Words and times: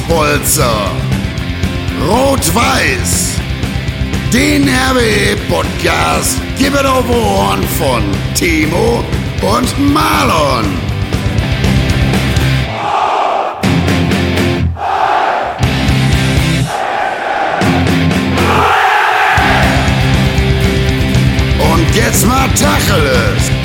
Pottbolzer. 0.00 0.90
Rot-Weiß. 2.08 3.36
Den 4.32 4.68
RWE-Podcast 4.68 6.40
gibt 6.58 6.74
es 6.74 6.84
auf 6.84 7.04
Ohren 7.10 7.62
von 7.78 8.02
Timo 8.34 9.04
und 9.42 9.92
Marlon. 9.92 10.64
Und 21.60 21.94
jetzt 21.94 22.26
mal 22.26 22.48
Tacheles. 22.54 23.61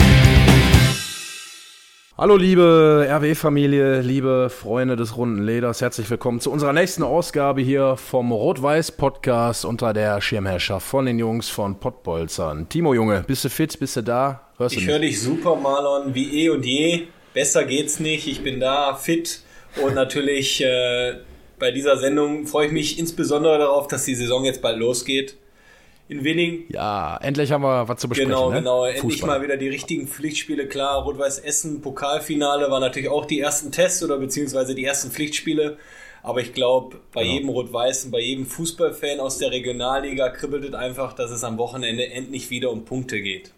Hallo 2.20 2.36
liebe 2.36 3.08
RW-Familie, 3.08 4.02
liebe 4.02 4.50
Freunde 4.50 4.96
des 4.96 5.16
runden 5.18 5.44
Leders, 5.44 5.82
herzlich 5.82 6.10
willkommen 6.10 6.40
zu 6.40 6.52
unserer 6.52 6.74
nächsten 6.74 7.04
Ausgabe 7.04 7.62
hier 7.62 7.96
vom 7.96 8.32
Rot-Weiß-Podcast 8.32 9.66
unter 9.66 9.94
der 9.94 10.20
Schirmherrschaft 10.20 10.88
von 10.88 11.06
den 11.06 11.20
Jungs 11.20 11.48
von 11.48 11.80
Pottbolzern. 11.80 12.70
Timo 12.70 12.96
Junge, 12.96 13.24
bist 13.28 13.46
du 13.46 13.50
fit, 13.50 13.78
bist 13.78 13.98
du 13.98 14.02
da? 14.02 14.50
Hörst 14.58 14.76
ich 14.76 14.88
höre 14.88 14.98
dich 14.98 15.22
super, 15.22 15.56
Marlon, 15.58 16.16
wie 16.16 16.46
eh 16.46 16.50
und 16.50 16.66
je. 16.66 17.04
Besser 17.36 17.66
geht's 17.66 18.00
nicht, 18.00 18.26
ich 18.26 18.42
bin 18.42 18.60
da, 18.60 18.96
fit 18.96 19.42
und 19.84 19.94
natürlich 19.94 20.60
äh, 20.64 21.18
bei 21.60 21.70
dieser 21.70 21.98
Sendung 21.98 22.48
freue 22.48 22.66
ich 22.66 22.74
mich 22.74 22.98
insbesondere 22.98 23.60
darauf, 23.60 23.88
dass 23.88 24.06
die 24.06 24.16
Saison 24.16 24.44
jetzt 24.44 24.64
bald 24.64 24.80
losgeht 24.80 25.38
in 26.10 26.24
wenigen. 26.24 26.66
Ja, 26.70 27.18
endlich 27.18 27.52
haben 27.52 27.64
wir 27.64 27.88
was 27.88 28.00
zu 28.00 28.08
besprechen. 28.08 28.32
Genau, 28.32 28.50
ne? 28.50 28.60
genau. 28.60 28.86
Fußball. 28.86 29.02
Endlich 29.02 29.26
mal 29.26 29.42
wieder 29.42 29.58
die 29.58 29.70
richtigen 29.70 30.08
Pflichtspiele. 30.08 30.68
Klar, 30.68 31.04
Rot-Weiß 31.04 31.40
Essen, 31.40 31.82
Pokalfinale 31.82 32.72
war 32.72 32.80
natürlich 32.80 33.10
auch 33.10 33.26
die 33.26 33.40
ersten 33.40 33.72
Tests 33.72 34.04
oder 34.04 34.18
beziehungsweise 34.18 34.74
die 34.74 34.86
ersten 34.86 35.12
Pflichtspiele. 35.12 35.78
Aber 36.24 36.42
ich 36.42 36.54
glaube, 36.54 36.98
bei 37.14 37.24
genau. 37.24 37.34
jedem 37.34 37.50
Rot-Weißen, 37.50 38.12
bei 38.12 38.20
jedem 38.20 38.46
Fußballfan 38.46 39.20
aus 39.20 39.38
der 39.38 39.52
Regionalliga 39.52 40.30
kribbelt 40.30 40.66
es 40.66 40.74
einfach, 40.74 41.14
dass 41.14 41.32
es 41.32 41.44
am 41.44 41.58
Wochenende 41.58 42.10
endlich 42.10 42.50
wieder 42.50 42.72
um 42.72 42.86
Punkte 42.86 43.22
geht. 43.22 43.52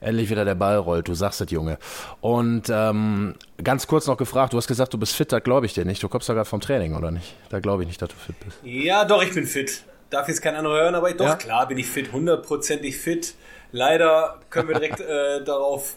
Endlich 0.00 0.30
wieder 0.30 0.44
der 0.44 0.54
Ball 0.54 0.76
rollt, 0.76 1.08
du 1.08 1.14
sagst 1.14 1.40
es, 1.40 1.50
Junge. 1.50 1.78
Und 2.20 2.70
ähm, 2.70 3.34
ganz 3.62 3.88
kurz 3.88 4.06
noch 4.06 4.16
gefragt, 4.16 4.52
du 4.52 4.56
hast 4.56 4.68
gesagt, 4.68 4.94
du 4.94 4.98
bist 4.98 5.14
fit, 5.14 5.32
da 5.32 5.40
glaube 5.40 5.66
ich 5.66 5.74
dir 5.74 5.84
nicht. 5.84 6.00
Du 6.00 6.08
kommst 6.08 6.28
da 6.28 6.34
gerade 6.34 6.48
vom 6.48 6.60
Training, 6.60 6.94
oder 6.94 7.10
nicht? 7.10 7.34
Da 7.50 7.58
glaube 7.58 7.82
ich 7.82 7.88
nicht, 7.88 8.00
dass 8.00 8.10
du 8.10 8.14
fit 8.14 8.36
bist. 8.38 8.58
Ja, 8.62 9.04
doch, 9.04 9.22
ich 9.24 9.34
bin 9.34 9.44
fit 9.44 9.82
darf 10.10 10.28
jetzt 10.28 10.42
kein 10.42 10.54
anderer 10.54 10.82
hören, 10.82 10.94
aber 10.94 11.12
doch, 11.12 11.26
ja? 11.26 11.36
klar 11.36 11.68
bin 11.68 11.78
ich 11.78 11.86
fit, 11.86 12.12
hundertprozentig 12.12 12.96
fit. 12.96 13.34
Leider 13.72 14.40
können 14.50 14.68
wir 14.68 14.74
direkt 14.76 15.00
äh, 15.00 15.44
darauf 15.44 15.96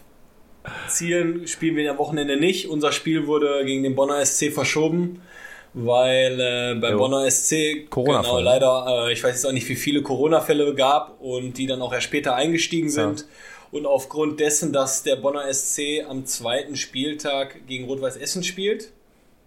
zielen, 0.88 1.46
spielen 1.46 1.76
wir 1.76 1.90
am 1.90 1.98
Wochenende 1.98 2.36
nicht. 2.36 2.68
Unser 2.68 2.92
Spiel 2.92 3.26
wurde 3.26 3.64
gegen 3.64 3.82
den 3.82 3.94
Bonner 3.94 4.24
SC 4.24 4.52
verschoben, 4.52 5.22
weil 5.74 6.38
äh, 6.40 6.78
beim 6.80 6.92
jo. 6.92 6.98
Bonner 6.98 7.30
SC 7.30 7.88
Corona 7.90 8.20
genau, 8.20 8.40
leider, 8.40 9.06
äh, 9.08 9.12
ich 9.12 9.22
weiß 9.22 9.34
jetzt 9.34 9.46
auch 9.46 9.52
nicht, 9.52 9.68
wie 9.68 9.76
viele 9.76 10.02
Corona-Fälle 10.02 10.74
gab 10.74 11.20
und 11.20 11.58
die 11.58 11.66
dann 11.66 11.82
auch 11.82 11.92
erst 11.92 12.04
später 12.04 12.34
eingestiegen 12.34 12.90
sind. 12.90 13.20
Ja. 13.20 13.26
Und 13.72 13.86
aufgrund 13.86 14.38
dessen, 14.38 14.72
dass 14.72 15.02
der 15.02 15.16
Bonner 15.16 15.52
SC 15.52 16.04
am 16.06 16.26
zweiten 16.26 16.76
Spieltag 16.76 17.66
gegen 17.66 17.86
Rot-Weiß 17.86 18.18
Essen 18.18 18.44
spielt, 18.44 18.92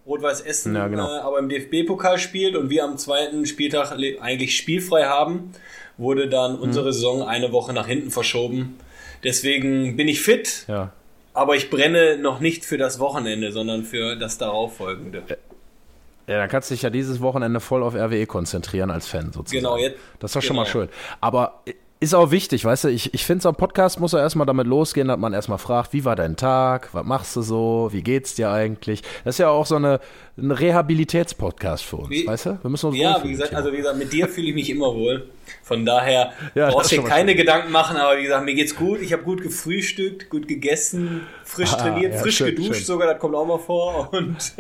Rot-Weiß 0.06 0.42
Essen 0.42 0.76
ja, 0.76 0.88
genau. 0.88 1.08
äh, 1.08 1.20
aber 1.20 1.40
im 1.40 1.50
DFB-Pokal 1.50 2.20
spielt 2.20 2.56
und 2.56 2.70
wir 2.70 2.84
am 2.84 2.98
zweiten 2.98 3.46
Spieltag 3.46 3.92
eigentlich 3.92 4.56
spielfrei 4.56 5.06
haben, 5.06 5.52
wurde 5.98 6.30
dann 6.30 6.58
mhm. 6.58 6.62
unsere 6.62 6.94
Saison 6.94 7.24
eine 7.24 7.52
Woche 7.52 7.74
nach 7.74 7.88
hinten 7.88 8.12
verschoben. 8.12 8.78
Deswegen 9.24 9.98
bin 9.98 10.08
ich 10.08 10.22
fit, 10.22 10.66
ja. 10.68 10.92
aber 11.34 11.56
ich 11.56 11.70
brenne 11.70 12.18
noch 12.18 12.40
nicht 12.40 12.66
für 12.66 12.78
das 12.78 13.00
Wochenende, 13.00 13.52
sondern 13.52 13.84
für 13.84 14.16
das 14.16 14.38
darauffolgende. 14.38 15.24
Ja, 16.28 16.40
dann 16.40 16.50
kannst 16.50 16.70
du 16.70 16.74
dich 16.76 16.82
ja 16.82 16.90
dieses 16.90 17.22
Wochenende 17.22 17.60
voll 17.60 17.84
auf 17.84 17.96
RWE 17.96 18.26
konzentrieren 18.26 18.92
als 18.92 19.08
Fan 19.08 19.32
sozusagen. 19.32 19.64
Genau, 19.64 19.78
jetzt. 19.78 19.98
Das 20.20 20.32
ist 20.32 20.36
doch 20.36 20.42
genau. 20.42 20.48
schon 20.48 20.56
mal 20.56 20.66
schön. 20.66 20.90
Aber 21.22 21.64
ist 22.06 22.14
auch 22.14 22.32
wichtig, 22.32 22.66
weißt 22.66 22.86
du, 22.86 22.88
ich, 22.90 23.14
ich 23.14 23.26
finde, 23.26 23.42
so 23.42 23.50
ein 23.50 23.56
Podcast 23.56 24.00
muss 24.00 24.12
ja 24.12 24.20
erstmal 24.20 24.46
damit 24.46 24.68
losgehen, 24.68 25.08
dass 25.08 25.18
man 25.18 25.34
erstmal 25.34 25.58
fragt, 25.58 25.94
wie 25.94 26.06
war 26.06 26.16
dein 26.16 26.36
Tag, 26.36 26.90
was 26.94 27.06
machst 27.06 27.36
du 27.36 27.42
so, 27.42 27.90
wie 27.92 28.04
geht's 28.04 28.36
dir 28.36 28.52
eigentlich? 28.52 29.02
Das 29.24 29.36
ist 29.36 29.40
ja 29.40 29.50
auch 29.50 29.66
so 29.66 29.76
eine, 29.76 30.00
ein 30.38 30.52
Rehabilitätspodcast 30.52 31.84
für 31.84 31.98
uns, 31.98 32.10
wie, 32.10 32.28
weißt 32.28 32.46
du? 32.46 32.60
Wir 32.62 32.70
müssen 32.70 32.88
uns 32.88 32.98
Ja, 32.98 33.22
wie 33.24 33.32
gesagt, 33.32 33.54
also 33.54 33.72
wie 33.72 33.78
gesagt, 33.78 33.98
mit 33.98 34.14
dir 34.14 34.28
fühle 34.28 34.50
ich 34.50 34.56
mich 34.56 34.70
immer 34.70 34.94
wohl. 34.94 35.30
Von 35.64 35.86
daher 35.86 36.34
ja, 36.56 36.70
brauchst 36.70 36.92
du 36.92 36.98
dir 36.98 37.04
keine 37.04 37.32
schön. 37.32 37.38
Gedanken 37.38 37.72
machen, 37.72 37.98
aber 37.98 38.18
wie 38.18 38.24
gesagt, 38.24 38.46
mir 38.46 38.56
geht's 38.56 38.76
gut. 38.76 39.02
Ich 39.02 39.12
habe 39.12 39.24
gut 39.24 39.42
gefrühstückt, 39.42 40.30
gut 40.30 40.48
gegessen, 40.48 41.22
frisch 41.44 41.74
ah, 41.74 41.78
trainiert, 41.78 42.14
ja, 42.14 42.20
frisch 42.20 42.38
schön, 42.38 42.56
geduscht 42.56 42.76
schön. 42.76 42.86
sogar, 42.86 43.12
das 43.12 43.20
kommt 43.20 43.36
auch 43.36 43.46
mal 43.46 43.60
vor. 43.60 44.10
Und 44.14 44.54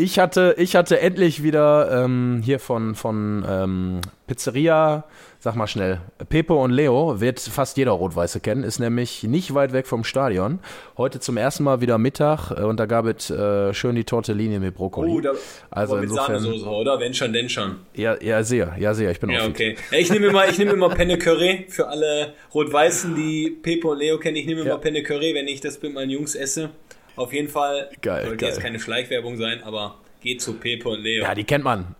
ich 0.00 0.18
hatte, 0.18 0.54
ich 0.58 0.76
hatte 0.76 1.00
endlich 1.00 1.42
wieder 1.42 2.04
ähm, 2.04 2.40
hier 2.44 2.60
von, 2.60 2.94
von 2.94 3.44
ähm, 3.48 4.00
Pizzeria 4.28 5.04
Sag 5.40 5.54
mal 5.54 5.68
schnell. 5.68 6.00
Pepo 6.28 6.64
und 6.64 6.72
Leo 6.72 7.20
wird 7.20 7.38
fast 7.38 7.76
jeder 7.76 7.92
Rot-Weiße 7.92 8.40
kennen, 8.40 8.64
ist 8.64 8.80
nämlich 8.80 9.22
nicht 9.22 9.54
weit 9.54 9.72
weg 9.72 9.86
vom 9.86 10.02
Stadion. 10.02 10.58
Heute 10.96 11.20
zum 11.20 11.36
ersten 11.36 11.62
Mal 11.62 11.80
wieder 11.80 11.96
Mittag 11.96 12.50
äh, 12.50 12.64
und 12.64 12.80
da 12.80 12.86
gab 12.86 13.06
es 13.06 13.30
äh, 13.30 13.72
schön 13.72 13.94
die 13.94 14.02
Tortellini 14.02 14.58
mit 14.58 14.74
Brokkoli. 14.74 15.12
Oh, 15.12 15.20
da, 15.20 15.34
also 15.70 15.94
mit 15.94 16.04
insofern, 16.04 16.40
Sahnesoße, 16.40 16.68
oder? 16.68 16.98
Wenn 16.98 17.14
schon, 17.14 17.32
denn 17.32 17.48
schon. 17.48 17.76
Ja, 17.94 18.20
ja, 18.20 18.42
sehr, 18.42 18.74
ja, 18.80 18.92
sehr. 18.94 19.12
Ich 19.12 19.20
bin 19.20 19.30
ja, 19.30 19.42
auch 19.42 19.48
okay. 19.48 19.76
Ja, 19.92 19.98
ich 19.98 20.10
nehme 20.10 20.26
immer, 20.26 20.48
ich 20.48 20.58
nehme 20.58 20.72
immer 20.72 20.88
Penne 20.88 21.16
Curry 21.18 21.66
für 21.68 21.86
alle 21.86 22.34
Rot-Weißen, 22.52 23.14
die 23.14 23.50
Pepo 23.62 23.92
und 23.92 23.98
Leo 23.98 24.18
kennen. 24.18 24.36
Ich 24.36 24.46
nehme 24.46 24.62
immer 24.62 24.70
ja. 24.70 24.76
Penne 24.78 25.04
Curry, 25.04 25.36
wenn 25.36 25.46
ich 25.46 25.60
das 25.60 25.80
mit 25.80 25.94
meinen 25.94 26.10
Jungs 26.10 26.34
esse. 26.34 26.70
Auf 27.14 27.32
jeden 27.32 27.48
Fall. 27.48 27.90
Geil, 28.02 28.24
sollte 28.24 28.38
geil. 28.38 28.48
jetzt 28.48 28.60
keine 28.60 28.80
Schleichwerbung 28.80 29.36
sein, 29.36 29.62
aber 29.62 30.00
geht 30.20 30.42
zu 30.42 30.54
Pepo 30.54 30.94
und 30.94 31.02
Leo. 31.02 31.22
Ja, 31.22 31.36
die 31.36 31.44
kennt 31.44 31.62
man 31.62 31.94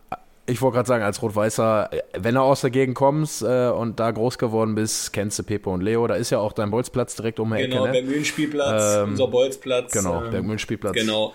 ich 0.49 0.63
wollte 0.63 0.77
gerade 0.77 0.89
sagen, 0.89 1.05
als 1.05 1.21
Rot-Weißer, 1.23 1.91
wenn 2.19 2.35
du 2.35 2.41
aus 2.41 2.63
der 2.63 2.71
Gegend 2.71 2.95
kommst 2.95 3.43
äh, 3.43 3.69
und 3.69 4.01
da 4.01 4.11
groß 4.11 4.39
geworden 4.39 4.75
bist, 4.75 5.13
kennst 5.13 5.39
du 5.39 5.43
Pepo 5.43 5.73
und 5.73 5.83
Leo. 5.83 6.07
Da 6.07 6.15
ist 6.15 6.31
ja 6.31 6.39
auch 6.39 6.53
dein 6.53 6.71
Bolzplatz 6.71 7.17
direkt 7.17 7.39
um 7.39 7.55
die 7.55 7.63
Genau, 7.63 7.85
Ecke, 7.85 7.87
ne? 7.87 7.93
Bergmühlenspielplatz, 7.93 8.97
ähm, 8.97 9.11
unser 9.11 9.29
Bolzplatz. 9.29 9.93
Genau, 9.93 10.25
ähm, 10.25 10.31
Bergmühlenspielplatz. 10.31 10.95
Genau. 10.95 11.35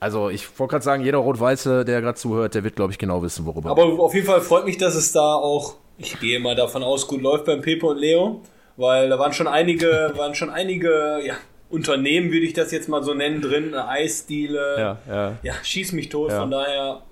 Also 0.00 0.30
ich 0.30 0.58
wollte 0.58 0.72
gerade 0.72 0.84
sagen, 0.84 1.04
jeder 1.04 1.18
Rot-Weiße, 1.18 1.84
der 1.84 2.00
gerade 2.00 2.16
zuhört, 2.16 2.54
der 2.54 2.64
wird, 2.64 2.76
glaube 2.76 2.92
ich, 2.92 2.98
genau 2.98 3.22
wissen, 3.22 3.44
worüber. 3.44 3.70
Aber 3.70 3.84
auf 3.84 4.14
jeden 4.14 4.26
Fall 4.26 4.40
freut 4.40 4.64
mich, 4.64 4.78
dass 4.78 4.94
es 4.94 5.12
da 5.12 5.34
auch, 5.34 5.74
ich 5.98 6.18
gehe 6.18 6.40
mal 6.40 6.56
davon 6.56 6.82
aus, 6.82 7.06
gut 7.06 7.20
läuft 7.20 7.44
beim 7.44 7.60
Pepo 7.60 7.90
und 7.90 7.98
Leo, 7.98 8.40
weil 8.76 9.10
da 9.10 9.18
waren 9.18 9.32
schon 9.32 9.46
einige, 9.46 10.12
waren 10.16 10.34
schon 10.34 10.50
einige, 10.50 11.20
ja, 11.24 11.34
Unternehmen, 11.68 12.30
würde 12.30 12.46
ich 12.46 12.52
das 12.52 12.70
jetzt 12.70 12.88
mal 12.88 13.02
so 13.02 13.14
nennen, 13.14 13.42
drin, 13.42 13.74
eine 13.74 13.88
Eisdiele. 13.88 14.76
Ja, 14.78 14.98
ja. 15.08 15.36
Ja, 15.42 15.54
schieß 15.62 15.92
mich 15.92 16.08
tot, 16.08 16.30
ja. 16.30 16.40
von 16.40 16.50
daher 16.50 17.02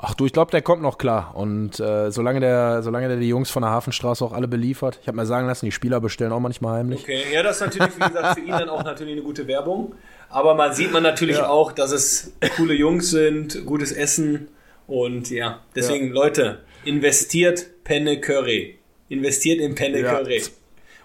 Ach 0.00 0.14
du, 0.14 0.26
ich 0.26 0.32
glaube, 0.32 0.52
der 0.52 0.62
kommt 0.62 0.80
noch 0.80 0.96
klar. 0.96 1.32
Und 1.34 1.80
äh, 1.80 2.10
solange, 2.12 2.38
der, 2.38 2.82
solange 2.82 3.08
der 3.08 3.16
die 3.16 3.28
Jungs 3.28 3.50
von 3.50 3.62
der 3.62 3.72
Hafenstraße 3.72 4.24
auch 4.24 4.32
alle 4.32 4.46
beliefert, 4.46 4.98
ich 5.02 5.08
habe 5.08 5.16
mir 5.16 5.26
sagen 5.26 5.48
lassen, 5.48 5.66
die 5.66 5.72
Spieler 5.72 6.00
bestellen 6.00 6.30
auch 6.30 6.40
manchmal 6.40 6.78
heimlich. 6.78 7.02
Okay, 7.02 7.22
ja, 7.32 7.42
das 7.42 7.56
ist 7.56 7.62
natürlich, 7.62 7.96
wie 7.96 8.04
gesagt, 8.04 8.38
für 8.38 8.44
ihn 8.44 8.50
dann 8.52 8.68
auch 8.68 8.84
natürlich 8.84 9.14
eine 9.14 9.22
gute 9.22 9.48
Werbung. 9.48 9.94
Aber 10.30 10.54
man 10.54 10.72
sieht 10.72 10.92
man 10.92 11.02
natürlich 11.02 11.38
ja. 11.38 11.48
auch, 11.48 11.72
dass 11.72 11.90
es 11.90 12.32
coole 12.56 12.74
Jungs 12.74 13.10
sind, 13.10 13.66
gutes 13.66 13.92
Essen 13.92 14.48
und 14.86 15.30
ja, 15.30 15.60
deswegen 15.74 16.08
ja. 16.08 16.14
Leute, 16.14 16.58
investiert 16.84 17.66
Penne 17.82 18.20
Curry. 18.20 18.78
Investiert 19.08 19.58
in 19.58 19.74
Penne 19.74 20.00
ja. 20.00 20.14
Curry. 20.14 20.42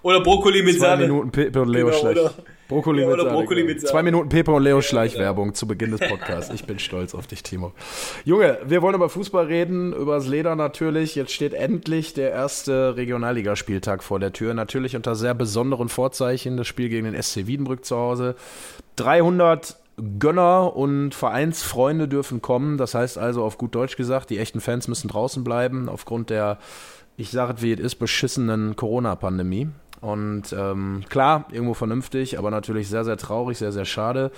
Oder 0.03 0.21
Brokkoli 0.21 0.61
mit 0.61 0.77
Zwei 0.77 0.87
Sahne. 0.87 1.03
Minuten 1.03 1.57
und 1.57 1.67
Leo 1.69 1.87
genau, 1.87 2.09
oder, 2.09 2.33
Brokkoli, 2.67 3.01
ja, 3.01 3.09
mit, 3.09 3.17
Brokkoli 3.17 3.63
mit 3.63 3.81
Sahne. 3.81 3.91
Zwei 3.91 4.03
Minuten 4.03 4.29
Pepe 4.29 4.51
und 4.51 4.63
Leo 4.63 4.81
Schleichwerbung 4.81 5.49
ja, 5.49 5.53
zu 5.53 5.67
Beginn 5.67 5.91
des 5.91 5.99
Podcasts. 6.09 6.53
Ich 6.53 6.65
bin 6.65 6.79
stolz 6.79 7.13
auf 7.13 7.27
dich, 7.27 7.43
Timo. 7.43 7.73
Junge, 8.25 8.59
wir 8.65 8.81
wollen 8.81 8.95
über 8.95 9.09
Fußball 9.09 9.45
reden, 9.45 9.93
über 9.93 10.15
das 10.15 10.27
Leder 10.27 10.55
natürlich. 10.55 11.15
Jetzt 11.15 11.33
steht 11.33 11.53
endlich 11.53 12.13
der 12.13 12.31
erste 12.31 12.95
Regionalligaspieltag 12.95 14.03
vor 14.03 14.19
der 14.19 14.33
Tür. 14.33 14.53
Natürlich 14.53 14.95
unter 14.95 15.15
sehr 15.15 15.33
besonderen 15.33 15.89
Vorzeichen. 15.89 16.57
Das 16.57 16.67
Spiel 16.67 16.89
gegen 16.89 17.11
den 17.11 17.21
SC 17.21 17.47
Wiedenbrück 17.47 17.85
zu 17.85 17.97
Hause. 17.97 18.35
300 18.95 19.77
Gönner 20.17 20.75
und 20.75 21.13
Vereinsfreunde 21.13 22.07
dürfen 22.07 22.41
kommen. 22.41 22.77
Das 22.77 22.95
heißt 22.95 23.17
also 23.17 23.43
auf 23.43 23.57
gut 23.57 23.75
Deutsch 23.75 23.95
gesagt, 23.95 24.29
die 24.29 24.39
echten 24.39 24.61
Fans 24.61 24.87
müssen 24.87 25.07
draußen 25.07 25.43
bleiben 25.43 25.89
aufgrund 25.89 26.29
der, 26.29 26.57
ich 27.17 27.29
sage 27.29 27.53
es 27.57 27.61
wie 27.61 27.73
es 27.73 27.79
ist, 27.79 27.95
beschissenen 27.95 28.75
Corona-Pandemie. 28.75 29.69
Und 30.03 30.51
ähm, 30.51 31.05
klar, 31.07 31.45
irgendwo 31.49 31.73
vernünftig, 31.73 32.37
aber 32.37 32.51
natürlich 32.51 32.89
sehr, 32.89 33.05
sehr 33.05 33.15
traurig, 33.15 33.57
sehr, 33.57 33.71
sehr 33.71 33.85
schade. 33.85 34.31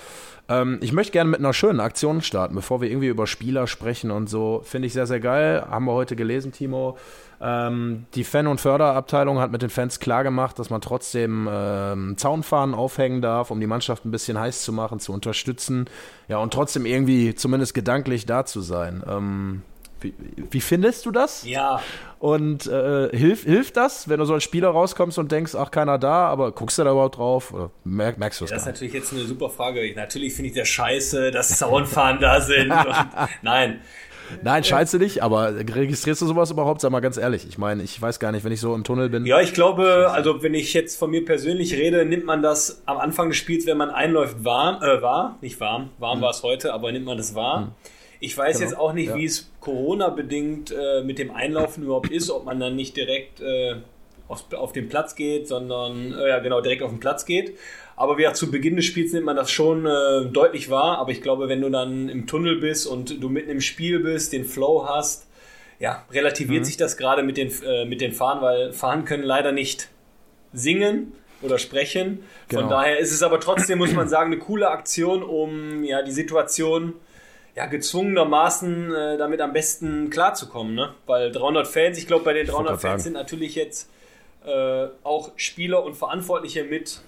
Ähm, 0.48 0.78
ich 0.80 0.92
möchte 0.92 1.10
gerne 1.10 1.28
mit 1.28 1.40
einer 1.40 1.52
schönen 1.52 1.80
Aktion 1.80 2.22
starten, 2.22 2.54
bevor 2.54 2.80
wir 2.80 2.88
irgendwie 2.88 3.08
über 3.08 3.26
Spieler 3.26 3.66
sprechen 3.66 4.12
und 4.12 4.28
so. 4.28 4.60
Finde 4.64 4.86
ich 4.86 4.92
sehr, 4.92 5.08
sehr 5.08 5.18
geil. 5.18 5.66
Haben 5.68 5.86
wir 5.86 5.92
heute 5.92 6.14
gelesen, 6.14 6.52
Timo. 6.52 6.96
Ähm, 7.40 8.06
die 8.14 8.22
Fan- 8.22 8.46
und 8.46 8.60
Förderabteilung 8.60 9.40
hat 9.40 9.50
mit 9.50 9.60
den 9.60 9.68
Fans 9.70 9.98
klargemacht, 9.98 10.56
dass 10.60 10.70
man 10.70 10.80
trotzdem 10.80 11.48
ähm, 11.50 12.16
Zaunfahnen 12.16 12.76
aufhängen 12.76 13.20
darf, 13.20 13.50
um 13.50 13.58
die 13.58 13.66
Mannschaft 13.66 14.04
ein 14.04 14.12
bisschen 14.12 14.38
heiß 14.38 14.62
zu 14.62 14.72
machen, 14.72 15.00
zu 15.00 15.12
unterstützen. 15.12 15.86
Ja, 16.28 16.38
und 16.38 16.52
trotzdem 16.52 16.86
irgendwie 16.86 17.34
zumindest 17.34 17.74
gedanklich 17.74 18.24
da 18.24 18.46
zu 18.46 18.60
sein. 18.60 19.02
Ähm, 19.04 19.62
Wie, 20.00 20.14
wie, 20.50 20.60
findest 20.60 21.06
du 21.06 21.10
das? 21.10 21.46
Ja. 21.46 21.80
Und 22.18 22.66
äh, 22.66 23.08
hilf, 23.16 23.44
hilft 23.44 23.76
das, 23.76 24.08
wenn 24.08 24.18
du 24.18 24.26
so 24.26 24.34
als 24.34 24.44
Spieler 24.44 24.68
rauskommst 24.68 25.18
und 25.18 25.32
denkst, 25.32 25.54
ach, 25.54 25.70
keiner 25.70 25.98
da, 25.98 26.28
aber 26.28 26.52
guckst 26.52 26.78
du 26.78 26.84
da 26.84 26.92
überhaupt 26.92 27.16
drauf? 27.16 27.52
Oder 27.52 27.70
merk, 27.84 28.18
merkst 28.18 28.40
du 28.40 28.44
das? 28.44 28.50
Das 28.50 28.62
ist 28.62 28.66
natürlich 28.66 28.94
jetzt 28.94 29.12
eine 29.12 29.24
super 29.24 29.48
Frage. 29.48 29.92
Natürlich 29.94 30.34
finde 30.34 30.50
ich 30.50 30.56
das 30.56 30.68
scheiße, 30.68 31.30
dass 31.30 31.58
Zaunfahren 31.58 32.20
da 32.20 32.40
sind. 32.40 32.70
Und, 32.70 32.94
nein. 33.42 33.80
Nein, 34.42 34.64
scheiße 34.64 34.98
nicht, 34.98 35.22
aber 35.22 35.54
registrierst 35.54 36.20
du 36.22 36.26
sowas 36.26 36.50
überhaupt? 36.50 36.80
Sag 36.80 36.90
mal 36.90 37.00
ganz 37.00 37.16
ehrlich. 37.16 37.46
Ich 37.48 37.58
meine, 37.58 37.82
ich 37.82 38.00
weiß 38.00 38.18
gar 38.18 38.32
nicht, 38.32 38.44
wenn 38.44 38.52
ich 38.52 38.60
so 38.60 38.74
im 38.74 38.84
Tunnel 38.84 39.08
bin. 39.08 39.24
Ja, 39.24 39.40
ich 39.40 39.54
glaube, 39.54 40.10
also 40.10 40.42
wenn 40.42 40.54
ich 40.54 40.74
jetzt 40.74 40.98
von 40.98 41.10
mir 41.10 41.24
persönlich 41.24 41.74
rede, 41.74 42.04
nimmt 42.04 42.24
man 42.24 42.42
das 42.42 42.82
am 42.86 42.98
Anfang 42.98 43.28
des 43.28 43.38
Spiels, 43.38 43.66
wenn 43.66 43.76
man 43.76 43.90
einläuft, 43.90 44.44
warm, 44.44 44.82
äh, 44.82 45.00
wahr, 45.02 45.38
nicht 45.40 45.60
warm, 45.60 45.90
warm 45.98 46.16
hm. 46.16 46.22
war 46.22 46.30
es 46.30 46.42
heute, 46.42 46.72
aber 46.72 46.92
nimmt 46.92 47.06
man 47.06 47.16
das 47.16 47.34
wahr. 47.34 47.60
Hm. 47.60 47.68
Ich 48.20 48.36
weiß 48.36 48.58
genau. 48.58 48.70
jetzt 48.70 48.78
auch 48.78 48.92
nicht, 48.92 49.08
ja. 49.08 49.16
wie 49.16 49.24
es 49.24 49.50
Corona-bedingt 49.60 50.72
äh, 50.72 51.02
mit 51.02 51.18
dem 51.18 51.30
Einlaufen 51.30 51.84
überhaupt 51.84 52.10
ist, 52.10 52.30
ob 52.30 52.44
man 52.44 52.58
dann 52.60 52.76
nicht 52.76 52.96
direkt 52.96 53.40
äh, 53.40 53.76
auf, 54.28 54.52
auf 54.52 54.72
den 54.72 54.88
Platz 54.88 55.14
geht, 55.14 55.46
sondern 55.48 56.12
äh, 56.12 56.28
ja 56.28 56.38
genau 56.38 56.60
direkt 56.60 56.82
auf 56.82 56.90
den 56.90 57.00
Platz 57.00 57.24
geht. 57.26 57.56
Aber 57.96 58.20
ja, 58.20 58.34
zu 58.34 58.50
Beginn 58.50 58.76
des 58.76 58.84
Spiels 58.84 59.12
nimmt 59.12 59.24
man 59.24 59.36
das 59.36 59.50
schon 59.50 59.86
äh, 59.86 60.26
deutlich 60.30 60.68
wahr. 60.68 60.98
Aber 60.98 61.10
ich 61.10 61.22
glaube, 61.22 61.48
wenn 61.48 61.62
du 61.62 61.70
dann 61.70 62.08
im 62.08 62.26
Tunnel 62.26 62.60
bist 62.60 62.86
und 62.86 63.22
du 63.22 63.28
mitten 63.28 63.50
im 63.50 63.60
Spiel 63.60 64.00
bist, 64.00 64.32
den 64.32 64.44
Flow 64.44 64.86
hast, 64.86 65.26
ja, 65.78 66.04
relativiert 66.10 66.60
mhm. 66.60 66.64
sich 66.64 66.76
das 66.76 66.96
gerade 66.96 67.22
mit 67.22 67.36
den, 67.36 67.50
äh, 67.64 67.84
mit 67.84 68.00
den 68.00 68.12
Fahren, 68.12 68.40
weil 68.42 68.72
Fahren 68.72 69.04
können 69.04 69.22
leider 69.22 69.52
nicht 69.52 69.88
singen 70.52 71.12
oder 71.42 71.58
sprechen. 71.58 72.24
Von 72.48 72.60
genau. 72.60 72.70
daher 72.70 72.98
ist 72.98 73.12
es 73.12 73.22
aber 73.22 73.40
trotzdem, 73.40 73.78
muss 73.78 73.92
man 73.92 74.08
sagen, 74.08 74.32
eine 74.32 74.40
coole 74.40 74.70
Aktion, 74.70 75.22
um 75.22 75.84
ja 75.84 76.02
die 76.02 76.12
Situation 76.12 76.94
ja, 77.56 77.66
gezwungenermaßen 77.66 78.94
äh, 78.94 79.16
damit 79.16 79.40
am 79.40 79.52
besten 79.54 80.10
klarzukommen, 80.10 80.74
ne? 80.74 80.94
Weil 81.06 81.32
300 81.32 81.66
Fans, 81.66 81.96
ich 81.98 82.06
glaube, 82.06 82.24
bei 82.24 82.34
den 82.34 82.46
300 82.46 82.78
Fans 82.80 83.04
sind 83.04 83.14
natürlich 83.14 83.54
jetzt 83.54 83.90
äh, 84.44 84.88
auch 85.02 85.32
Spieler 85.36 85.82
und 85.82 85.94
Verantwortliche 85.94 86.64
mit. 86.64 87.00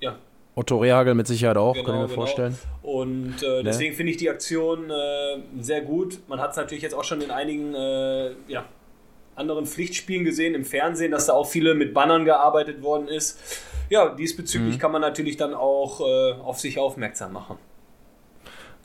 Ja. 0.00 0.16
Otto 0.54 0.78
Rehagel 0.78 1.14
mit 1.14 1.26
Sicherheit 1.26 1.56
auch, 1.56 1.74
genau, 1.74 1.86
kann 1.86 1.94
ich 1.96 2.00
mir 2.02 2.06
genau. 2.06 2.20
vorstellen. 2.20 2.58
Und 2.82 3.42
äh, 3.42 3.46
ne? 3.46 3.62
deswegen 3.64 3.90
ne? 3.90 3.96
finde 3.96 4.12
ich 4.12 4.18
die 4.18 4.30
Aktion 4.30 4.90
äh, 4.90 5.38
sehr 5.60 5.80
gut. 5.80 6.20
Man 6.28 6.40
hat 6.40 6.52
es 6.52 6.56
natürlich 6.56 6.82
jetzt 6.82 6.94
auch 6.94 7.04
schon 7.04 7.20
in 7.20 7.32
einigen 7.32 7.74
äh, 7.74 8.30
ja, 8.46 8.64
anderen 9.34 9.66
Pflichtspielen 9.66 10.24
gesehen 10.24 10.54
im 10.54 10.64
Fernsehen, 10.64 11.10
dass 11.10 11.26
da 11.26 11.32
auch 11.32 11.48
viele 11.48 11.74
mit 11.74 11.94
Bannern 11.94 12.24
gearbeitet 12.24 12.82
worden 12.82 13.08
ist. 13.08 13.38
Ja, 13.88 14.14
diesbezüglich 14.14 14.76
mhm. 14.76 14.78
kann 14.78 14.92
man 14.92 15.00
natürlich 15.00 15.36
dann 15.36 15.52
auch 15.52 16.00
äh, 16.00 16.32
auf 16.40 16.60
sich 16.60 16.78
aufmerksam 16.78 17.32
machen. 17.32 17.58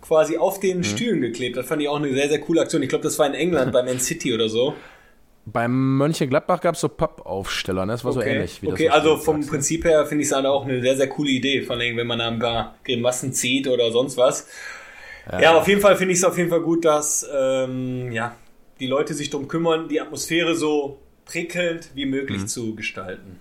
quasi 0.01 0.39
auf 0.39 0.61
den 0.61 0.79
hm. 0.79 0.85
Stühlen 0.85 1.21
geklebt. 1.21 1.57
Das 1.57 1.67
fand 1.67 1.83
ich 1.83 1.89
auch 1.89 1.97
eine 1.97 2.15
sehr, 2.15 2.29
sehr 2.29 2.41
coole 2.41 2.61
Aktion. 2.61 2.83
Ich 2.83 2.89
glaube, 2.89 3.03
das 3.03 3.19
war 3.19 3.27
in 3.27 3.35
England 3.35 3.73
bei 3.73 3.83
Man 3.83 3.99
City 3.99 4.33
oder 4.33 4.49
so. 4.49 4.75
Beim 5.53 5.97
Mönchengladbach 5.97 6.61
gab 6.61 6.75
es 6.75 6.81
so 6.81 6.89
Pappaufsteller, 6.89 7.87
ne? 7.87 7.93
das 7.93 8.05
war 8.05 8.13
okay. 8.13 8.21
so 8.21 8.27
ähnlich. 8.27 8.63
Wie 8.63 8.69
okay, 8.69 8.87
das 8.87 8.95
also 8.95 9.17
vom 9.17 9.37
sagst. 9.37 9.51
Prinzip 9.51 9.85
her 9.85 10.05
finde 10.07 10.23
ich 10.23 10.31
es 10.31 10.33
auch 10.35 10.65
eine 10.65 10.81
sehr, 10.81 10.97
sehr 10.97 11.09
coole 11.09 11.31
Idee, 11.31 11.63
vor 11.63 11.77
allem 11.77 11.97
wenn 11.97 12.07
man 12.07 12.19
da 12.19 12.29
ein 12.29 12.39
paar 12.39 12.77
Grimassen 12.85 13.33
zieht 13.33 13.67
oder 13.69 13.91
sonst 13.91 14.17
was. 14.17 14.49
Ja, 15.31 15.41
ja 15.41 15.57
auf 15.57 15.67
jeden 15.69 15.81
Fall 15.81 15.97
finde 15.97 16.13
ich 16.13 16.19
es 16.19 16.25
auf 16.25 16.37
jeden 16.37 16.51
Fall 16.51 16.61
gut, 16.61 16.85
dass 16.85 17.29
ähm, 17.35 18.13
ja, 18.13 18.37
die 18.81 18.87
Leute 18.87 19.15
sich 19.15 19.31
darum 19.31 19.49
kümmern, 19.49 19.89
die 19.89 20.01
Atmosphäre 20.01 20.55
so 20.55 20.99
prickelnd 21.25 21.91
wie 21.95 22.07
möglich 22.07 22.43
mhm. 22.43 22.49
zu 22.49 22.75
gestalten. 22.75 23.39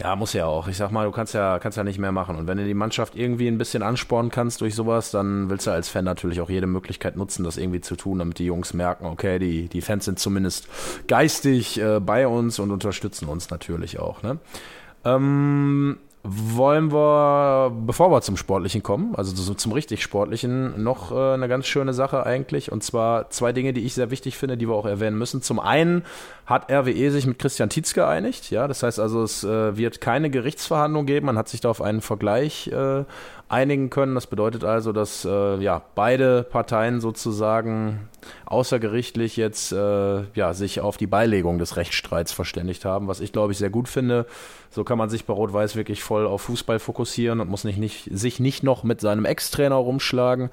Ja, 0.00 0.14
muss 0.14 0.32
ja 0.32 0.46
auch. 0.46 0.68
Ich 0.68 0.76
sag 0.76 0.92
mal, 0.92 1.06
du 1.06 1.10
kannst 1.10 1.34
ja, 1.34 1.58
kannst 1.58 1.76
ja 1.76 1.82
nicht 1.82 1.98
mehr 1.98 2.12
machen. 2.12 2.36
Und 2.36 2.46
wenn 2.46 2.56
du 2.56 2.64
die 2.64 2.74
Mannschaft 2.74 3.16
irgendwie 3.16 3.48
ein 3.48 3.58
bisschen 3.58 3.82
anspornen 3.82 4.30
kannst 4.30 4.60
durch 4.60 4.74
sowas, 4.76 5.10
dann 5.10 5.50
willst 5.50 5.66
du 5.66 5.72
als 5.72 5.88
Fan 5.88 6.04
natürlich 6.04 6.40
auch 6.40 6.50
jede 6.50 6.68
Möglichkeit 6.68 7.16
nutzen, 7.16 7.42
das 7.42 7.56
irgendwie 7.56 7.80
zu 7.80 7.96
tun, 7.96 8.20
damit 8.20 8.38
die 8.38 8.44
Jungs 8.44 8.74
merken, 8.74 9.06
okay, 9.06 9.40
die, 9.40 9.68
die 9.68 9.80
Fans 9.80 10.04
sind 10.04 10.20
zumindest 10.20 10.68
geistig 11.08 11.80
äh, 11.80 11.98
bei 11.98 12.28
uns 12.28 12.60
und 12.60 12.70
unterstützen 12.70 13.28
uns 13.28 13.50
natürlich 13.50 13.98
auch. 13.98 14.22
Ne? 14.22 14.38
Ähm, 15.04 15.98
wollen 16.30 16.92
wir, 16.92 17.72
bevor 17.86 18.10
wir 18.10 18.20
zum 18.20 18.36
Sportlichen 18.36 18.82
kommen, 18.82 19.14
also 19.14 19.32
zum 19.54 19.72
richtig 19.72 20.02
Sportlichen, 20.02 20.82
noch 20.82 21.12
äh, 21.12 21.34
eine 21.34 21.48
ganz 21.48 21.66
schöne 21.66 21.94
Sache 21.94 22.26
eigentlich. 22.26 22.70
Und 22.70 22.82
zwar 22.82 23.30
zwei 23.30 23.52
Dinge, 23.52 23.72
die 23.72 23.84
ich 23.84 23.94
sehr 23.94 24.10
wichtig 24.10 24.36
finde, 24.36 24.56
die 24.56 24.68
wir 24.68 24.74
auch 24.74 24.86
erwähnen 24.86 25.18
müssen. 25.18 25.42
Zum 25.42 25.58
einen 25.58 26.04
hat 26.46 26.70
RWE 26.70 27.10
sich 27.10 27.26
mit 27.26 27.38
Christian 27.38 27.70
Tietz 27.70 27.94
geeinigt. 27.94 28.50
Ja, 28.50 28.68
das 28.68 28.82
heißt 28.82 29.00
also, 29.00 29.22
es 29.22 29.44
äh, 29.44 29.76
wird 29.76 30.00
keine 30.00 30.30
Gerichtsverhandlung 30.30 31.06
geben. 31.06 31.26
Man 31.26 31.38
hat 31.38 31.48
sich 31.48 31.60
da 31.60 31.70
auf 31.70 31.82
einen 31.82 32.00
Vergleich 32.00 32.68
äh, 32.68 33.04
einigen 33.48 33.90
können. 33.90 34.14
Das 34.14 34.26
bedeutet 34.26 34.64
also, 34.64 34.92
dass 34.92 35.24
äh, 35.24 35.56
ja, 35.56 35.82
beide 35.94 36.42
Parteien 36.42 37.00
sozusagen 37.00 38.08
außergerichtlich 38.46 39.36
jetzt 39.36 39.72
äh, 39.72 40.22
ja, 40.34 40.52
sich 40.52 40.80
auf 40.80 40.96
die 40.96 41.06
Beilegung 41.06 41.58
des 41.58 41.76
Rechtsstreits 41.76 42.32
verständigt 42.32 42.84
haben, 42.84 43.08
was 43.08 43.20
ich 43.20 43.32
glaube 43.32 43.52
ich 43.52 43.58
sehr 43.58 43.70
gut 43.70 43.88
finde. 43.88 44.26
So 44.70 44.84
kann 44.84 44.98
man 44.98 45.08
sich 45.08 45.24
bei 45.24 45.32
Rot-Weiß 45.32 45.76
wirklich 45.76 46.02
voll 46.02 46.26
auf 46.26 46.42
Fußball 46.42 46.78
fokussieren 46.78 47.40
und 47.40 47.48
muss 47.48 47.64
nicht, 47.64 47.78
nicht, 47.78 48.08
sich 48.12 48.38
nicht 48.38 48.62
noch 48.62 48.84
mit 48.84 49.00
seinem 49.00 49.24
Ex-Trainer 49.24 49.76
rumschlagen. 49.76 50.50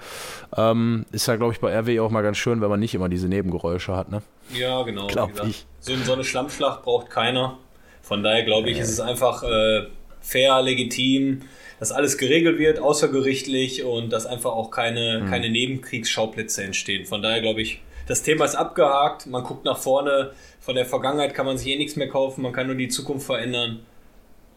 Ähm, 0.55 1.05
ist 1.11 1.27
ja, 1.27 1.35
glaube 1.35 1.51
ich, 1.51 1.59
bei 1.59 1.77
RW 1.77 1.99
auch 1.99 2.11
mal 2.11 2.21
ganz 2.21 2.37
schön, 2.37 2.61
wenn 2.61 2.69
man 2.69 2.79
nicht 2.79 2.95
immer 2.95 3.09
diese 3.09 3.27
Nebengeräusche 3.27 3.95
hat. 3.95 4.09
Ne? 4.09 4.21
Ja, 4.53 4.83
genau. 4.83 5.07
Glaube 5.07 5.33
ich. 5.47 5.65
So, 5.81 5.93
so 5.97 6.13
eine 6.13 6.23
Schlammschlacht 6.23 6.83
braucht 6.83 7.09
keiner. 7.09 7.57
Von 8.01 8.23
daher 8.23 8.43
glaube 8.43 8.69
ich, 8.69 8.79
ist 8.79 8.89
es 8.89 8.99
einfach 8.99 9.43
äh, 9.43 9.87
fair, 10.21 10.61
legitim 10.61 11.41
dass 11.79 11.91
alles 11.91 12.17
geregelt 12.17 12.59
wird, 12.59 12.79
außergerichtlich 12.79 13.83
und 13.83 14.11
dass 14.11 14.25
einfach 14.25 14.51
auch 14.51 14.71
keine, 14.71 15.21
mhm. 15.21 15.29
keine 15.29 15.49
Nebenkriegsschauplätze 15.49 16.63
entstehen. 16.63 17.05
Von 17.05 17.21
daher 17.21 17.41
glaube 17.41 17.61
ich, 17.61 17.81
das 18.07 18.23
Thema 18.23 18.45
ist 18.45 18.55
abgehakt, 18.55 19.25
man 19.25 19.43
guckt 19.43 19.65
nach 19.65 19.77
vorne, 19.77 20.31
von 20.59 20.75
der 20.75 20.85
Vergangenheit 20.85 21.33
kann 21.33 21.45
man 21.45 21.57
sich 21.57 21.67
eh 21.67 21.77
nichts 21.77 21.95
mehr 21.95 22.09
kaufen, 22.09 22.41
man 22.41 22.53
kann 22.53 22.67
nur 22.67 22.75
die 22.75 22.87
Zukunft 22.87 23.25
verändern. 23.25 23.79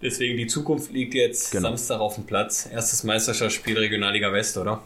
Deswegen 0.00 0.36
die 0.36 0.46
Zukunft 0.46 0.92
liegt 0.92 1.14
jetzt 1.14 1.50
genau. 1.50 1.68
Samstag 1.68 1.98
auf 1.98 2.14
dem 2.14 2.24
Platz. 2.24 2.68
Erstes 2.72 3.02
Meisterschaftsspiel 3.02 3.76
Regionalliga 3.76 4.32
West, 4.32 4.56
oder? 4.56 4.80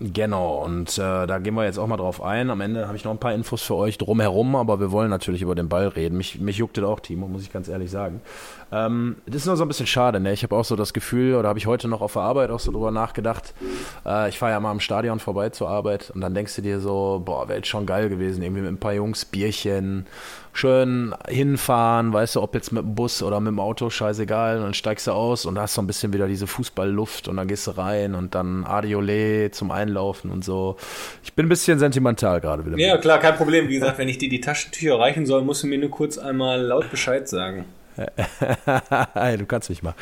Genau, 0.00 0.64
und 0.64 0.96
äh, 0.96 1.26
da 1.26 1.38
gehen 1.38 1.54
wir 1.54 1.64
jetzt 1.64 1.78
auch 1.78 1.88
mal 1.88 1.96
drauf 1.96 2.22
ein. 2.22 2.50
Am 2.50 2.60
Ende 2.60 2.86
habe 2.86 2.96
ich 2.96 3.04
noch 3.04 3.10
ein 3.10 3.18
paar 3.18 3.34
Infos 3.34 3.62
für 3.62 3.74
euch 3.74 3.98
drumherum, 3.98 4.54
aber 4.54 4.78
wir 4.78 4.92
wollen 4.92 5.10
natürlich 5.10 5.42
über 5.42 5.56
den 5.56 5.68
Ball 5.68 5.88
reden. 5.88 6.16
Mich, 6.16 6.38
mich 6.38 6.56
juckt 6.56 6.76
das 6.76 6.84
auch, 6.84 7.00
Timo, 7.00 7.26
muss 7.26 7.42
ich 7.42 7.52
ganz 7.52 7.66
ehrlich 7.66 7.90
sagen. 7.90 8.20
Ähm, 8.70 9.16
das 9.26 9.36
ist 9.36 9.46
nur 9.46 9.56
so 9.56 9.64
ein 9.64 9.68
bisschen 9.68 9.86
schade, 9.86 10.20
ne? 10.20 10.32
Ich 10.32 10.42
habe 10.42 10.54
auch 10.54 10.64
so 10.64 10.76
das 10.76 10.92
Gefühl, 10.92 11.34
oder 11.34 11.48
habe 11.48 11.58
ich 11.58 11.66
heute 11.66 11.88
noch 11.88 12.00
auf 12.00 12.12
der 12.12 12.22
Arbeit 12.22 12.50
auch 12.50 12.60
so 12.60 12.70
drüber 12.70 12.90
nachgedacht. 12.90 13.54
Äh, 14.04 14.28
ich 14.28 14.38
fahre 14.38 14.52
ja 14.52 14.60
mal 14.60 14.70
am 14.70 14.80
Stadion 14.80 15.20
vorbei 15.20 15.48
zur 15.50 15.68
Arbeit 15.68 16.10
und 16.14 16.20
dann 16.20 16.34
denkst 16.34 16.56
du 16.56 16.62
dir 16.62 16.80
so, 16.80 17.22
boah, 17.24 17.48
wäre 17.48 17.58
jetzt 17.58 17.68
schon 17.68 17.86
geil 17.86 18.08
gewesen, 18.08 18.42
irgendwie 18.42 18.62
mit 18.62 18.70
ein 18.70 18.78
paar 18.78 18.92
Jungs, 18.92 19.24
Bierchen, 19.24 20.06
schön 20.52 21.14
hinfahren, 21.28 22.12
weißt 22.12 22.36
du, 22.36 22.42
ob 22.42 22.54
jetzt 22.54 22.72
mit 22.72 22.82
dem 22.82 22.94
Bus 22.94 23.22
oder 23.22 23.40
mit 23.40 23.52
dem 23.52 23.60
Auto, 23.60 23.88
scheißegal. 23.88 24.58
Und 24.58 24.64
dann 24.64 24.74
steigst 24.74 25.06
du 25.06 25.12
aus 25.12 25.46
und 25.46 25.58
hast 25.58 25.74
so 25.74 25.80
ein 25.80 25.86
bisschen 25.86 26.12
wieder 26.12 26.26
diese 26.26 26.46
Fußballluft 26.46 27.28
und 27.28 27.36
dann 27.36 27.48
gehst 27.48 27.66
du 27.68 27.70
rein 27.70 28.14
und 28.14 28.34
dann 28.34 28.64
Adiole 28.64 29.50
zum 29.50 29.70
Einlaufen 29.70 30.30
und 30.30 30.44
so. 30.44 30.76
Ich 31.22 31.32
bin 31.32 31.46
ein 31.46 31.48
bisschen 31.48 31.78
sentimental 31.78 32.40
gerade 32.40 32.66
wieder. 32.66 32.76
Ja, 32.76 32.98
klar, 32.98 33.18
kein 33.18 33.36
Problem. 33.36 33.68
Wie 33.68 33.74
gesagt, 33.74 33.98
wenn 33.98 34.08
ich 34.08 34.18
dir 34.18 34.28
die 34.28 34.40
Taschentücher 34.40 34.98
reichen 34.98 35.24
soll, 35.24 35.42
musst 35.42 35.62
du 35.62 35.68
mir 35.68 35.78
nur 35.78 35.90
kurz 35.90 36.18
einmal 36.18 36.60
laut 36.60 36.90
Bescheid 36.90 37.28
sagen. 37.28 37.64
du 39.38 39.46
kannst 39.46 39.70
mich 39.70 39.82
mal. 39.82 39.94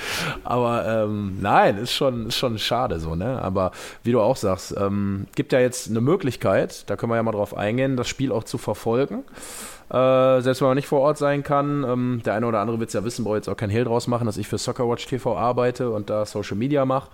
Aber 0.45 0.87
ähm, 0.87 1.39
nein, 1.41 1.79
ist 1.79 1.93
schon, 1.93 2.27
ist 2.27 2.37
schon 2.37 2.59
schade 2.59 3.01
so, 3.01 3.15
ne? 3.15 3.41
Aber 3.43 3.73
wie 4.03 4.13
du 4.13 4.21
auch 4.21 4.37
sagst, 4.37 4.75
ähm, 4.79 5.27
gibt 5.35 5.53
ja 5.53 5.61
jetzt 5.61 5.89
eine 5.89 6.01
Möglichkeit, 6.01 6.89
da 6.89 6.97
können 6.97 7.13
wir 7.13 7.17
ja 7.17 7.23
mal 7.23 7.33
drauf 7.33 7.57
eingehen, 7.57 7.97
das 7.97 8.09
Spiel 8.09 8.33
auch 8.33 8.45
zu 8.45 8.59
verfolgen. 8.59 9.25
Äh, 9.89 10.41
selbst 10.41 10.61
wenn 10.61 10.69
man 10.69 10.77
nicht 10.77 10.89
vor 10.89 11.01
Ort 11.01 11.19
sein 11.19 11.43
kann, 11.43 11.85
ähm, 11.85 12.23
der 12.25 12.35
eine 12.35 12.47
oder 12.47 12.61
andere 12.61 12.81
wird 12.81 12.89
es 12.89 12.95
ja 12.95 13.05
wissen, 13.05 13.25
brauche 13.25 13.37
jetzt 13.37 13.49
auch 13.49 13.57
kein 13.57 13.71
Hehl 13.71 13.85
draus 13.85 14.09
machen, 14.09 14.27
dass 14.27 14.37
ich 14.37 14.49
für 14.49 14.59
Soccerwatch 14.59 15.07
TV 15.07 15.37
arbeite 15.37 15.91
und 15.91 16.11
da 16.11 16.27
Social 16.27 16.57
Media 16.57 16.85
mache. 16.85 17.09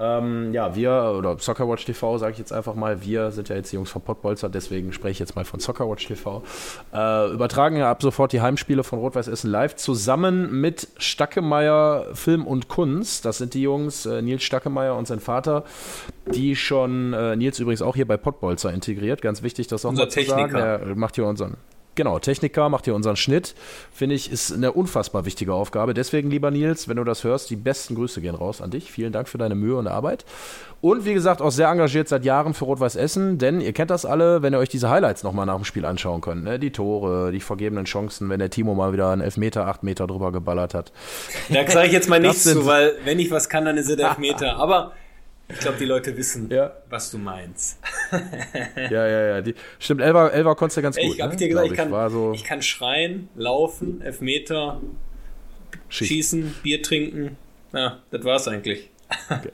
Ähm, 0.00 0.52
ja, 0.52 0.74
wir, 0.74 1.14
oder 1.16 1.38
Soccerwatch 1.38 1.84
TV, 1.84 2.18
sage 2.18 2.32
ich 2.32 2.38
jetzt 2.38 2.52
einfach 2.52 2.74
mal, 2.74 3.02
wir 3.04 3.30
sind 3.30 3.48
ja 3.48 3.56
jetzt 3.56 3.70
die 3.70 3.76
Jungs 3.76 3.90
von 3.90 4.02
Pottbolzer, 4.02 4.48
deswegen 4.48 4.92
spreche 4.92 5.12
ich 5.12 5.18
jetzt 5.18 5.36
mal 5.36 5.44
von 5.44 5.60
Soccerwatch 5.60 6.06
TV. 6.06 6.42
Äh, 6.92 7.30
übertragen 7.32 7.76
ja 7.76 7.90
ab 7.90 8.02
sofort 8.02 8.32
die 8.32 8.40
Heimspiele 8.40 8.82
von 8.84 8.98
Rot-Weiß 8.98 9.28
Essen 9.28 9.50
live 9.50 9.76
zusammen 9.76 10.60
mit 10.60 10.88
Stackemeyer 10.96 12.06
Film 12.14 12.46
und 12.46 12.68
Kunst. 12.68 13.24
Das 13.24 13.38
sind 13.38 13.54
die 13.54 13.62
Jungs, 13.62 14.06
äh, 14.06 14.22
Nils 14.22 14.42
Stackemeyer 14.42 14.96
und 14.96 15.06
sein 15.06 15.20
Vater, 15.20 15.64
die 16.26 16.56
schon, 16.56 17.12
äh, 17.12 17.36
Nils 17.36 17.60
übrigens 17.60 17.82
auch 17.82 17.94
hier 17.94 18.06
bei 18.06 18.16
Pottbolzer 18.16 18.72
integriert. 18.72 19.22
Ganz 19.22 19.42
wichtig, 19.42 19.68
das 19.68 19.84
auch 19.84 19.90
Unser 19.90 20.04
mal 20.04 20.08
zu 20.10 20.18
Techniker. 20.20 20.50
sagen. 20.50 20.86
Der 20.86 20.96
macht 20.96 21.14
hier 21.14 21.26
unseren 21.26 21.56
Genau, 21.94 22.18
Techniker 22.18 22.68
macht 22.68 22.86
hier 22.86 22.94
unseren 22.94 23.16
Schnitt. 23.16 23.54
Finde 23.92 24.14
ich, 24.14 24.32
ist 24.32 24.52
eine 24.52 24.72
unfassbar 24.72 25.26
wichtige 25.26 25.52
Aufgabe. 25.52 25.92
Deswegen, 25.92 26.30
lieber 26.30 26.50
Nils, 26.50 26.88
wenn 26.88 26.96
du 26.96 27.04
das 27.04 27.22
hörst, 27.22 27.50
die 27.50 27.56
besten 27.56 27.94
Grüße 27.94 28.20
gehen 28.20 28.34
raus 28.34 28.62
an 28.62 28.70
dich. 28.70 28.90
Vielen 28.90 29.12
Dank 29.12 29.28
für 29.28 29.38
deine 29.38 29.54
Mühe 29.54 29.76
und 29.76 29.86
Arbeit. 29.86 30.24
Und 30.80 31.04
wie 31.04 31.14
gesagt, 31.14 31.42
auch 31.42 31.50
sehr 31.50 31.68
engagiert 31.68 32.08
seit 32.08 32.24
Jahren 32.24 32.54
für 32.54 32.64
Rot-Weiß 32.64 32.96
Essen, 32.96 33.38
denn 33.38 33.60
ihr 33.60 33.72
kennt 33.72 33.90
das 33.90 34.04
alle, 34.04 34.42
wenn 34.42 34.52
ihr 34.52 34.58
euch 34.58 34.68
diese 34.68 34.90
Highlights 34.90 35.22
nochmal 35.22 35.46
nach 35.46 35.54
dem 35.54 35.64
Spiel 35.64 35.84
anschauen 35.84 36.20
könnt. 36.20 36.42
Ne? 36.42 36.58
Die 36.58 36.72
Tore, 36.72 37.30
die 37.30 37.40
vergebenen 37.40 37.84
Chancen, 37.84 38.28
wenn 38.30 38.40
der 38.40 38.50
Timo 38.50 38.74
mal 38.74 38.92
wieder 38.92 39.10
einen 39.10 39.22
Elfmeter, 39.22 39.68
acht 39.68 39.84
Meter 39.84 40.06
drüber 40.06 40.32
geballert 40.32 40.74
hat. 40.74 40.92
Da 41.50 41.70
sage 41.70 41.86
ich 41.86 41.92
jetzt 41.92 42.08
mal 42.08 42.18
nichts 42.18 42.42
zu, 42.42 42.66
weil 42.66 42.94
wenn 43.04 43.20
ich 43.20 43.30
was 43.30 43.48
kann, 43.48 43.64
dann 43.64 43.76
ist 43.76 43.88
es 43.88 43.96
der 43.96 44.08
Elfmeter. 44.08 44.56
Aber 44.58 44.92
ich 45.48 45.58
glaube, 45.58 45.78
die 45.78 45.84
Leute 45.84 46.16
wissen, 46.16 46.50
ja. 46.50 46.72
was 46.88 47.10
du 47.10 47.18
meinst. 47.18 47.78
ja, 48.90 49.06
ja, 49.06 49.26
ja. 49.26 49.40
Die, 49.40 49.54
stimmt, 49.78 50.00
Elva, 50.00 50.28
Elva 50.28 50.54
konntest 50.54 50.78
du 50.78 50.82
ganz 50.82 50.96
gut. 50.96 51.14
Ich 51.14 51.20
habe 51.20 51.32
ne? 51.32 51.36
dir 51.36 51.48
gesagt, 51.48 51.66
ich, 51.70 51.76
kann, 51.76 51.88
ich, 51.88 52.12
so 52.12 52.32
ich 52.32 52.44
kann 52.44 52.62
schreien, 52.62 53.28
laufen, 53.34 54.00
Elfmeter, 54.00 54.80
Schieß. 55.88 56.08
schießen, 56.08 56.54
Bier 56.62 56.82
trinken. 56.82 57.36
Ja, 57.72 58.00
das 58.10 58.24
war's 58.24 58.48
eigentlich. 58.48 58.90
Okay. 59.28 59.50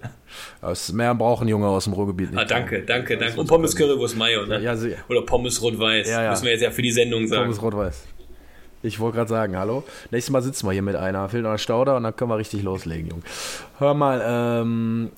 Das 0.60 0.92
mehr 0.92 1.14
brauchen 1.14 1.48
Junge 1.48 1.66
aus 1.66 1.84
dem 1.84 1.94
Ruhrgebiet 1.94 2.30
nicht. 2.30 2.40
Ah, 2.40 2.44
danke, 2.44 2.82
danke, 2.82 3.16
danke. 3.16 3.40
Und 3.40 3.46
Pommes 3.46 3.74
Currywurst 3.74 4.16
Mayo, 4.16 4.46
ne? 4.46 4.60
Ja, 4.60 4.74
ja, 4.74 4.96
Oder 5.08 5.22
Pommes 5.22 5.60
Rot-Weiß. 5.62 6.08
Ja, 6.08 6.22
ja. 6.22 6.30
Müssen 6.30 6.44
wir 6.44 6.52
jetzt 6.52 6.62
ja 6.62 6.70
für 6.70 6.82
die 6.82 6.92
Sendung 6.92 7.26
sagen. 7.26 7.44
Pommes 7.44 7.62
Rot-Weiß. 7.62 8.04
Ich 8.82 9.00
wollte 9.00 9.16
gerade 9.16 9.28
sagen, 9.28 9.56
hallo. 9.56 9.82
Nächstes 10.10 10.30
Mal 10.30 10.42
sitzen 10.42 10.66
wir 10.66 10.72
hier 10.72 10.82
mit 10.82 10.94
einer, 10.94 11.28
fehlt 11.28 11.42
noch 11.42 11.50
ein 11.50 11.58
Stauder 11.58 11.96
und 11.96 12.04
dann 12.04 12.14
können 12.14 12.30
wir 12.30 12.36
richtig 12.36 12.62
loslegen, 12.62 13.08
Junge. 13.08 13.22
Hör 13.78 13.94
mal, 13.94 14.22
ähm, 14.24 15.10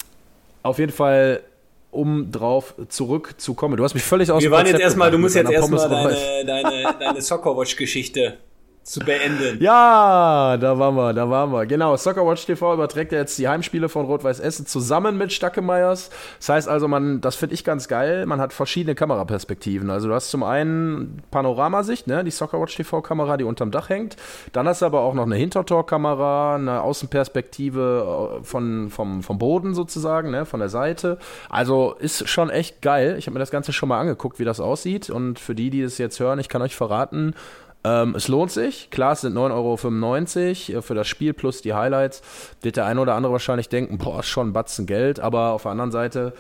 auf 0.62 0.78
jeden 0.78 0.92
Fall 0.92 1.42
um 1.90 2.30
drauf 2.30 2.74
zurückzukommen. 2.88 3.76
Du 3.76 3.84
hast 3.84 3.94
mich 3.94 4.02
völlig 4.02 4.30
aus 4.30 4.42
Wir 4.42 4.50
waren 4.50 4.66
jetzt 4.66 4.80
erstmal, 4.80 5.10
du 5.10 5.18
musst 5.18 5.34
jetzt 5.34 5.50
erstmal 5.50 5.88
deine, 5.88 6.44
deine, 6.44 6.94
deine 6.98 7.20
Soccerwatch-Geschichte 7.20 8.38
zu 8.82 9.00
beenden. 9.00 9.62
Ja, 9.62 10.56
da 10.56 10.78
waren 10.78 10.94
wir, 10.94 11.12
da 11.12 11.28
waren 11.28 11.52
wir. 11.52 11.66
Genau, 11.66 11.96
Soccerwatch 11.96 12.46
TV 12.46 12.74
überträgt 12.74 13.12
ja 13.12 13.18
jetzt 13.18 13.38
die 13.38 13.46
Heimspiele 13.46 13.88
von 13.88 14.06
Rot-Weiß 14.06 14.40
Essen 14.40 14.66
zusammen 14.66 15.18
mit 15.18 15.32
Stackemeyers. 15.32 16.10
Das 16.38 16.48
heißt 16.48 16.68
also, 16.68 16.88
man, 16.88 17.20
das 17.20 17.36
finde 17.36 17.54
ich 17.54 17.64
ganz 17.64 17.88
geil, 17.88 18.26
man 18.26 18.40
hat 18.40 18.52
verschiedene 18.52 18.94
Kameraperspektiven. 18.94 19.90
Also 19.90 20.08
du 20.08 20.14
hast 20.14 20.30
zum 20.30 20.42
einen 20.42 21.22
Panoramasicht, 21.30 22.06
ne, 22.06 22.24
die 22.24 22.30
Soccerwatch 22.30 22.76
TV-Kamera, 22.76 23.36
die 23.36 23.44
unterm 23.44 23.70
Dach 23.70 23.90
hängt. 23.90 24.16
Dann 24.52 24.66
hast 24.66 24.82
du 24.82 24.86
aber 24.86 25.00
auch 25.00 25.14
noch 25.14 25.26
eine 25.26 25.36
Hintertor-Kamera, 25.36 26.56
eine 26.56 26.80
Außenperspektive 26.80 28.38
äh, 28.40 28.44
von, 28.44 28.90
vom, 28.90 29.22
vom 29.22 29.38
Boden 29.38 29.74
sozusagen, 29.74 30.30
ne, 30.30 30.46
von 30.46 30.60
der 30.60 30.70
Seite. 30.70 31.18
Also 31.50 31.94
ist 31.98 32.28
schon 32.28 32.50
echt 32.50 32.80
geil. 32.82 33.16
Ich 33.18 33.26
habe 33.26 33.34
mir 33.34 33.40
das 33.40 33.50
Ganze 33.50 33.72
schon 33.72 33.90
mal 33.90 34.00
angeguckt, 34.00 34.38
wie 34.38 34.44
das 34.44 34.58
aussieht. 34.58 35.10
Und 35.10 35.38
für 35.38 35.54
die, 35.54 35.70
die 35.70 35.82
es 35.82 35.98
jetzt 35.98 36.18
hören, 36.18 36.38
ich 36.38 36.48
kann 36.48 36.62
euch 36.62 36.74
verraten, 36.74 37.34
ähm, 37.82 38.14
es 38.14 38.28
lohnt 38.28 38.50
sich. 38.50 38.90
Klar, 38.90 39.12
es 39.12 39.22
sind 39.22 39.34
9,95 39.34 40.70
Euro 40.70 40.78
äh, 40.78 40.82
für 40.82 40.94
das 40.94 41.08
Spiel 41.08 41.32
plus 41.32 41.62
die 41.62 41.74
Highlights. 41.74 42.22
Wird 42.60 42.76
der 42.76 42.86
eine 42.86 43.00
oder 43.00 43.14
andere 43.14 43.32
wahrscheinlich 43.32 43.68
denken, 43.68 43.98
boah, 43.98 44.20
ist 44.20 44.26
schon 44.26 44.48
ein 44.48 44.52
Batzen 44.52 44.86
Geld. 44.86 45.20
Aber 45.20 45.52
auf 45.52 45.62
der 45.62 45.72
anderen 45.72 45.90
Seite, 45.90 46.34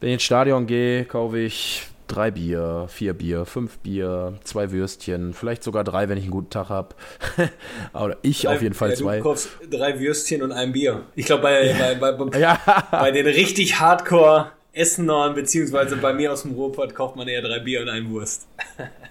wenn 0.00 0.08
ich 0.08 0.14
ins 0.14 0.22
Stadion 0.22 0.66
gehe, 0.66 1.04
kaufe 1.04 1.38
ich 1.38 1.86
drei 2.06 2.30
Bier, 2.30 2.86
vier 2.88 3.12
Bier, 3.12 3.44
fünf 3.44 3.78
Bier, 3.78 4.38
zwei 4.42 4.72
Würstchen, 4.72 5.32
vielleicht 5.34 5.62
sogar 5.62 5.84
drei, 5.84 6.08
wenn 6.08 6.18
ich 6.18 6.24
einen 6.24 6.32
guten 6.32 6.50
Tag 6.50 6.70
habe. 6.70 6.94
Oder 7.92 8.16
ich 8.22 8.42
drei, 8.42 8.54
auf 8.54 8.62
jeden 8.62 8.74
Fall 8.74 8.90
ja, 8.90 8.96
zwei. 8.96 9.16
Du 9.18 9.22
kaufst 9.22 9.50
drei 9.70 10.00
Würstchen 10.00 10.42
und 10.42 10.52
ein 10.52 10.72
Bier. 10.72 11.02
Ich 11.14 11.26
glaube, 11.26 11.42
bei, 11.42 11.96
bei, 12.00 12.12
bei, 12.12 12.38
ja. 12.38 12.58
bei 12.90 13.10
den 13.10 13.26
richtig 13.26 13.78
Hardcore 13.78 14.52
Essenern, 14.72 15.34
beziehungsweise 15.34 15.96
bei 15.96 16.12
mir 16.12 16.32
aus 16.32 16.42
dem 16.42 16.52
Ruhrpott, 16.52 16.94
kauft 16.94 17.16
man 17.16 17.28
eher 17.28 17.42
drei 17.42 17.58
Bier 17.58 17.82
und 17.82 17.88
ein 17.88 18.10
Wurst. 18.10 18.48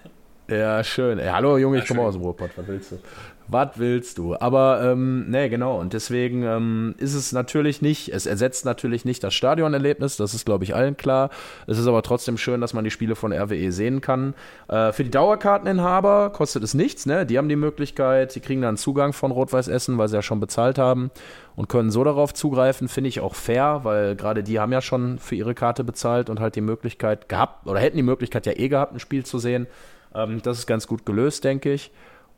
Ja, 0.50 0.82
schön. 0.82 1.20
Ey, 1.20 1.28
hallo 1.28 1.58
Junge, 1.58 1.78
ich 1.78 1.86
komme 1.86 2.00
aus 2.02 2.14
dem 2.14 2.22
Ruhrpott, 2.22 2.50
was 2.56 2.66
willst 2.66 2.90
du? 2.90 2.98
Was 3.46 3.70
willst 3.76 4.18
du? 4.18 4.34
Aber, 4.34 4.82
ähm, 4.82 5.30
nee, 5.30 5.48
genau. 5.48 5.78
Und 5.78 5.92
deswegen 5.92 6.42
ähm, 6.42 6.96
ist 6.98 7.14
es 7.14 7.30
natürlich 7.30 7.82
nicht, 7.82 8.08
es 8.08 8.26
ersetzt 8.26 8.64
natürlich 8.64 9.04
nicht 9.04 9.22
das 9.22 9.32
Stadionerlebnis, 9.32 10.16
das 10.16 10.34
ist, 10.34 10.44
glaube 10.44 10.64
ich, 10.64 10.74
allen 10.74 10.96
klar. 10.96 11.30
Es 11.68 11.78
ist 11.78 11.86
aber 11.86 12.02
trotzdem 12.02 12.36
schön, 12.36 12.60
dass 12.60 12.74
man 12.74 12.82
die 12.82 12.90
Spiele 12.90 13.14
von 13.14 13.32
RWE 13.32 13.70
sehen 13.70 14.00
kann. 14.00 14.34
Äh, 14.66 14.90
für 14.90 15.04
die 15.04 15.10
Dauerkarteninhaber 15.12 16.30
kostet 16.30 16.64
es 16.64 16.74
nichts, 16.74 17.06
ne? 17.06 17.26
Die 17.26 17.38
haben 17.38 17.48
die 17.48 17.54
Möglichkeit, 17.54 18.34
die 18.34 18.40
kriegen 18.40 18.62
dann 18.62 18.76
Zugang 18.76 19.12
von 19.12 19.30
Rot-Weiß 19.30 19.68
Essen, 19.68 19.98
weil 19.98 20.08
sie 20.08 20.16
ja 20.16 20.22
schon 20.22 20.40
bezahlt 20.40 20.78
haben 20.78 21.12
und 21.54 21.68
können 21.68 21.92
so 21.92 22.02
darauf 22.02 22.34
zugreifen, 22.34 22.88
finde 22.88 23.08
ich 23.08 23.20
auch 23.20 23.36
fair, 23.36 23.80
weil 23.84 24.16
gerade 24.16 24.42
die 24.42 24.58
haben 24.58 24.72
ja 24.72 24.80
schon 24.80 25.20
für 25.20 25.36
ihre 25.36 25.54
Karte 25.54 25.84
bezahlt 25.84 26.28
und 26.28 26.40
halt 26.40 26.56
die 26.56 26.60
Möglichkeit 26.60 27.28
gehabt, 27.28 27.68
oder 27.68 27.78
hätten 27.78 27.96
die 27.96 28.02
Möglichkeit 28.02 28.46
ja 28.46 28.52
eh 28.52 28.68
gehabt, 28.68 28.94
ein 28.94 29.00
Spiel 29.00 29.24
zu 29.24 29.38
sehen. 29.38 29.68
Ähm, 30.14 30.40
das 30.42 30.58
ist 30.58 30.66
ganz 30.66 30.86
gut 30.86 31.06
gelöst, 31.06 31.44
denke 31.44 31.72
ich. 31.72 31.90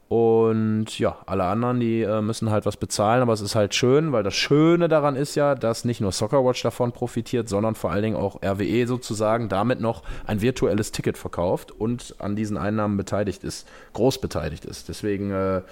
Und 0.08 0.98
ja, 0.98 1.16
alle 1.24 1.44
anderen, 1.44 1.80
die 1.80 2.02
äh, 2.02 2.20
müssen 2.20 2.50
halt 2.50 2.66
was 2.66 2.76
bezahlen, 2.76 3.22
aber 3.22 3.32
es 3.32 3.40
ist 3.40 3.54
halt 3.54 3.74
schön, 3.74 4.12
weil 4.12 4.22
das 4.22 4.34
Schöne 4.34 4.88
daran 4.88 5.16
ist 5.16 5.36
ja, 5.36 5.54
dass 5.54 5.86
nicht 5.86 6.02
nur 6.02 6.12
Soccerwatch 6.12 6.62
davon 6.62 6.92
profitiert, 6.92 7.48
sondern 7.48 7.74
vor 7.74 7.92
allen 7.92 8.02
Dingen 8.02 8.16
auch 8.16 8.42
RWE 8.42 8.86
sozusagen 8.86 9.48
damit 9.48 9.80
noch 9.80 10.02
ein 10.26 10.42
virtuelles 10.42 10.92
Ticket 10.92 11.16
verkauft 11.16 11.72
und 11.72 12.16
an 12.18 12.36
diesen 12.36 12.58
Einnahmen 12.58 12.98
beteiligt 12.98 13.42
ist, 13.42 13.66
groß 13.94 14.20
beteiligt 14.20 14.66
ist. 14.66 14.90
Deswegen, 14.90 15.30
äh, 15.30 15.62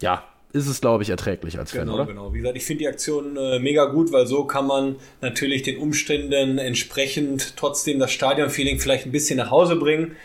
ja, 0.00 0.24
ist 0.54 0.66
es, 0.66 0.80
glaube 0.80 1.02
ich, 1.02 1.10
erträglich 1.10 1.58
als 1.58 1.72
genau, 1.72 1.84
Fan, 1.84 1.94
oder? 1.94 2.06
Genau, 2.06 2.32
Wie 2.32 2.38
gesagt, 2.38 2.56
ich 2.56 2.64
finde 2.64 2.84
die 2.84 2.88
Aktion 2.88 3.36
äh, 3.36 3.58
mega 3.58 3.84
gut, 3.84 4.12
weil 4.12 4.26
so 4.26 4.44
kann 4.44 4.66
man 4.66 4.96
natürlich 5.20 5.62
den 5.62 5.76
Umständen 5.76 6.56
entsprechend 6.56 7.54
trotzdem 7.58 7.98
das 7.98 8.12
Stadionfeeling 8.12 8.78
vielleicht 8.78 9.04
ein 9.04 9.12
bisschen 9.12 9.36
nach 9.36 9.50
Hause 9.50 9.76
bringen. 9.76 10.16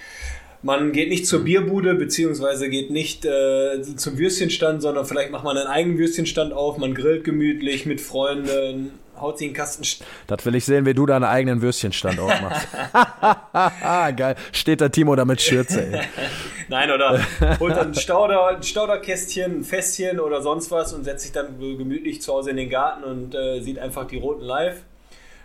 Man 0.64 0.94
geht 0.94 1.10
nicht 1.10 1.28
zur 1.28 1.44
Bierbude, 1.44 1.94
beziehungsweise 1.94 2.70
geht 2.70 2.90
nicht 2.90 3.26
äh, 3.26 3.82
zum 3.82 4.18
Würstchenstand, 4.18 4.82
sondern 4.82 5.06
vielleicht 5.06 5.30
macht 5.30 5.44
man 5.44 5.58
einen 5.58 5.68
eigenen 5.68 5.98
Würstchenstand 5.98 6.54
auf, 6.54 6.78
man 6.78 6.96
grillt 6.96 7.26
gemütlich 7.26 7.86
mit 7.86 8.00
Freunden, 8.00 8.92
haut 9.20 9.38
sich 9.38 9.48
einen 9.48 9.56
Kasten. 9.56 9.84
Das 10.26 10.46
will 10.46 10.56
ich 10.56 10.64
sehen, 10.64 10.86
wie 10.86 10.94
du 10.94 11.06
deinen 11.06 11.26
eigenen 11.26 11.62
Würstchenstand 11.62 12.18
aufmachst. 12.18 12.68
Geil. 14.18 14.36
Steht 14.54 14.80
da 14.80 14.88
Timo 14.88 15.18
da 15.18 15.26
mit 15.26 15.42
Schürze, 15.42 15.86
ey. 15.86 16.00
Nein, 16.70 16.92
oder 16.92 17.20
holt 17.60 17.76
dann 17.76 17.88
ein, 17.90 17.96
Stauder, 17.96 18.48
ein 18.48 18.64
Stauderkästchen, 18.64 19.60
ein 19.60 19.64
Fässchen 19.66 20.22
oder 20.22 20.42
sonst 20.42 20.72
was 20.72 20.94
und 20.94 21.04
setzt 21.04 21.24
sich 21.24 21.34
dann 21.34 21.60
gemütlich 21.60 22.22
zu 22.22 22.32
Hause 22.32 22.52
in 22.52 22.58
den 22.58 22.70
Garten 22.70 23.04
und 23.04 23.36
äh, 23.36 23.60
sieht 23.60 23.80
einfach 23.80 24.08
die 24.08 24.18
Roten 24.18 24.46
live 24.46 24.78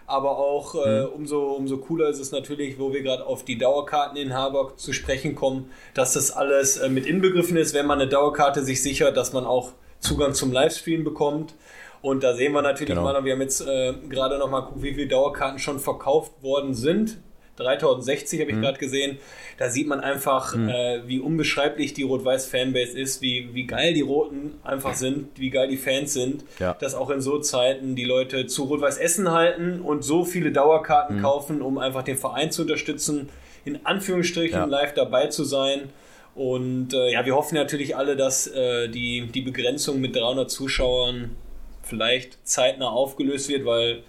aber 0.08 0.38
auch 0.38 0.74
äh, 0.74 1.02
mhm. 1.02 1.08
umso, 1.14 1.42
umso 1.52 1.76
cooler 1.78 2.08
ist 2.08 2.18
es 2.18 2.32
natürlich, 2.32 2.78
wo 2.78 2.92
wir 2.92 3.02
gerade 3.02 3.26
auf 3.26 3.44
die 3.44 3.58
Dauerkarteninhaber 3.58 4.72
zu 4.76 4.92
sprechen 4.92 5.34
kommen, 5.34 5.70
dass 5.94 6.14
das 6.14 6.30
alles 6.30 6.78
äh, 6.78 6.88
mit 6.88 7.06
inbegriffen 7.06 7.56
ist, 7.56 7.74
wenn 7.74 7.86
man 7.86 8.00
eine 8.00 8.08
Dauerkarte 8.10 8.64
sich 8.64 8.82
sichert, 8.82 9.16
dass 9.16 9.32
man 9.32 9.44
auch 9.44 9.72
Zugang 10.00 10.32
zum 10.32 10.50
Livestream 10.50 11.04
bekommt. 11.04 11.54
Und 12.00 12.22
da 12.22 12.34
sehen 12.34 12.52
wir 12.52 12.62
natürlich 12.62 12.90
genau. 12.90 13.02
mal, 13.02 13.24
wir 13.24 13.32
haben 13.32 13.42
jetzt 13.42 13.60
äh, 13.60 13.92
gerade 14.08 14.38
noch 14.38 14.48
mal 14.48 14.60
geguckt, 14.60 14.82
wie 14.82 14.94
viele 14.94 15.08
Dauerkarten 15.08 15.58
schon 15.58 15.78
verkauft 15.78 16.32
worden 16.42 16.74
sind 16.74 17.18
3060 17.58 18.40
habe 18.40 18.50
ich 18.50 18.56
mhm. 18.56 18.62
gerade 18.62 18.78
gesehen. 18.78 19.18
Da 19.58 19.70
sieht 19.70 19.86
man 19.86 20.00
einfach, 20.00 20.54
mhm. 20.54 20.68
äh, 20.68 21.00
wie 21.06 21.20
unbeschreiblich 21.20 21.94
die 21.94 22.04
Rot-Weiß-Fanbase 22.04 22.98
ist, 22.98 23.22
wie, 23.22 23.50
wie 23.52 23.66
geil 23.66 23.94
die 23.94 24.02
Roten 24.02 24.54
einfach 24.64 24.94
sind, 24.94 25.28
wie 25.36 25.50
geil 25.50 25.68
die 25.68 25.76
Fans 25.76 26.12
sind, 26.12 26.44
ja. 26.58 26.74
dass 26.74 26.94
auch 26.94 27.10
in 27.10 27.20
so 27.20 27.38
Zeiten 27.38 27.96
die 27.96 28.04
Leute 28.04 28.46
zu 28.46 28.64
Rot-Weiß 28.64 28.98
Essen 28.98 29.30
halten 29.30 29.80
und 29.80 30.04
so 30.04 30.24
viele 30.24 30.52
Dauerkarten 30.52 31.18
mhm. 31.18 31.22
kaufen, 31.22 31.62
um 31.62 31.78
einfach 31.78 32.02
den 32.02 32.16
Verein 32.16 32.50
zu 32.50 32.62
unterstützen, 32.62 33.28
in 33.64 33.84
Anführungsstrichen 33.84 34.58
ja. 34.58 34.64
live 34.64 34.94
dabei 34.94 35.26
zu 35.26 35.44
sein. 35.44 35.90
Und 36.34 36.94
äh, 36.94 37.12
ja, 37.12 37.26
wir 37.26 37.34
hoffen 37.34 37.56
natürlich 37.56 37.96
alle, 37.96 38.14
dass 38.14 38.46
äh, 38.46 38.88
die, 38.88 39.26
die 39.26 39.40
Begrenzung 39.40 40.00
mit 40.00 40.14
300 40.14 40.48
Zuschauern 40.48 41.36
vielleicht 41.82 42.46
zeitnah 42.46 42.90
aufgelöst 42.90 43.48
wird, 43.48 43.64
weil 43.64 44.02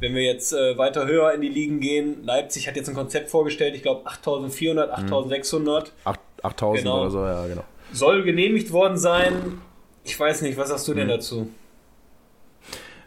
wenn 0.00 0.14
wir 0.14 0.22
jetzt 0.22 0.52
äh, 0.52 0.76
weiter 0.76 1.06
höher 1.06 1.32
in 1.32 1.42
die 1.42 1.48
Ligen 1.48 1.80
gehen, 1.80 2.24
Leipzig 2.24 2.66
hat 2.66 2.76
jetzt 2.76 2.88
ein 2.88 2.94
Konzept 2.94 3.30
vorgestellt, 3.30 3.74
ich 3.76 3.82
glaube 3.82 4.06
8400, 4.06 4.90
8600. 4.90 5.92
8000 6.42 6.84
genau. 6.84 7.00
oder 7.02 7.10
so, 7.10 7.24
ja, 7.24 7.46
genau. 7.46 7.64
Soll 7.92 8.22
genehmigt 8.22 8.72
worden 8.72 8.96
sein. 8.96 9.60
Ich 10.04 10.18
weiß 10.18 10.42
nicht, 10.42 10.56
was 10.56 10.70
sagst 10.70 10.88
du 10.88 10.94
denn 10.94 11.06
mhm. 11.06 11.10
dazu? 11.10 11.50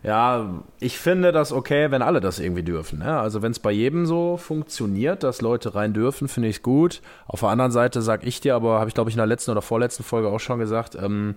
Ja, 0.04 0.62
ich 0.82 0.98
finde 0.98 1.32
das 1.32 1.54
okay, 1.54 1.90
wenn 1.90 2.02
alle 2.02 2.20
das 2.20 2.38
irgendwie 2.38 2.64
dürfen. 2.64 3.00
Ne? 3.00 3.18
Also 3.18 3.42
wenn 3.42 3.54
es 3.54 3.60
bei 3.60 3.72
jedem 3.72 4.06
so 4.06 4.36
funktioniert, 4.36 5.24
dass 5.24 5.42
Leute 5.42 5.76
rein 5.76 5.94
dürfen, 5.94 6.28
finde 6.28 6.50
ich 6.50 6.58
es 6.58 6.62
gut. 6.62 7.02
Auf 7.26 7.40
der 7.40 7.50
anderen 7.50 7.72
Seite 7.72 8.02
sage 8.02 8.28
ich 8.28 8.42
dir 8.42 8.54
aber, 8.54 8.80
habe 8.80 8.90
ich 8.90 8.94
glaube 8.94 9.10
ich 9.10 9.16
in 9.16 9.20
der 9.20 9.28
letzten 9.28 9.52
oder 9.52 9.62
vorletzten 9.62 10.04
Folge 10.04 10.28
auch 10.28 10.42
schon 10.42 10.60
gesagt, 10.60 10.96
ähm, 10.96 11.36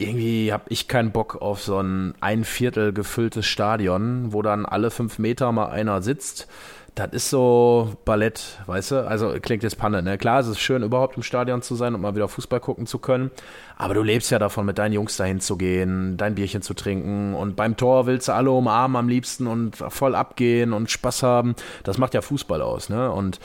irgendwie 0.00 0.52
habe 0.52 0.64
ich 0.68 0.88
keinen 0.88 1.12
Bock 1.12 1.40
auf 1.42 1.62
so 1.62 1.78
ein 1.80 2.14
ein 2.20 2.44
Viertel 2.44 2.92
gefülltes 2.92 3.46
Stadion, 3.46 4.32
wo 4.32 4.42
dann 4.42 4.66
alle 4.66 4.90
fünf 4.90 5.18
Meter 5.18 5.52
mal 5.52 5.66
einer 5.66 6.02
sitzt. 6.02 6.48
Das 6.96 7.12
ist 7.12 7.30
so 7.30 7.92
Ballett, 8.04 8.58
weißt 8.66 8.90
du? 8.90 9.06
Also 9.06 9.34
klingt 9.40 9.62
jetzt 9.62 9.78
Panne, 9.78 10.02
ne? 10.02 10.18
Klar, 10.18 10.40
es 10.40 10.48
ist 10.48 10.58
schön, 10.58 10.82
überhaupt 10.82 11.16
im 11.16 11.22
Stadion 11.22 11.62
zu 11.62 11.76
sein 11.76 11.94
und 11.94 12.00
mal 12.00 12.16
wieder 12.16 12.28
Fußball 12.28 12.60
gucken 12.60 12.86
zu 12.86 12.98
können. 12.98 13.30
Aber 13.76 13.94
du 13.94 14.02
lebst 14.02 14.30
ja 14.30 14.38
davon, 14.38 14.66
mit 14.66 14.76
deinen 14.78 14.92
Jungs 14.92 15.16
dahin 15.16 15.40
zu 15.40 15.56
gehen, 15.56 16.16
dein 16.16 16.34
Bierchen 16.34 16.62
zu 16.62 16.74
trinken 16.74 17.34
und 17.34 17.54
beim 17.54 17.76
Tor 17.76 18.06
willst 18.06 18.28
du 18.28 18.32
alle 18.32 18.50
umarmen 18.50 18.96
am 18.96 19.08
liebsten 19.08 19.46
und 19.46 19.76
voll 19.76 20.14
abgehen 20.14 20.72
und 20.72 20.90
Spaß 20.90 21.22
haben. 21.22 21.54
Das 21.84 21.96
macht 21.96 22.14
ja 22.14 22.22
Fußball 22.22 22.60
aus, 22.60 22.88
ne? 22.88 23.10
Und 23.12 23.38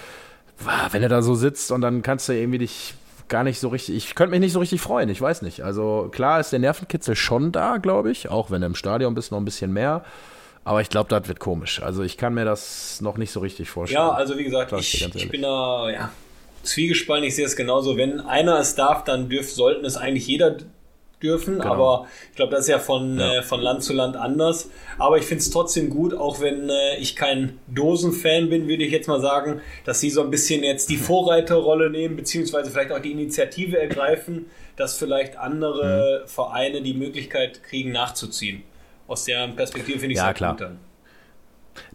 wenn 0.92 1.02
du 1.02 1.10
da 1.10 1.22
so 1.22 1.36
sitzt 1.36 1.72
und 1.72 1.82
dann 1.82 2.02
kannst 2.02 2.30
du 2.30 2.34
irgendwie 2.34 2.60
dich 2.60 2.96
gar 3.28 3.44
nicht 3.44 3.60
so 3.60 3.70
richtig, 3.70 3.96
ich 3.96 4.16
könnte 4.16 4.32
mich 4.32 4.40
nicht 4.40 4.54
so 4.54 4.60
richtig 4.60 4.82
freuen, 4.82 5.10
ich 5.10 5.22
weiß 5.22 5.42
nicht. 5.42 5.62
Also 5.62 6.10
klar 6.12 6.40
ist 6.40 6.52
der 6.52 6.60
Nervenkitzel 6.60 7.16
schon 7.16 7.52
da, 7.52 7.78
glaube 7.78 8.12
ich, 8.12 8.30
auch 8.30 8.52
wenn 8.52 8.62
du 8.62 8.68
im 8.68 8.76
Stadion 8.76 9.16
bist, 9.16 9.32
noch 9.32 9.40
ein 9.40 9.46
bisschen 9.46 9.74
mehr. 9.74 10.04
Aber 10.64 10.82
ich 10.82 10.90
glaube, 10.90 11.10
das 11.10 11.28
wird 11.28 11.40
komisch. 11.40 11.82
Also 11.82 12.02
ich 12.02 12.18
kann 12.18 12.34
mir 12.34 12.44
das 12.44 13.00
noch 13.00 13.18
nicht 13.18 13.32
so 13.32 13.40
richtig 13.40 13.70
vorstellen. 13.70 14.04
Ja, 14.04 14.12
also 14.12 14.38
wie 14.38 14.44
gesagt, 14.44 14.74
ich, 14.74 15.06
ich, 15.06 15.16
ich 15.16 15.30
bin 15.30 15.44
da 15.44 15.90
ja, 15.92 16.12
zwiegespalten. 16.64 17.28
Ich 17.28 17.36
sehe 17.36 17.46
es 17.46 17.56
genauso. 17.56 17.98
Wenn 17.98 18.20
einer 18.20 18.60
es 18.60 18.74
darf, 18.74 19.04
dann 19.04 19.30
dürf, 19.30 19.52
sollten 19.52 19.86
es 19.86 19.96
eigentlich 19.96 20.26
jeder 20.26 20.58
dürfen. 21.26 21.60
Genau. 21.60 21.74
Aber 21.74 22.08
ich 22.30 22.36
glaube, 22.36 22.52
das 22.52 22.62
ist 22.62 22.70
ja 22.70 22.80
von, 22.80 23.20
ja. 23.20 23.40
Äh, 23.40 23.44
von 23.44 23.62
Land 23.62 23.84
zu 23.84 23.94
Land 23.94 24.16
anders. 24.16 24.70
Aber 24.98 25.18
ich 25.18 25.26
finde 25.26 25.42
es 25.42 25.50
trotzdem 25.50 25.90
gut, 25.90 26.14
auch 26.14 26.40
wenn 26.42 26.70
äh, 26.70 26.98
ich 27.00 27.16
kein 27.16 27.60
Dosenfan 27.68 28.50
bin, 28.50 28.68
würde 28.68 28.84
ich 28.84 28.92
jetzt 28.92 29.08
mal 29.08 29.20
sagen, 29.20 29.62
dass 29.84 30.00
sie 30.00 30.10
so 30.10 30.22
ein 30.22 30.30
bisschen 30.30 30.64
jetzt 30.64 30.90
die 30.90 30.98
Vorreiterrolle 30.98 31.90
nehmen, 31.90 32.16
beziehungsweise 32.16 32.72
vielleicht 32.72 32.92
auch 32.92 33.00
die 33.00 33.12
Initiative 33.12 33.78
ergreifen, 33.80 34.46
dass 34.76 34.98
vielleicht 34.98 35.38
andere 35.38 36.24
mhm. 36.24 36.28
Vereine 36.28 36.82
die 36.82 36.94
Möglichkeit 36.94 37.64
kriegen, 37.64 37.92
nachzuziehen. 37.92 38.64
Aus 39.08 39.26
der 39.26 39.48
Perspektive 39.50 40.00
finde 40.00 40.14
ich 40.14 40.20
es 40.20 40.26
ja, 40.26 40.34
klar. 40.34 40.52
gut 40.52 40.62
dann. 40.62 40.80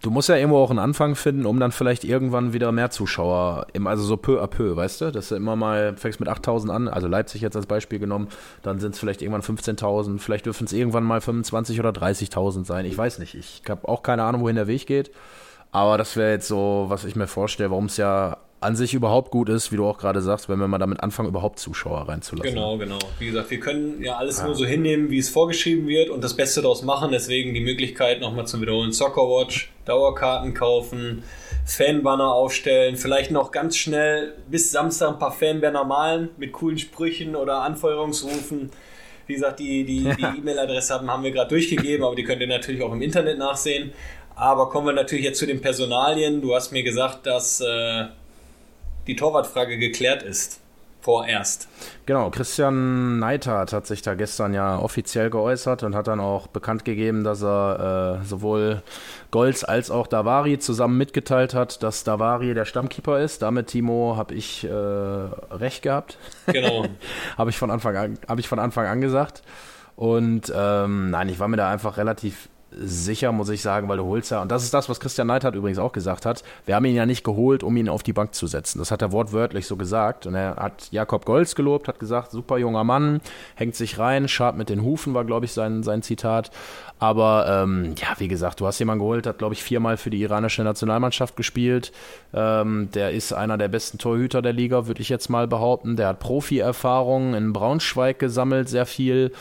Du 0.03 0.11
musst 0.11 0.29
ja 0.29 0.37
irgendwo 0.37 0.59
auch 0.59 0.71
einen 0.71 0.79
Anfang 0.79 1.15
finden, 1.15 1.47
um 1.47 1.59
dann 1.61 1.73
vielleicht 1.73 2.05
irgendwann 2.05 2.53
wieder 2.53 2.73
mehr 2.73 2.91
Zuschauer, 2.91 3.67
also 3.85 4.03
so 4.03 4.17
peu 4.17 4.43
à 4.43 4.47
peu, 4.47 4.77
weißt 4.77 5.01
du? 5.01 5.13
Dass 5.13 5.29
du 5.29 5.35
immer 5.35 5.57
mal, 5.57 5.97
fängst 5.97 6.21
mit 6.21 6.29
8000 6.29 6.73
an, 6.73 6.89
also 6.89 7.09
Leipzig 7.09 7.43
jetzt 7.43 7.57
als 7.57 7.67
Beispiel 7.67 7.99
genommen, 7.99 8.29
dann 8.63 8.81
sind 8.81 8.95
es 8.95 9.01
vielleicht 9.01 9.23
irgendwann 9.23 9.43
15.000, 9.43 10.19
vielleicht 10.19 10.47
dürfen 10.47 10.65
es 10.65 10.73
irgendwann 10.73 11.05
mal 11.05 11.21
25 11.21 11.79
oder 11.81 11.91
30.000 11.91 12.65
sein. 12.65 12.85
Ich 12.85 12.97
weiß 12.97 13.19
nicht. 13.19 13.35
Ich 13.35 13.63
habe 13.69 13.89
auch 13.89 14.03
keine 14.03 14.25
Ahnung, 14.25 14.43
wohin 14.43 14.57
der 14.57 14.67
Weg 14.67 14.87
geht. 14.87 15.11
Aber 15.73 15.99
das 15.99 16.17
wäre 16.17 16.33
jetzt 16.33 16.49
so, 16.49 16.87
was 16.89 17.05
ich 17.05 17.17
mir 17.17 17.27
vorstelle, 17.27 17.71
warum 17.71 17.87
es 17.87 17.97
ja 17.97 18.39
an 18.61 18.77
sich 18.77 18.93
überhaupt 18.93 19.31
gut 19.31 19.49
ist, 19.49 19.73
wie 19.73 19.77
du 19.77 19.87
auch 19.87 19.97
gerade 19.97 20.21
sagst, 20.21 20.51
wenn 20.51 20.59
wir 20.59 20.69
mal 20.69 20.79
damit 20.79 21.03
anfangen, 21.03 21.29
überhaupt 21.29 21.59
Zuschauer 21.59 22.09
reinzulassen. 22.09 22.55
Genau, 22.55 22.77
genau. 22.77 22.99
Wie 23.19 23.27
gesagt, 23.27 23.51
wir 23.51 23.59
können 23.59 24.03
ja 24.03 24.17
alles 24.17 24.39
ja. 24.39 24.47
nur 24.47 24.55
so 24.55 24.67
hinnehmen, 24.67 25.11
wie 25.11 25.19
es 25.19 25.31
vorgeschrieben 25.31 25.89
wird 25.89 26.11
und 26.11 26.23
das 26.23 26.35
Beste 26.35 26.61
daraus 26.61 26.83
machen. 26.83 27.11
Deswegen 27.11 27.55
die 27.55 27.61
Möglichkeit 27.61 28.21
nochmal 28.21 28.47
zum 28.47 28.61
Wiederholen 28.61 28.93
Soccerwatch, 28.93 29.73
Dauerkarten 29.87 30.53
kaufen, 30.53 31.23
Fanbanner 31.65 32.33
aufstellen, 32.33 32.97
vielleicht 32.97 33.31
noch 33.31 33.51
ganz 33.51 33.77
schnell 33.77 34.35
bis 34.51 34.71
Samstag 34.71 35.09
ein 35.09 35.19
paar 35.19 35.33
Fanbanner 35.33 35.85
malen 35.85 36.29
mit 36.37 36.53
coolen 36.53 36.79
Sprüchen 36.79 37.37
oder 37.37 37.63
Anfeuerungsrufen. 37.63 38.71
Wie 39.27 39.35
gesagt, 39.35 39.61
die 39.61 39.85
die 39.85 40.07
E-Mail-Adresse 40.07 40.95
haben, 40.95 41.11
haben 41.11 41.25
wir 41.25 41.31
gerade 41.31 41.49
durchgegeben, 41.49 42.05
aber 42.05 42.15
die 42.15 42.25
könnt 42.25 42.43
ihr 42.43 42.47
natürlich 42.47 42.83
auch 42.83 42.93
im 42.93 43.01
Internet 43.01 43.39
nachsehen. 43.39 43.93
Aber 44.35 44.69
kommen 44.69 44.87
wir 44.87 44.93
natürlich 44.93 45.25
jetzt 45.25 45.39
zu 45.39 45.47
den 45.47 45.61
Personalien. 45.63 46.41
Du 46.43 46.55
hast 46.55 46.73
mir 46.73 46.83
gesagt, 46.83 47.27
dass 47.27 47.61
äh, 47.61 48.07
die 49.07 49.17
Torwartfrage 49.17 49.79
geklärt 49.79 50.23
ist. 50.23 50.61
Vorerst. 51.03 51.67
Genau, 52.05 52.29
Christian 52.29 53.19
Neithardt 53.19 53.73
hat 53.73 53.87
sich 53.87 54.03
da 54.03 54.15
gestern 54.15 54.53
ja 54.53 54.79
offiziell 54.79 55.31
geäußert 55.31 55.83
und 55.83 55.95
hat 55.95 56.09
dann 56.09 56.21
auch 56.21 56.47
bekannt 56.47 56.85
gegeben, 56.85 57.25
dass 57.25 57.43
er 57.43 58.21
äh, 58.21 58.27
sowohl 58.27 58.83
Golz 59.31 59.65
als 59.65 59.91
auch 59.91 60.07
Davari 60.07 60.59
zusammen 60.59 60.99
mitgeteilt 60.99 61.55
hat, 61.55 61.83
dass 61.83 62.05
Davari 62.05 62.53
der 62.53 62.67
Stammkeeper 62.67 63.19
ist. 63.19 63.41
Damit, 63.41 63.69
Timo, 63.69 64.17
habe 64.19 64.35
ich 64.35 64.65
äh, 64.65 64.71
recht 64.71 65.81
gehabt. 65.81 66.19
Genau. 66.47 66.85
habe 67.39 67.49
ich, 67.49 67.57
von 67.57 67.71
Anfang 67.71 67.97
an, 67.97 68.19
hab 68.29 68.39
ich 68.39 68.49
von 68.49 68.59
Anfang 68.59 68.85
an 68.87 69.01
gesagt. 69.01 69.43
Und 69.97 70.53
ähm, 70.55 71.11
nein, 71.11 71.31
ich 71.31 71.39
war 71.39 71.49
mir 71.49 71.57
da 71.57 71.71
einfach 71.71 71.97
relativ 71.97 72.51
sicher, 72.73 73.33
muss 73.33 73.49
ich 73.49 73.63
sagen, 73.63 73.89
weil 73.89 73.97
du 73.97 74.05
holst 74.05 74.31
ja, 74.31 74.43
und 74.43 74.51
das 74.51 74.63
ist 74.63 74.73
das, 74.73 74.89
was 74.89 75.01
Christian 75.01 75.27
Neidhardt 75.27 75.55
übrigens 75.55 75.79
auch 75.79 75.93
gesagt 75.93 76.27
hat, 76.27 76.45
wir 76.67 76.75
haben 76.75 76.85
ihn 76.85 76.95
ja 76.95 77.07
nicht 77.07 77.25
geholt, 77.25 77.63
um 77.63 77.77
ihn 77.77 77.89
auf 77.89 78.03
die 78.03 78.13
Bank 78.13 78.35
zu 78.35 78.47
setzen. 78.47 78.79
Das 78.79 78.91
hat 78.91 79.03
er 79.03 79.13
wortwörtlich 79.13 79.67
so 79.67 79.77
gesagt. 79.77 80.27
Und 80.27 80.35
er 80.35 80.57
hat 80.57 80.89
Jakob 80.91 81.25
Golz 81.25 81.55
gelobt, 81.55 81.89
hat 81.89 81.99
gesagt, 81.99 82.31
super 82.31 82.59
junger 82.59 82.85
Mann, 82.85 83.21
hängt 83.55 83.75
sich 83.75 83.99
rein, 83.99 84.29
schabt 84.29 84.57
mit 84.57 84.69
den 84.69 84.83
Hufen, 84.83 85.15
war, 85.15 85.25
glaube 85.25 85.47
ich, 85.47 85.53
sein, 85.53 85.83
sein 85.83 86.03
Zitat. 86.03 86.51
Aber 86.99 87.47
ähm, 87.49 87.95
ja, 87.99 88.09
wie 88.19 88.29
gesagt, 88.29 88.61
du 88.61 88.67
hast 88.67 88.79
jemanden 88.79 89.01
geholt, 89.01 89.27
hat, 89.27 89.39
glaube 89.39 89.55
ich, 89.55 89.63
viermal 89.63 89.97
für 89.97 90.11
die 90.11 90.21
iranische 90.21 90.63
Nationalmannschaft 90.63 91.35
gespielt. 91.35 91.93
Ähm, 92.35 92.91
der 92.93 93.13
ist 93.13 93.33
einer 93.33 93.57
der 93.57 93.69
besten 93.69 93.99
Torhüter 93.99 94.43
der 94.43 94.53
Liga, 94.53 94.87
würde 94.87 95.01
ich 95.01 95.09
jetzt 95.09 95.31
mal 95.31 95.49
behaupten. 95.49 95.97
Der 95.97 96.09
hat 96.09 96.21
Profi-Erfahrung 96.21 97.35
in 97.35 97.53
Braunschweig 97.53 98.19
gesammelt, 98.19 98.69
sehr 98.69 98.87
viel. 98.87 99.33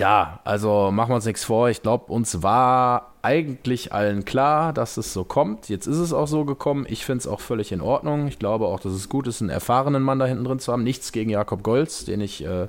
Ja, 0.00 0.40
also 0.44 0.90
machen 0.90 1.10
wir 1.10 1.16
uns 1.16 1.26
nichts 1.26 1.44
vor. 1.44 1.68
Ich 1.68 1.82
glaube, 1.82 2.10
uns 2.10 2.42
war 2.42 3.12
eigentlich 3.20 3.92
allen 3.92 4.24
klar, 4.24 4.72
dass 4.72 4.96
es 4.96 5.12
so 5.12 5.24
kommt. 5.24 5.68
Jetzt 5.68 5.86
ist 5.86 5.98
es 5.98 6.14
auch 6.14 6.26
so 6.26 6.46
gekommen. 6.46 6.86
Ich 6.88 7.04
finde 7.04 7.18
es 7.18 7.26
auch 7.26 7.40
völlig 7.40 7.70
in 7.70 7.82
Ordnung. 7.82 8.26
Ich 8.26 8.38
glaube 8.38 8.64
auch, 8.64 8.80
dass 8.80 8.92
es 8.92 9.10
gut 9.10 9.26
ist, 9.26 9.42
einen 9.42 9.50
erfahrenen 9.50 10.02
Mann 10.02 10.18
da 10.18 10.24
hinten 10.24 10.44
drin 10.44 10.58
zu 10.58 10.72
haben. 10.72 10.84
Nichts 10.84 11.12
gegen 11.12 11.28
Jakob 11.28 11.62
Golz, 11.62 12.06
den 12.06 12.22
ich 12.22 12.42
äh, 12.42 12.68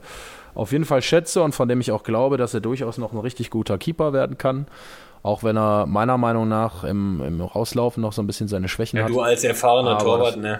auf 0.56 0.74
jeden 0.74 0.84
Fall 0.84 1.02
schätze 1.02 1.41
und 1.41 1.56
von 1.56 1.70
dem 1.70 1.80
ich 1.80 1.94
auch 1.94 2.04
glaube, 2.04 2.36
dass 2.36 2.54
er 2.54 2.60
durchaus 2.60 2.98
noch 2.98 3.13
ein 3.13 3.20
richtig 3.20 3.50
guter 3.50 3.78
Keeper 3.78 4.12
werden 4.12 4.38
kann. 4.38 4.67
Auch 5.24 5.41
wenn 5.41 5.56
er 5.56 5.86
meiner 5.86 6.17
Meinung 6.17 6.50
nach 6.50 6.84
im, 6.84 7.24
im 7.24 7.39
Rauslaufen 7.39 8.02
noch 8.02 8.12
so 8.12 8.22
ein 8.22 8.28
bisschen 8.28 8.50
seine 8.50 8.67
Schwächen 8.67 8.98
ja, 8.98 9.06
hat. 9.06 9.10
Du 9.10 9.22
als 9.22 9.46
erfahrener 9.46 9.91
Aber 9.91 10.04
Torwart, 10.04 10.36
ne? 10.36 10.60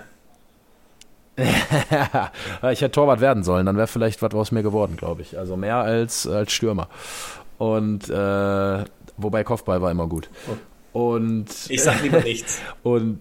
Ich 2.72 2.82
hätte 2.82 2.92
Torwart 2.92 3.22
werden 3.22 3.44
sollen, 3.44 3.66
dann 3.66 3.78
wäre 3.78 3.88
vielleicht 3.88 4.22
was 4.22 4.34
aus 4.34 4.52
mir 4.52 4.64
geworden, 4.64 4.98
glaube 4.98 5.22
ich. 5.22 5.38
Also 5.38 5.58
mehr 5.58 5.78
als, 5.78 6.28
als 6.28 6.52
Stürmer. 6.52 6.88
Und 7.58 8.10
äh, 8.10 8.84
wobei 9.18 9.44
Kopfball 9.44 9.82
war 9.82 9.92
immer 9.92 10.08
gut. 10.08 10.30
Und 10.94 11.48
ich 11.70 11.82
sag 11.84 12.02
lieber 12.04 12.22
nichts. 12.22 12.62
Und 12.84 13.20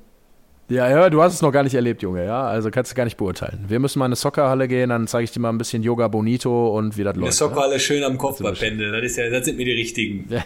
ja, 0.71 0.89
ja, 0.89 1.11
du 1.11 1.21
hast 1.21 1.35
es 1.35 1.43
noch 1.43 1.51
gar 1.51 1.65
nicht 1.65 1.75
erlebt, 1.75 2.01
Junge, 2.01 2.25
ja. 2.25 2.45
Also 2.45 2.71
kannst 2.71 2.93
du 2.93 2.95
gar 2.95 3.05
nicht 3.05 3.17
beurteilen. 3.17 3.65
Wir 3.67 3.81
müssen 3.81 3.99
mal 3.99 4.05
in 4.05 4.11
eine 4.11 4.17
Soccerhalle 4.17 4.69
gehen, 4.69 4.91
dann 4.91 5.09
zeige 5.09 5.25
ich 5.25 5.33
dir 5.33 5.41
mal 5.41 5.49
ein 5.49 5.59
bisschen 5.59 5.83
Yoga 5.83 6.07
Bonito 6.07 6.69
und 6.79 6.97
wie 6.97 7.03
das 7.03 7.17
läuft. 7.17 7.25
Eine 7.25 7.33
Soccerhalle 7.33 7.73
ja? 7.75 7.79
schön 7.81 8.05
am 8.05 8.17
Kopfballpendel, 8.17 8.93
das, 8.93 9.11
ist 9.11 9.17
ja, 9.17 9.29
das 9.31 9.45
sind 9.45 9.57
mir 9.57 9.65
die 9.65 9.73
richtigen. 9.73 10.27
Ja. 10.41 10.45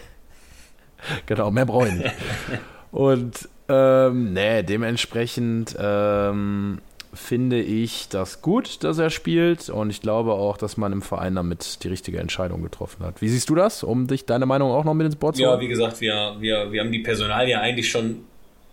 Genau, 1.27 1.51
mehr 1.51 1.67
brauchen. 1.67 2.03
und 2.91 3.47
ähm, 3.69 4.33
nee, 4.33 4.63
dementsprechend 4.63 5.77
ähm, 5.79 6.79
finde 7.15 7.61
ich 7.61 8.09
das 8.09 8.43
gut, 8.43 8.85
dass 8.85 8.99
er 8.99 9.11
spielt 9.11 9.69
und 9.71 9.91
ich 9.91 10.01
glaube 10.01 10.33
auch, 10.33 10.57
dass 10.57 10.77
man 10.77 10.93
im 10.93 11.03
Verein 11.03 11.35
damit 11.35 11.83
die 11.85 11.89
richtige 11.89 12.19
Entscheidung 12.19 12.63
getroffen 12.63 13.05
hat. 13.05 13.23
Wie 13.23 13.29
siehst 13.29 13.49
du 13.49 13.55
das, 13.55 13.83
um 13.83 14.07
dich 14.07 14.27
deine 14.27 14.47
Meinung 14.47 14.71
auch 14.71 14.85
noch 14.85 14.95
mit 14.95 15.07
ins 15.07 15.17
Board 15.17 15.37
zu 15.37 15.43
holen? 15.43 15.55
Ja, 15.55 15.61
wie 15.61 15.69
gesagt, 15.69 16.01
wir, 16.01 16.37
wir, 16.39 16.73
wir 16.73 16.81
haben 16.81 16.93
die 16.93 17.01
Personal 17.01 17.49
ja 17.49 17.61
eigentlich 17.61 17.91
schon 17.91 18.25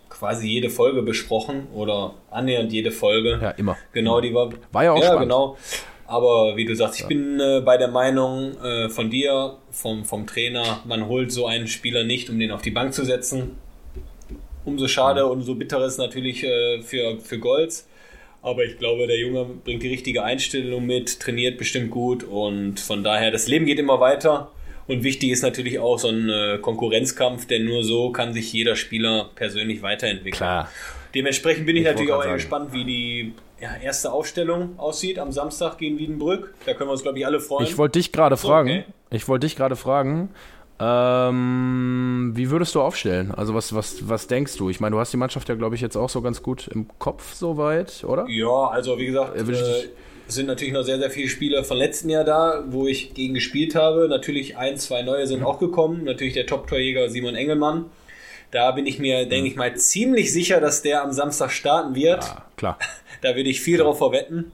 quasi 0.08 0.46
jede 0.46 0.70
Folge 0.70 1.02
besprochen 1.02 1.66
oder 1.74 2.14
annähernd 2.30 2.72
jede 2.72 2.90
Folge. 2.90 3.38
Ja, 3.42 3.50
immer. 3.50 3.76
Genau, 3.92 4.20
die 4.20 4.32
war. 4.34 4.50
War 4.70 4.84
ja 4.84 4.92
auch 4.92 4.98
ja, 4.98 5.04
spannend. 5.04 5.22
genau. 5.22 5.56
Aber 6.06 6.56
wie 6.56 6.64
du 6.66 6.76
sagst, 6.76 6.96
ich 6.96 7.02
ja. 7.02 7.08
bin 7.08 7.40
äh, 7.40 7.62
bei 7.64 7.78
der 7.78 7.88
Meinung 7.88 8.56
äh, 8.58 8.88
von 8.88 9.10
dir, 9.10 9.56
vom, 9.70 10.04
vom 10.04 10.26
Trainer, 10.26 10.82
man 10.84 11.08
holt 11.08 11.32
so 11.32 11.46
einen 11.46 11.66
Spieler 11.66 12.04
nicht, 12.04 12.28
um 12.28 12.38
den 12.38 12.50
auf 12.50 12.60
die 12.62 12.70
Bank 12.70 12.92
zu 12.92 13.04
setzen. 13.04 13.56
Umso 14.64 14.86
schade 14.88 15.26
und 15.26 15.42
so 15.42 15.54
bitter 15.54 15.84
ist 15.84 15.98
natürlich 15.98 16.44
äh, 16.44 16.82
für, 16.82 17.18
für 17.18 17.38
Golds. 17.38 17.88
Aber 18.42 18.64
ich 18.64 18.78
glaube, 18.78 19.06
der 19.06 19.18
Junge 19.18 19.44
bringt 19.44 19.82
die 19.84 19.88
richtige 19.88 20.24
Einstellung 20.24 20.84
mit, 20.84 21.20
trainiert 21.20 21.58
bestimmt 21.58 21.90
gut 21.92 22.24
und 22.24 22.80
von 22.80 23.04
daher, 23.04 23.30
das 23.30 23.46
Leben 23.46 23.66
geht 23.66 23.78
immer 23.78 24.00
weiter. 24.00 24.50
Und 24.88 25.04
wichtig 25.04 25.30
ist 25.30 25.42
natürlich 25.42 25.78
auch 25.78 25.98
so 25.98 26.08
ein 26.08 26.28
äh, 26.28 26.58
Konkurrenzkampf, 26.60 27.46
denn 27.46 27.64
nur 27.64 27.84
so 27.84 28.10
kann 28.10 28.32
sich 28.32 28.52
jeder 28.52 28.74
Spieler 28.74 29.30
persönlich 29.36 29.80
weiterentwickeln. 29.80 30.32
Klar. 30.32 30.68
Dementsprechend 31.14 31.66
bin 31.66 31.76
ich, 31.76 31.82
ich 31.82 31.88
natürlich 31.88 32.12
auch 32.12 32.24
gespannt, 32.24 32.72
wie 32.72 32.84
die 32.84 33.34
ja, 33.60 33.76
erste 33.76 34.12
Aufstellung 34.12 34.78
aussieht 34.78 35.20
am 35.20 35.30
Samstag 35.30 35.78
gegen 35.78 35.98
Wiedenbrück. 35.98 36.52
Da 36.66 36.74
können 36.74 36.88
wir 36.88 36.92
uns, 36.92 37.02
glaube 37.02 37.18
ich, 37.18 37.26
alle 37.26 37.38
freuen. 37.38 37.64
Ich 37.64 37.78
wollte 37.78 38.00
dich 38.00 38.10
gerade 38.10 38.36
so, 38.36 38.48
fragen. 38.48 38.70
Okay. 38.70 38.84
Ich 39.10 39.28
wollte 39.28 39.46
dich 39.46 39.54
gerade 39.54 39.76
fragen. 39.76 40.30
Ähm, 40.84 42.32
wie 42.34 42.50
würdest 42.50 42.74
du 42.74 42.80
aufstellen? 42.80 43.30
Also 43.30 43.54
was, 43.54 43.72
was, 43.72 44.08
was 44.08 44.26
denkst 44.26 44.56
du? 44.56 44.68
Ich 44.68 44.80
meine, 44.80 44.96
du 44.96 45.00
hast 45.00 45.12
die 45.12 45.16
Mannschaft 45.16 45.48
ja, 45.48 45.54
glaube 45.54 45.76
ich, 45.76 45.80
jetzt 45.80 45.96
auch 45.96 46.08
so 46.08 46.22
ganz 46.22 46.42
gut 46.42 46.66
im 46.68 46.88
Kopf 46.98 47.34
soweit, 47.34 48.02
oder? 48.02 48.26
Ja, 48.28 48.68
also 48.68 48.98
wie 48.98 49.06
gesagt, 49.06 49.36
äh, 49.36 49.40
äh, 49.40 49.88
es 50.26 50.34
sind 50.34 50.46
natürlich 50.46 50.74
noch 50.74 50.82
sehr, 50.82 50.98
sehr 50.98 51.10
viele 51.10 51.28
Spieler 51.28 51.62
von 51.62 51.76
letzten 51.76 52.08
Jahr 52.08 52.24
da, 52.24 52.64
wo 52.66 52.88
ich 52.88 53.14
gegen 53.14 53.34
gespielt 53.34 53.76
habe. 53.76 54.08
Natürlich 54.08 54.56
ein, 54.56 54.76
zwei 54.76 55.02
neue 55.02 55.26
sind 55.28 55.40
mhm. 55.40 55.46
auch 55.46 55.60
gekommen. 55.60 56.02
Natürlich 56.02 56.34
der 56.34 56.46
Top-Torjäger 56.46 57.08
Simon 57.10 57.36
Engelmann. 57.36 57.86
Da 58.50 58.72
bin 58.72 58.86
ich 58.86 58.98
mir, 58.98 59.24
mhm. 59.24 59.30
denke 59.30 59.48
ich 59.48 59.56
mal, 59.56 59.76
ziemlich 59.76 60.32
sicher, 60.32 60.60
dass 60.60 60.82
der 60.82 61.02
am 61.02 61.12
Samstag 61.12 61.52
starten 61.52 61.94
wird. 61.94 62.24
Ja, 62.24 62.46
klar. 62.56 62.78
Da 63.20 63.36
würde 63.36 63.50
ich 63.50 63.60
viel 63.60 63.78
ja. 63.78 63.84
drauf 63.84 63.98
verwetten. 63.98 64.50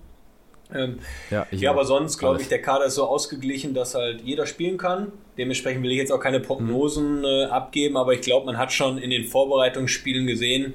Ähm, 0.74 0.98
ja, 1.30 1.46
ja 1.50 1.70
aber 1.70 1.84
sonst 1.84 2.18
glaube 2.18 2.40
ich, 2.40 2.48
der 2.48 2.60
Kader 2.60 2.86
ist 2.86 2.94
so 2.94 3.06
ausgeglichen, 3.06 3.74
dass 3.74 3.94
halt 3.94 4.20
jeder 4.22 4.46
spielen 4.46 4.76
kann. 4.76 5.12
Dementsprechend 5.38 5.82
will 5.82 5.92
ich 5.92 5.98
jetzt 5.98 6.12
auch 6.12 6.20
keine 6.20 6.40
Prognosen 6.40 7.20
mhm. 7.20 7.24
äh, 7.24 7.44
abgeben, 7.44 7.96
aber 7.96 8.12
ich 8.12 8.20
glaube, 8.20 8.46
man 8.46 8.58
hat 8.58 8.72
schon 8.72 8.98
in 8.98 9.10
den 9.10 9.24
Vorbereitungsspielen 9.24 10.26
gesehen, 10.26 10.74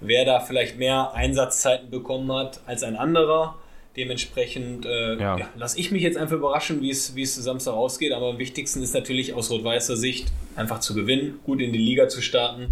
wer 0.00 0.24
da 0.24 0.40
vielleicht 0.40 0.78
mehr 0.78 1.12
Einsatzzeiten 1.14 1.90
bekommen 1.90 2.32
hat 2.32 2.60
als 2.66 2.82
ein 2.82 2.96
anderer. 2.96 3.56
Dementsprechend 3.96 4.86
äh, 4.86 5.16
ja. 5.16 5.36
ja 5.36 5.48
lasse 5.56 5.78
ich 5.78 5.90
mich 5.90 6.02
jetzt 6.02 6.16
einfach 6.16 6.36
überraschen, 6.36 6.80
wie 6.80 6.90
es 6.90 7.14
wie 7.14 7.22
es 7.22 7.34
Samstag 7.34 7.74
ausgeht. 7.74 8.12
Aber 8.12 8.30
am 8.30 8.38
wichtigsten 8.38 8.82
ist 8.82 8.94
natürlich 8.94 9.34
aus 9.34 9.50
rot-weißer 9.50 9.96
Sicht 9.96 10.28
einfach 10.56 10.80
zu 10.80 10.94
gewinnen, 10.94 11.40
gut 11.44 11.60
in 11.60 11.72
die 11.72 11.78
Liga 11.78 12.08
zu 12.08 12.22
starten. 12.22 12.68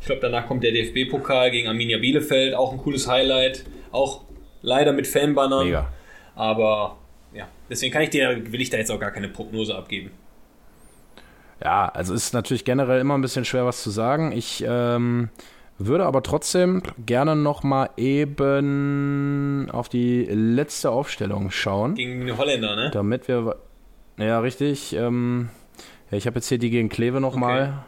Ich 0.00 0.06
glaube, 0.06 0.20
danach 0.20 0.46
kommt 0.46 0.62
der 0.62 0.72
DFB-Pokal 0.72 1.50
gegen 1.50 1.66
Arminia 1.66 1.98
Bielefeld, 1.98 2.54
auch 2.54 2.72
ein 2.72 2.78
cooles 2.78 3.08
Highlight. 3.08 3.64
Auch 3.90 4.22
leider 4.62 4.92
mit 4.92 5.06
Fanbannern. 5.06 5.66
Mega. 5.66 5.92
Aber 6.34 6.96
ja, 7.32 7.48
deswegen 7.68 7.92
kann 7.92 8.02
ich 8.02 8.10
dir, 8.10 8.52
will 8.52 8.60
ich 8.60 8.70
da 8.70 8.76
jetzt 8.76 8.90
auch 8.90 9.00
gar 9.00 9.10
keine 9.10 9.28
Prognose 9.28 9.76
abgeben. 9.76 10.10
Ja, 11.62 11.88
also 11.88 12.14
ist 12.14 12.32
natürlich 12.32 12.64
generell 12.64 13.00
immer 13.00 13.16
ein 13.16 13.20
bisschen 13.20 13.44
schwer, 13.44 13.66
was 13.66 13.82
zu 13.82 13.90
sagen. 13.90 14.32
Ich 14.32 14.64
ähm, 14.66 15.28
würde 15.78 16.06
aber 16.06 16.22
trotzdem 16.22 16.82
gerne 17.04 17.36
noch 17.36 17.62
mal 17.62 17.90
eben 17.96 19.68
auf 19.70 19.88
die 19.88 20.24
letzte 20.24 20.90
Aufstellung 20.90 21.50
schauen. 21.50 21.94
Gegen 21.94 22.26
den 22.26 22.36
Holländer, 22.36 22.76
ne? 22.76 22.90
Damit 22.90 23.28
wir, 23.28 23.56
ja 24.16 24.40
richtig. 24.40 24.94
Ähm, 24.94 25.50
ja, 26.10 26.18
ich 26.18 26.26
habe 26.26 26.36
jetzt 26.36 26.48
hier 26.48 26.58
die 26.58 26.70
gegen 26.70 26.88
Kleve 26.88 27.20
noch 27.20 27.32
okay. 27.32 27.40
mal. 27.40 27.84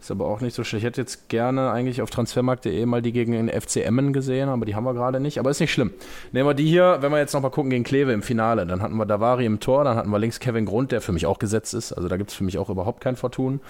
Ist 0.00 0.12
aber 0.12 0.26
auch 0.26 0.40
nicht 0.40 0.54
so 0.54 0.62
schlecht. 0.62 0.82
Ich 0.82 0.86
hätte 0.86 1.00
jetzt 1.00 1.28
gerne 1.28 1.72
eigentlich 1.72 2.02
auf 2.02 2.10
transfermarkt.de 2.10 2.86
mal 2.86 3.02
die 3.02 3.12
gegen 3.12 3.32
den 3.32 3.48
FC 3.48 3.78
Emmen 3.78 4.12
gesehen, 4.12 4.48
aber 4.48 4.64
die 4.64 4.76
haben 4.76 4.84
wir 4.84 4.94
gerade 4.94 5.18
nicht. 5.18 5.40
Aber 5.40 5.50
ist 5.50 5.60
nicht 5.60 5.72
schlimm. 5.72 5.92
Nehmen 6.30 6.48
wir 6.48 6.54
die 6.54 6.66
hier, 6.66 6.98
wenn 7.00 7.10
wir 7.10 7.18
jetzt 7.18 7.32
nochmal 7.32 7.50
gucken 7.50 7.70
gegen 7.70 7.82
Kleve 7.82 8.12
im 8.12 8.22
Finale. 8.22 8.64
Dann 8.64 8.80
hatten 8.80 8.96
wir 8.96 9.06
Davari 9.06 9.44
im 9.44 9.58
Tor, 9.58 9.82
dann 9.82 9.96
hatten 9.96 10.10
wir 10.10 10.18
links 10.20 10.38
Kevin 10.38 10.66
Grund, 10.66 10.92
der 10.92 11.00
für 11.00 11.12
mich 11.12 11.26
auch 11.26 11.40
gesetzt 11.40 11.74
ist. 11.74 11.92
Also 11.92 12.08
da 12.08 12.16
gibt 12.16 12.30
es 12.30 12.36
für 12.36 12.44
mich 12.44 12.58
auch 12.58 12.70
überhaupt 12.70 13.00
kein 13.00 13.16
Vertun. 13.16 13.60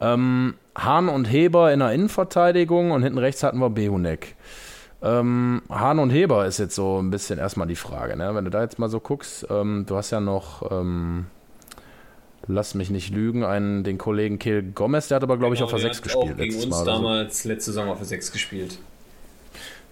Ähm, 0.00 0.54
Hahn 0.76 1.08
und 1.08 1.24
Heber 1.24 1.72
in 1.72 1.80
der 1.80 1.92
Innenverteidigung 1.92 2.92
und 2.92 3.02
hinten 3.02 3.18
rechts 3.18 3.42
hatten 3.42 3.58
wir 3.58 3.70
Behunek. 3.70 4.36
Ähm, 5.02 5.62
Hahn 5.68 5.98
und 5.98 6.10
Heber 6.10 6.46
ist 6.46 6.58
jetzt 6.58 6.76
so 6.76 7.00
ein 7.00 7.10
bisschen 7.10 7.38
erstmal 7.38 7.66
die 7.66 7.76
Frage. 7.76 8.16
Ne? 8.16 8.34
Wenn 8.34 8.44
du 8.44 8.50
da 8.50 8.62
jetzt 8.62 8.78
mal 8.78 8.88
so 8.88 9.00
guckst, 9.00 9.46
ähm, 9.50 9.84
du 9.86 9.96
hast 9.96 10.10
ja 10.12 10.20
noch. 10.20 10.70
Ähm, 10.70 11.26
lass 12.48 12.74
mich 12.74 12.90
nicht 12.90 13.10
lügen, 13.10 13.44
einen, 13.44 13.84
den 13.84 13.98
Kollegen 13.98 14.38
Kiel 14.38 14.62
Gomez, 14.62 15.08
der 15.08 15.16
hat 15.16 15.22
aber, 15.22 15.36
glaube 15.36 15.54
genau, 15.54 15.66
ich, 15.68 15.74
auf 15.74 15.80
der 15.80 15.90
6 15.90 16.02
gespielt. 16.02 16.32
Auch 16.32 16.36
gegen 16.36 16.54
uns 16.54 16.66
Mal 16.66 16.84
damals 16.84 17.42
so. 17.42 17.48
letzte 17.48 17.72
Saison 17.72 17.88
auf 17.88 17.98
der 17.98 18.06
6 18.06 18.32
gespielt. 18.32 18.78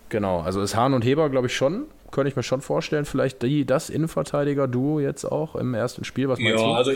Genau, 0.08 0.40
also 0.40 0.60
ist 0.60 0.76
Hahn 0.76 0.94
und 0.94 1.04
Heber, 1.04 1.28
glaube 1.30 1.48
ich, 1.48 1.56
schon. 1.56 1.84
Könnte 2.10 2.28
ich 2.28 2.36
mir 2.36 2.44
schon 2.44 2.60
vorstellen, 2.60 3.04
vielleicht 3.04 3.42
die, 3.42 3.64
das 3.64 3.90
Innenverteidiger-Duo 3.90 5.00
jetzt 5.00 5.24
auch 5.24 5.56
im 5.56 5.74
ersten 5.74 6.04
Spiel. 6.04 6.28
Was 6.28 6.38
meinst 6.38 6.60
ja, 6.60 6.66
du? 6.66 6.72
also 6.74 6.92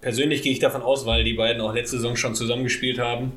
persönlich 0.00 0.42
gehe 0.42 0.52
ich 0.52 0.60
davon 0.60 0.82
aus, 0.82 1.06
weil 1.06 1.24
die 1.24 1.34
beiden 1.34 1.60
auch 1.60 1.74
letzte 1.74 1.96
Saison 1.96 2.16
schon 2.16 2.34
zusammengespielt 2.36 3.00
haben. 3.00 3.32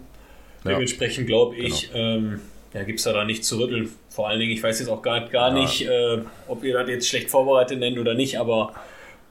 Ja. 0.64 0.72
Dementsprechend 0.72 1.26
glaube 1.26 1.56
ich, 1.56 1.92
genau. 1.92 2.00
ähm, 2.00 2.42
ja, 2.74 2.84
gibt 2.84 3.00
es 3.00 3.06
da, 3.06 3.14
da 3.14 3.26
nicht 3.26 3.44
zu 3.44 3.60
rütteln. 3.60 3.90
Vor 4.10 4.30
allen 4.30 4.40
Dingen, 4.40 4.52
ich 4.52 4.62
weiß 4.62 4.80
jetzt 4.80 4.90
auch 4.90 5.02
gar, 5.02 5.28
gar 5.30 5.56
ja. 5.56 5.62
nicht, 5.62 5.88
äh, 5.88 6.20
ob 6.48 6.64
ihr 6.64 6.74
das 6.78 6.88
jetzt 6.88 7.08
schlecht 7.08 7.32
vorbereitet 7.32 7.80
nennt 7.80 7.98
oder 7.98 8.14
nicht, 8.14 8.38
aber 8.38 8.74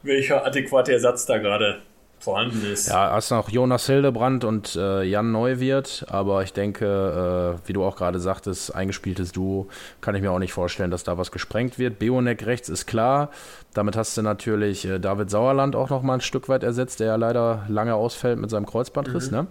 welcher 0.03 0.45
adäquate 0.45 0.93
Ersatz 0.93 1.27
da 1.27 1.39
gerade 1.39 1.83
vorhanden 2.21 2.65
ist. 2.65 2.89
Ja, 2.89 3.11
hast 3.13 3.31
noch 3.31 3.49
Jonas 3.49 3.87
Hildebrand 3.87 4.45
und 4.45 4.77
äh, 4.77 5.03
Jan 5.03 5.33
Neuwirth, 5.33 6.05
aber 6.09 6.43
ich 6.43 6.53
denke, 6.53 7.59
äh, 7.65 7.69
wie 7.69 7.73
du 7.73 7.83
auch 7.83 7.97
gerade 7.97 8.21
sagtest, 8.21 8.75
eingespieltes 8.75 9.33
Duo, 9.33 9.69
kann 10.01 10.15
ich 10.15 10.23
mir 10.23 10.31
auch 10.31 10.39
nicht 10.39 10.53
vorstellen, 10.53 10.91
dass 10.91 11.03
da 11.03 11.19
was 11.19 11.33
gesprengt 11.33 11.79
wird. 11.79 11.99
Beonek 11.99 12.47
rechts 12.47 12.69
ist 12.69 12.87
klar. 12.87 13.31
Damit 13.75 13.97
hast 13.97 14.17
du 14.17 14.23
natürlich 14.23 14.87
äh, 14.87 14.99
David 14.99 15.31
Sauerland 15.31 15.75
auch 15.75 15.91
noch 15.91 16.03
mal 16.03 16.15
ein 16.15 16.21
Stück 16.21 16.49
weit 16.49 16.63
ersetzt, 16.63 17.01
der 17.01 17.09
ja 17.09 17.17
leider 17.17 17.65
lange 17.69 17.95
ausfällt 17.95 18.39
mit 18.39 18.51
seinem 18.51 18.67
Kreuzbandriss, 18.67 19.31
mhm. 19.31 19.37
ne? 19.37 19.47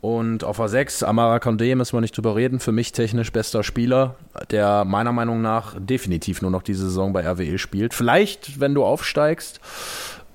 Und 0.00 0.44
auf 0.44 0.58
A6, 0.58 1.04
Amara 1.04 1.36
Condé, 1.36 1.76
müssen 1.76 1.94
wir 1.94 2.00
nicht 2.00 2.16
drüber 2.16 2.34
reden, 2.34 2.58
für 2.58 2.72
mich 2.72 2.92
technisch 2.92 3.32
bester 3.32 3.62
Spieler, 3.62 4.16
der 4.50 4.86
meiner 4.86 5.12
Meinung 5.12 5.42
nach 5.42 5.74
definitiv 5.78 6.40
nur 6.40 6.50
noch 6.50 6.62
diese 6.62 6.84
Saison 6.84 7.12
bei 7.12 7.20
RWE 7.28 7.58
spielt. 7.58 7.92
Vielleicht, 7.92 8.60
wenn 8.60 8.72
du 8.72 8.82
aufsteigst, 8.82 9.60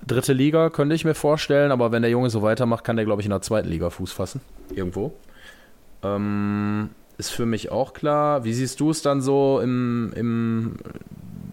dritte 0.07 0.33
Liga 0.33 0.69
könnte 0.69 0.95
ich 0.95 1.05
mir 1.05 1.15
vorstellen, 1.15 1.71
aber 1.71 1.91
wenn 1.91 2.01
der 2.01 2.11
Junge 2.11 2.29
so 2.29 2.41
weitermacht, 2.41 2.83
kann 2.83 2.95
der, 2.95 3.05
glaube 3.05 3.21
ich, 3.21 3.25
in 3.25 3.31
der 3.31 3.41
zweiten 3.41 3.69
Liga 3.69 3.89
Fuß 3.89 4.11
fassen. 4.11 4.41
Irgendwo. 4.73 5.13
Ähm, 6.03 6.89
ist 7.17 7.31
für 7.31 7.45
mich 7.45 7.71
auch 7.71 7.93
klar. 7.93 8.43
Wie 8.43 8.53
siehst 8.53 8.79
du 8.79 8.91
es 8.91 9.01
dann 9.01 9.21
so 9.21 9.59
im, 9.61 10.13
im, 10.15 10.77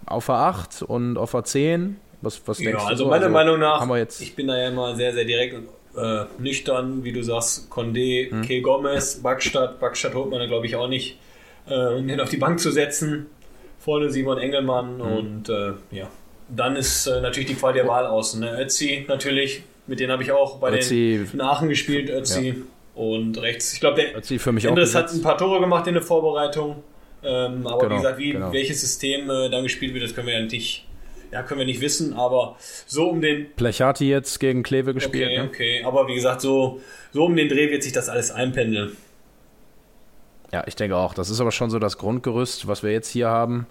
auf 0.07 0.29
A8 0.29 0.85
und 0.85 1.17
auf 1.17 1.35
A10? 1.35 1.95
Was, 2.21 2.41
was 2.47 2.59
denkst 2.59 2.83
ja, 2.83 2.88
also 2.88 3.05
du? 3.05 3.11
Meiner 3.11 3.25
also, 3.27 3.33
Meinung 3.33 3.59
nach, 3.59 3.87
ich 4.21 4.37
bin 4.37 4.47
da 4.47 4.59
ja 4.59 4.69
immer 4.69 4.95
sehr, 4.95 5.12
sehr 5.12 5.25
direkt 5.25 5.55
und 5.55 5.69
äh, 5.97 6.25
nüchtern, 6.38 7.05
wie 7.05 7.12
du 7.12 7.23
sagst, 7.23 7.71
Condé, 7.71 8.31
hm. 8.31 8.43
Ke 8.43 8.61
Gomez, 8.61 9.23
Backstadt. 9.23 9.81
Backstadt 9.81 10.15
holt 10.15 10.31
man 10.31 10.38
da, 10.38 10.47
glaube 10.47 10.67
ich, 10.67 10.77
auch 10.77 10.88
nicht, 10.88 11.19
äh, 11.67 11.95
um 11.95 12.09
ihn 12.09 12.21
auf 12.21 12.31
die 12.31 12.37
Bank 12.37 12.61
zu 12.61 12.71
setzen. 12.71 13.27
Vorne 13.79 14.11
Simon 14.11 14.38
Engelmann 14.38 15.01
hm. 15.01 15.17
und 15.17 15.49
äh, 15.49 15.73
ja, 15.91 16.09
dann 16.55 16.77
ist 16.77 17.07
äh, 17.07 17.21
natürlich 17.21 17.49
die 17.49 17.55
Qual 17.55 17.73
der 17.73 17.87
Wahl 17.87 18.07
außen. 18.07 18.41
Ne? 18.41 18.61
Ötzi 18.61 19.05
natürlich, 19.09 19.62
mit 19.87 20.01
denen 20.01 20.12
habe 20.12 20.23
ich 20.23 20.33
auch 20.33 20.59
bei 20.59 20.73
Ötzi. 20.73 21.27
den 21.33 21.41
Aachen 21.41 21.69
gespielt, 21.69 22.11
Ötzi. 22.11 22.49
Ja. 22.49 22.55
Und 22.95 23.41
rechts, 23.41 23.73
ich 23.73 23.81
glaube, 23.81 24.03
der 24.03 24.17
Ötzi 24.17 24.38
für 24.38 24.53
mich 24.53 24.67
Endres 24.67 24.95
hat 24.95 25.11
ein 25.12 25.23
paar 25.23 25.38
Tore 25.38 25.61
gemacht 25.61 25.87
in 25.87 25.95
der 25.95 26.03
Vorbereitung. 26.03 26.83
Ähm, 27.25 27.67
aber 27.67 27.79
genau, 27.79 27.91
wie 27.91 27.97
gesagt, 27.97 28.19
wie, 28.19 28.33
genau. 28.33 28.53
welches 28.53 28.81
System 28.81 29.31
äh, 29.31 29.49
dann 29.49 29.62
gespielt 29.62 29.95
wird, 29.95 30.05
das 30.05 30.15
können 30.15 30.27
wir 30.27 30.35
ja 30.35 30.45
nicht, 30.45 30.87
ja, 31.31 31.43
können 31.43 31.61
wir 31.61 31.67
nicht 31.67 31.81
wissen. 31.81 32.12
Aber 32.12 32.57
so 32.87 33.09
um 33.09 33.23
den. 33.23 33.47
Plechati 33.55 34.09
jetzt 34.11 34.41
gegen 34.41 34.62
Kleve 34.62 34.93
gespielt. 34.93 35.31
Okay, 35.31 35.38
ne? 35.38 35.49
okay. 35.49 35.85
Aber 35.85 36.07
wie 36.09 36.15
gesagt, 36.15 36.43
so, 36.43 36.81
so 37.12 37.25
um 37.25 37.37
den 37.37 37.49
Dreh 37.49 37.71
wird 37.71 37.83
sich 37.83 37.93
das 37.93 38.09
alles 38.09 38.31
einpendeln. 38.31 38.97
Ja, 40.53 40.65
ich 40.67 40.77
denke 40.77 40.97
auch. 40.97 41.15
Das 41.15 41.31
ist 41.31 41.41
aber 41.41 41.51
schon 41.51 41.71
so 41.71 41.79
das 41.79 41.97
Grundgerüst, 41.97 42.67
was 42.67 42.83
wir 42.83 42.93
jetzt 42.93 43.09
hier 43.09 43.29
haben. 43.29 43.67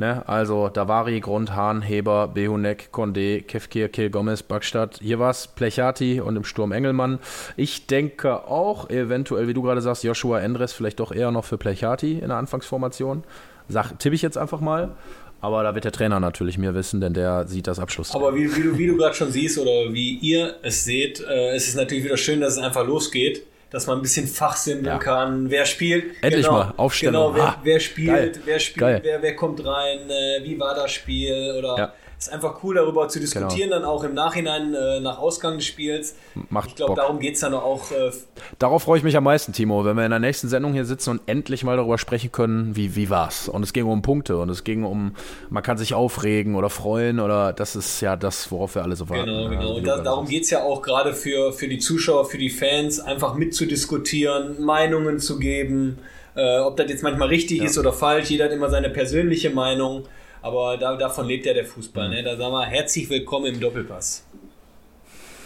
Ne? 0.00 0.26
Also 0.26 0.70
Davari, 0.70 1.20
Grund, 1.20 1.54
Hahn, 1.54 1.82
Heber, 1.82 2.28
Behunek, 2.28 2.88
Condé, 2.90 3.42
Kefkir, 3.42 3.90
Kiel, 3.90 4.08
Gomez, 4.08 4.42
Backstadt. 4.42 4.98
Hier 5.02 5.18
war 5.18 5.30
es 5.30 5.46
Plechati 5.46 6.22
und 6.22 6.36
im 6.36 6.44
Sturm 6.44 6.72
Engelmann. 6.72 7.18
Ich 7.58 7.86
denke 7.86 8.48
auch, 8.48 8.88
eventuell, 8.88 9.46
wie 9.46 9.52
du 9.52 9.60
gerade 9.60 9.82
sagst, 9.82 10.02
Joshua 10.02 10.40
Endres 10.40 10.72
vielleicht 10.72 11.00
doch 11.00 11.12
eher 11.12 11.30
noch 11.30 11.44
für 11.44 11.58
Plechati 11.58 12.14
in 12.14 12.28
der 12.28 12.38
Anfangsformation. 12.38 13.24
Sag, 13.68 13.98
tippe 13.98 14.14
ich 14.14 14.22
jetzt 14.22 14.38
einfach 14.38 14.60
mal. 14.60 14.96
Aber 15.42 15.62
da 15.62 15.74
wird 15.74 15.84
der 15.84 15.92
Trainer 15.92 16.18
natürlich 16.18 16.56
mehr 16.56 16.74
wissen, 16.74 17.02
denn 17.02 17.12
der 17.12 17.46
sieht 17.46 17.66
das 17.66 17.78
Abschluss. 17.78 18.14
Aber 18.14 18.34
wie, 18.34 18.56
wie 18.56 18.62
du, 18.62 18.78
wie 18.78 18.86
du 18.86 18.96
gerade 18.96 19.14
schon 19.14 19.30
siehst 19.30 19.58
oder 19.58 19.92
wie 19.92 20.14
ihr 20.14 20.56
es 20.62 20.84
seht, 20.84 21.20
äh, 21.20 21.54
es 21.54 21.68
ist 21.68 21.76
natürlich 21.76 22.04
wieder 22.04 22.16
schön, 22.16 22.40
dass 22.40 22.54
es 22.54 22.58
einfach 22.58 22.86
losgeht 22.86 23.42
dass 23.70 23.86
man 23.86 23.98
ein 23.98 24.02
bisschen 24.02 24.26
fachsimpeln 24.26 24.86
ja. 24.86 24.98
kann. 24.98 25.48
Wer 25.50 25.64
spielt? 25.64 26.22
Endlich 26.22 26.44
genau, 26.44 26.58
mal 26.58 26.74
Aufstellung. 26.76 27.32
Genau, 27.32 27.34
wer, 27.34 27.44
ah, 27.44 27.60
wer 27.62 27.80
spielt? 27.80 28.34
Geil. 28.34 28.42
Wer 28.44 28.60
spielt? 28.60 29.04
Wer, 29.04 29.22
wer 29.22 29.36
kommt 29.36 29.64
rein? 29.64 30.10
Äh, 30.10 30.44
wie 30.44 30.58
war 30.58 30.74
das 30.74 30.92
Spiel? 30.92 31.54
Oder 31.58 31.76
ja 31.78 31.92
ist 32.20 32.32
einfach 32.32 32.62
cool, 32.62 32.74
darüber 32.74 33.08
zu 33.08 33.18
diskutieren, 33.18 33.70
genau. 33.70 33.76
dann 33.76 33.84
auch 33.84 34.04
im 34.04 34.12
Nachhinein 34.12 34.74
äh, 34.74 35.00
nach 35.00 35.18
Ausgang 35.18 35.56
des 35.56 35.64
Spiels. 35.64 36.14
Macht 36.50 36.68
ich 36.68 36.74
glaube, 36.74 36.94
darum 36.94 37.18
geht 37.18 37.34
es 37.34 37.40
dann 37.40 37.54
auch. 37.54 37.90
Äh, 37.90 38.10
Darauf 38.58 38.82
freue 38.82 38.98
ich 38.98 39.04
mich 39.04 39.16
am 39.16 39.24
meisten, 39.24 39.54
Timo, 39.54 39.86
wenn 39.86 39.96
wir 39.96 40.04
in 40.04 40.10
der 40.10 40.20
nächsten 40.20 40.48
Sendung 40.48 40.74
hier 40.74 40.84
sitzen 40.84 41.10
und 41.10 41.22
endlich 41.24 41.64
mal 41.64 41.78
darüber 41.78 41.96
sprechen 41.96 42.30
können, 42.30 42.76
wie, 42.76 42.94
wie 42.94 43.08
es. 43.10 43.48
Und 43.48 43.62
es 43.62 43.72
ging 43.72 43.86
um 43.86 44.02
Punkte 44.02 44.36
und 44.36 44.50
es 44.50 44.64
ging 44.64 44.84
um, 44.84 45.14
man 45.48 45.62
kann 45.62 45.78
sich 45.78 45.94
aufregen 45.94 46.56
oder 46.56 46.68
freuen 46.68 47.20
oder 47.20 47.54
das 47.54 47.74
ist 47.74 48.02
ja 48.02 48.16
das, 48.16 48.52
worauf 48.52 48.74
wir 48.74 48.82
alle 48.82 48.96
so 48.96 49.08
warten. 49.08 49.24
Genau, 49.24 49.48
genau. 49.48 49.74
und 49.76 49.86
da, 49.86 49.98
darum 49.98 50.26
geht 50.26 50.42
es 50.42 50.50
ja 50.50 50.62
auch 50.62 50.82
gerade 50.82 51.14
für, 51.14 51.54
für 51.54 51.68
die 51.68 51.78
Zuschauer, 51.78 52.26
für 52.26 52.38
die 52.38 52.50
Fans, 52.50 53.00
einfach 53.00 53.34
mitzudiskutieren, 53.34 54.62
Meinungen 54.62 55.20
zu 55.20 55.38
geben. 55.38 55.98
Äh, 56.36 56.58
ob 56.58 56.76
das 56.76 56.90
jetzt 56.90 57.02
manchmal 57.02 57.28
richtig 57.28 57.58
ja. 57.58 57.64
ist 57.64 57.78
oder 57.78 57.94
falsch, 57.94 58.28
jeder 58.28 58.44
hat 58.44 58.52
immer 58.52 58.68
seine 58.68 58.90
persönliche 58.90 59.48
Meinung. 59.48 60.04
Aber 60.42 60.76
da, 60.76 60.96
davon 60.96 61.26
lebt 61.26 61.46
ja 61.46 61.54
der 61.54 61.66
Fußball. 61.66 62.08
Ne? 62.08 62.22
Da 62.22 62.36
sagen 62.36 62.52
wir 62.52 62.66
herzlich 62.66 63.08
willkommen 63.10 63.46
im 63.46 63.60
Doppelpass. 63.60 64.24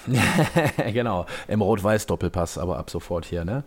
genau, 0.92 1.24
im 1.48 1.62
Rot-Weiß-Doppelpass, 1.62 2.58
aber 2.58 2.78
ab 2.78 2.90
sofort 2.90 3.24
hier, 3.24 3.44
ne? 3.44 3.64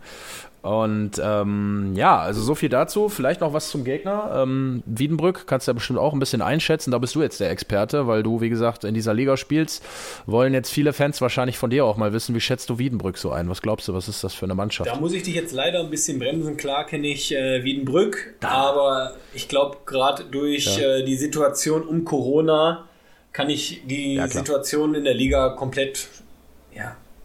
Und 0.62 1.12
ähm, 1.22 1.92
ja, 1.94 2.18
also 2.18 2.42
so 2.42 2.54
viel 2.54 2.68
dazu. 2.68 3.08
Vielleicht 3.08 3.40
noch 3.40 3.52
was 3.52 3.70
zum 3.70 3.84
Gegner. 3.84 4.42
Ähm, 4.42 4.82
Wiedenbrück 4.86 5.46
kannst 5.46 5.66
du 5.66 5.70
ja 5.70 5.74
bestimmt 5.74 5.98
auch 5.98 6.12
ein 6.12 6.18
bisschen 6.18 6.42
einschätzen. 6.42 6.90
Da 6.90 6.98
bist 6.98 7.14
du 7.14 7.22
jetzt 7.22 7.38
der 7.40 7.50
Experte, 7.50 8.06
weil 8.06 8.22
du, 8.22 8.40
wie 8.40 8.48
gesagt, 8.48 8.84
in 8.84 8.94
dieser 8.94 9.14
Liga 9.14 9.36
spielst. 9.36 9.84
Wollen 10.26 10.54
jetzt 10.54 10.70
viele 10.70 10.92
Fans 10.92 11.20
wahrscheinlich 11.20 11.58
von 11.58 11.70
dir 11.70 11.84
auch 11.84 11.96
mal 11.96 12.12
wissen, 12.12 12.34
wie 12.34 12.40
schätzt 12.40 12.68
du 12.70 12.78
Wiedenbrück 12.78 13.18
so 13.18 13.30
ein? 13.30 13.48
Was 13.48 13.62
glaubst 13.62 13.86
du, 13.88 13.94
was 13.94 14.08
ist 14.08 14.24
das 14.24 14.34
für 14.34 14.46
eine 14.46 14.54
Mannschaft? 14.54 14.90
Da 14.90 14.96
muss 14.96 15.12
ich 15.12 15.22
dich 15.22 15.34
jetzt 15.34 15.52
leider 15.52 15.80
ein 15.80 15.90
bisschen 15.90 16.18
bremsen. 16.18 16.56
Klar 16.56 16.86
kenne 16.86 17.06
ich 17.06 17.34
äh, 17.34 17.62
Wiedenbrück, 17.62 18.34
da. 18.40 18.48
aber 18.48 19.14
ich 19.34 19.48
glaube, 19.48 19.78
gerade 19.86 20.24
durch 20.24 20.78
ja. 20.78 20.96
äh, 20.96 21.04
die 21.04 21.16
Situation 21.16 21.82
um 21.82 22.04
Corona 22.04 22.84
kann 23.32 23.48
ich 23.50 23.82
die 23.86 24.14
ja, 24.14 24.26
Situation 24.26 24.94
in 24.96 25.04
der 25.04 25.14
Liga 25.14 25.50
komplett 25.50 26.08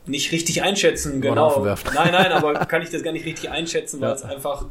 nicht 0.06 0.32
richtig 0.32 0.62
einschätzen, 0.64 1.22
genau. 1.22 1.66
Nein, 1.94 2.12
nein, 2.12 2.32
aber 2.32 2.54
kann 2.66 2.82
ich 2.82 2.90
das 2.90 3.04
gar 3.04 3.14
nicht 3.14 3.26
richtig 3.26 3.50
einschätzen, 3.50 4.02
weil 4.02 4.10
ja. 4.10 4.16
es 4.16 4.24
einfach 4.24 4.66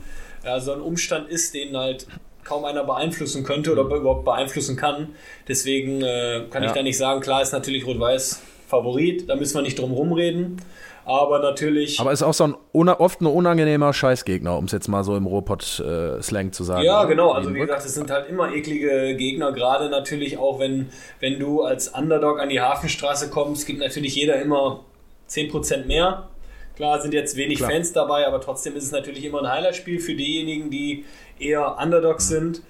ja, 0.44 0.60
so 0.60 0.72
ein 0.72 0.80
Umstand 0.80 1.28
ist, 1.28 1.54
den 1.54 1.76
halt 1.76 2.06
kaum 2.44 2.64
einer 2.64 2.84
beeinflussen 2.84 3.44
könnte 3.44 3.72
oder 3.72 3.82
überhaupt 3.82 4.24
beeinflussen 4.24 4.76
kann. 4.76 5.08
Deswegen 5.48 6.02
äh, 6.02 6.44
kann 6.50 6.62
ja. 6.62 6.68
ich 6.68 6.74
da 6.74 6.82
nicht 6.82 6.98
sagen, 6.98 7.20
klar 7.20 7.42
ist 7.42 7.52
natürlich 7.52 7.86
Rot-Weiß 7.86 8.42
Favorit, 8.66 9.28
da 9.28 9.36
müssen 9.36 9.54
wir 9.54 9.62
nicht 9.62 9.78
drum 9.78 9.92
rumreden. 9.92 10.60
Aber 11.04 11.40
natürlich. 11.40 11.98
Aber 11.98 12.12
ist 12.12 12.22
auch 12.22 12.32
so 12.32 12.44
ein 12.44 12.54
oft 12.88 13.20
ein 13.20 13.26
unangenehmer 13.26 13.92
Scheißgegner, 13.92 14.56
um 14.56 14.66
es 14.66 14.72
jetzt 14.72 14.86
mal 14.86 15.02
so 15.02 15.16
im 15.16 15.26
Ruhrpott-Slang 15.26 16.48
äh, 16.48 16.50
zu 16.52 16.62
sagen. 16.62 16.84
Ja, 16.84 17.04
genau. 17.04 17.32
Also 17.32 17.52
wie 17.52 17.58
gesagt, 17.58 17.84
es 17.84 17.94
sind 17.94 18.10
halt 18.10 18.28
immer 18.28 18.52
eklige 18.52 19.16
Gegner, 19.16 19.52
gerade 19.52 19.90
natürlich 19.90 20.38
auch, 20.38 20.60
wenn, 20.60 20.90
wenn 21.18 21.40
du 21.40 21.62
als 21.62 21.88
Underdog 21.88 22.38
an 22.38 22.50
die 22.50 22.60
Hafenstraße 22.60 23.30
kommst, 23.30 23.66
gibt 23.66 23.80
natürlich 23.80 24.14
jeder 24.14 24.40
immer 24.40 24.84
10% 25.32 25.86
mehr. 25.86 26.28
Klar 26.76 27.00
sind 27.00 27.14
jetzt 27.14 27.36
wenig 27.36 27.58
Klar. 27.58 27.70
Fans 27.70 27.92
dabei, 27.92 28.26
aber 28.26 28.40
trotzdem 28.40 28.76
ist 28.76 28.84
es 28.84 28.92
natürlich 28.92 29.24
immer 29.24 29.42
ein 29.42 29.50
Highlight-Spiel 29.50 30.00
für 30.00 30.14
diejenigen, 30.14 30.70
die 30.70 31.04
eher 31.38 31.76
Underdogs 31.78 32.30
mhm. 32.30 32.34
sind. 32.34 32.62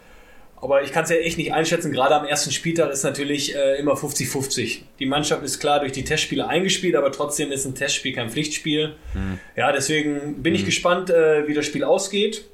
Aber 0.63 0.83
ich 0.85 0.93
kann 0.93 1.03
es 1.03 1.11
ja 1.11 1.17
echt 1.17 1.39
nicht 1.39 1.53
einschätzen. 1.53 1.91
Gerade 1.91 2.15
am 2.15 2.25
ersten 2.25 2.53
Spieltag 2.53 2.93
ist 2.93 3.03
natürlich 3.03 3.57
äh, 3.57 3.81
immer 3.81 3.95
50-50. 3.95 4.83
Die 5.01 5.07
Mannschaft 5.07 5.43
ist 5.43 5.59
klar 5.59 5.81
durch 5.81 5.91
die 5.91 6.05
Testspiele 6.05 6.47
eingespielt, 6.47 6.95
aber 6.95 7.11
trotzdem 7.11 7.51
ist 7.51 7.65
ein 7.65 7.75
Testspiel 7.75 8.15
kein 8.15 8.31
Pflichtspiel. 8.31 8.95
Mhm. 9.13 9.41
Ja, 9.57 9.73
deswegen 9.73 10.41
bin 10.41 10.55
ich 10.55 10.63
mhm. 10.63 10.67
gespannt, 10.67 11.11
äh, 11.11 11.49
wie 11.49 11.55
das 11.55 11.67
Spiel 11.67 11.83
ausgeht. 11.83 12.45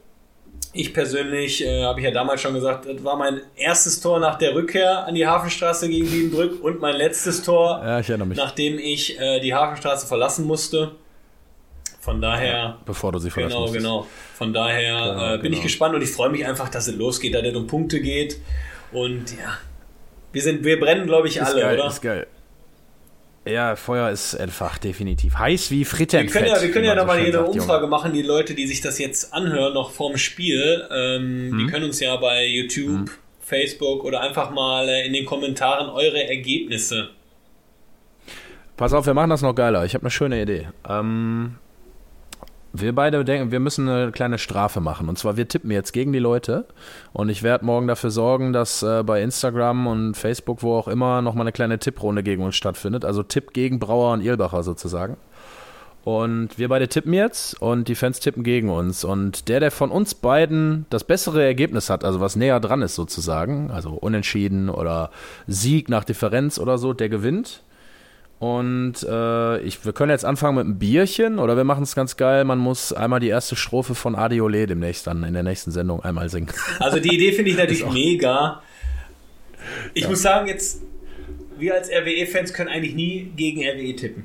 Ich 0.73 0.93
persönlich, 0.93 1.65
äh, 1.65 1.83
habe 1.85 2.01
ich 2.01 2.05
ja 2.05 2.11
damals 2.11 2.41
schon 2.43 2.55
gesagt, 2.55 2.87
das 2.87 3.03
war 3.03 3.17
mein 3.17 3.41
erstes 3.57 4.01
Tor 4.01 4.21
nach 4.21 4.37
der 4.37 4.55
Rückkehr 4.55 5.07
an 5.07 5.15
die 5.15 5.27
Hafenstraße 5.27 5.89
gegen 5.89 6.11
Wiedenbrück 6.13 6.63
und 6.63 6.81
mein 6.81 6.97
letztes 6.97 7.43
Tor, 7.43 7.81
ja, 7.83 8.01
ich 8.01 8.09
nachdem 8.09 8.79
ich 8.79 9.19
äh, 9.19 9.41
die 9.41 9.55
Hafenstraße 9.55 10.07
verlassen 10.07 10.47
musste. 10.47 10.93
Von 12.01 12.21
daher. 12.23 12.53
Ja, 12.53 12.79
bevor 12.87 13.13
du 13.13 13.19
sie 13.19 13.31
verlassen 13.31 13.51
Genau, 13.51 13.61
musstest. 13.63 13.85
genau. 13.85 14.07
Von 14.35 14.53
daher 14.53 14.93
genau, 14.93 15.27
äh, 15.27 15.37
bin 15.39 15.43
genau. 15.43 15.57
ich 15.57 15.63
gespannt 15.63 15.95
und 15.95 16.03
ich 16.03 16.11
freue 16.11 16.31
mich 16.31 16.47
einfach, 16.47 16.69
dass 16.69 16.87
es 16.87 16.95
losgeht, 16.95 17.35
dass 17.35 17.43
es 17.43 17.55
um 17.55 17.67
Punkte 17.67 18.01
geht. 18.01 18.39
Und 18.93 19.33
ja, 19.33 19.59
wir 20.33 20.43
sind, 20.43 20.65
wir 20.65 20.79
brennen, 20.79 21.07
glaube 21.07 21.29
ich, 21.29 21.37
ist 21.37 21.43
alle, 21.43 21.61
geil, 21.61 21.79
oder? 21.79 21.89
Ist 21.89 22.01
geil. 22.01 22.27
Ja, 23.49 23.77
Feuer 23.77 24.11
ist 24.11 24.35
einfach 24.35 24.79
definitiv 24.79 25.39
heiß 25.39 25.71
wie 25.71 25.85
Frittenfett. 25.85 26.35
Wir 26.35 26.41
können 26.41 26.55
ja, 26.55 26.63
wir 26.63 26.71
können 26.71 26.85
ja 26.85 26.95
da 26.95 27.05
mal 27.05 27.19
eine 27.19 27.45
Umfrage 27.45 27.85
Junge. 27.85 27.89
machen, 27.89 28.13
die 28.13 28.23
Leute, 28.23 28.55
die 28.55 28.67
sich 28.67 28.81
das 28.81 28.99
jetzt 28.99 29.33
anhören, 29.33 29.73
noch 29.75 29.91
vorm 29.91 30.19
Spiel, 30.19 30.87
ähm, 30.91 31.51
hm. 31.51 31.59
die 31.59 31.67
können 31.67 31.87
uns 31.87 32.01
ja 32.01 32.17
bei 32.17 32.45
YouTube, 32.47 33.09
hm. 33.09 33.11
Facebook 33.41 34.05
oder 34.05 34.21
einfach 34.21 34.51
mal 34.51 34.89
äh, 34.89 35.07
in 35.07 35.15
den 35.15 35.25
Kommentaren 35.25 35.89
eure 35.89 36.29
Ergebnisse. 36.29 37.11
Pass 38.77 38.93
auf, 38.93 39.07
wir 39.07 39.15
machen 39.15 39.31
das 39.31 39.43
noch 39.43 39.55
geiler. 39.55 39.85
Ich 39.85 39.95
habe 39.95 40.03
eine 40.03 40.11
schöne 40.11 40.43
Idee. 40.43 40.69
Ähm, 40.89 41.57
wir 42.81 42.95
beide 42.95 43.25
denken, 43.25 43.53
wir 43.53 43.61
müssen 43.61 43.89
eine 43.89 44.13
kleine 44.13 44.39
Strafe 44.39 44.81
machen. 44.81 45.09
Und 45.09 45.19
zwar, 45.19 45.37
wir 45.37 45.49
tippen 45.49 45.71
jetzt 45.71 45.93
gegen 45.93 46.13
die 46.13 46.19
Leute. 46.19 46.67
Und 47.13 47.29
ich 47.29 47.43
werde 47.43 47.65
morgen 47.65 47.87
dafür 47.87 48.11
sorgen, 48.11 48.53
dass 48.53 48.83
äh, 48.83 49.03
bei 49.03 49.23
Instagram 49.23 49.87
und 49.87 50.15
Facebook, 50.17 50.63
wo 50.63 50.77
auch 50.77 50.89
immer, 50.89 51.23
nochmal 51.23 51.45
eine 51.45 51.53
kleine 51.53 51.79
Tipprunde 51.79 52.23
gegen 52.23 52.43
uns 52.43 52.57
stattfindet. 52.57 53.05
Also 53.05 53.23
Tipp 53.23 53.53
gegen 53.53 53.79
Brauer 53.79 54.13
und 54.13 54.23
Ilbacher 54.23 54.63
sozusagen. 54.63 55.17
Und 56.05 56.59
wir 56.59 56.69
beide 56.69 56.89
tippen 56.89 57.13
jetzt 57.13 57.61
und 57.61 57.89
die 57.89 57.95
Fans 57.95 58.21
tippen 58.21 58.43
gegen 58.43 58.71
uns. 58.71 59.05
Und 59.05 59.49
der, 59.49 59.61
der 59.61 59.71
von 59.71 59.91
uns 59.91 60.15
beiden 60.15 60.87
das 60.89 61.05
bessere 61.05 61.45
Ergebnis 61.45 61.91
hat, 61.91 62.03
also 62.03 62.19
was 62.21 62.35
näher 62.35 62.61
dran 62.61 62.81
ist 62.81 62.95
sozusagen, 62.95 63.71
also 63.71 63.91
unentschieden 63.91 64.71
oder 64.71 65.11
Sieg 65.47 65.91
nach 65.91 66.05
Differenz 66.05 66.59
oder 66.59 66.79
so, 66.79 66.95
der 66.95 67.11
gewinnt. 67.11 67.63
Und 68.39 69.03
äh, 69.03 69.61
ich, 69.63 69.85
wir 69.85 69.93
können 69.93 70.11
jetzt 70.11 70.25
anfangen 70.25 70.57
mit 70.57 70.65
einem 70.65 70.79
Bierchen 70.79 71.41
oder 71.41 71.57
wir 71.57 71.65
machen 71.65 71.83
es 71.83 71.97
ganz 71.97 72.17
geil. 72.17 72.45
Man 72.45 72.59
muss 72.59 72.93
einmal 72.93 73.19
die 73.19 73.29
erste 73.29 73.57
Strophe 73.57 73.97
von 73.97 74.15
Adiole 74.15 74.67
demnächst 74.67 75.09
dann 75.09 75.25
in 75.25 75.35
der 75.35 75.43
nächsten 75.43 75.73
Sendung 75.73 76.03
einmal 76.03 76.29
singen. 76.29 76.49
Also 76.79 77.01
die 77.01 77.15
Idee 77.15 77.33
finde 77.33 77.51
ich 77.51 77.57
natürlich 77.57 77.91
mega. 77.91 78.63
Ich 79.95 80.05
ja. 80.05 80.11
muss 80.11 80.23
sagen, 80.23 80.47
jetzt, 80.47 80.81
wir 81.59 81.75
als 81.75 81.91
RWE-Fans 81.91 82.53
können 82.53 82.69
eigentlich 82.69 82.95
nie 82.95 83.33
gegen 83.37 83.63
RWE 83.63 83.97
tippen. 83.97 84.25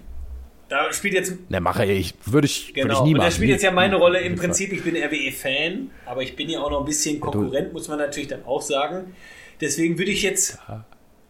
Da 0.69 0.93
spielt 0.93 1.15
jetzt. 1.15 1.33
Ne, 1.49 1.59
mache 1.59 1.85
ich. 1.85 2.13
Würde 2.25 2.45
ich, 2.45 2.73
genau. 2.73 2.89
Würd 2.89 2.97
ich 2.97 3.03
nie 3.03 3.13
machen. 3.13 3.21
Und 3.21 3.25
da 3.25 3.31
spielt 3.31 3.49
jetzt 3.49 3.63
ja 3.63 3.71
meine 3.71 3.95
Rolle 3.95 4.19
im 4.19 4.35
Prinzip. 4.35 4.71
Ich 4.71 4.83
bin 4.83 4.95
RWE-Fan, 4.95 5.89
aber 6.05 6.21
ich 6.21 6.35
bin 6.35 6.49
ja 6.49 6.61
auch 6.61 6.69
noch 6.69 6.79
ein 6.79 6.85
bisschen 6.85 7.19
Konkurrent, 7.19 7.73
muss 7.73 7.87
man 7.87 7.97
natürlich 7.97 8.29
dann 8.29 8.45
auch 8.45 8.61
sagen. 8.61 9.15
Deswegen 9.59 9.97
würde 9.97 10.11
ich 10.11 10.21
jetzt 10.21 10.59
ja 10.67 10.85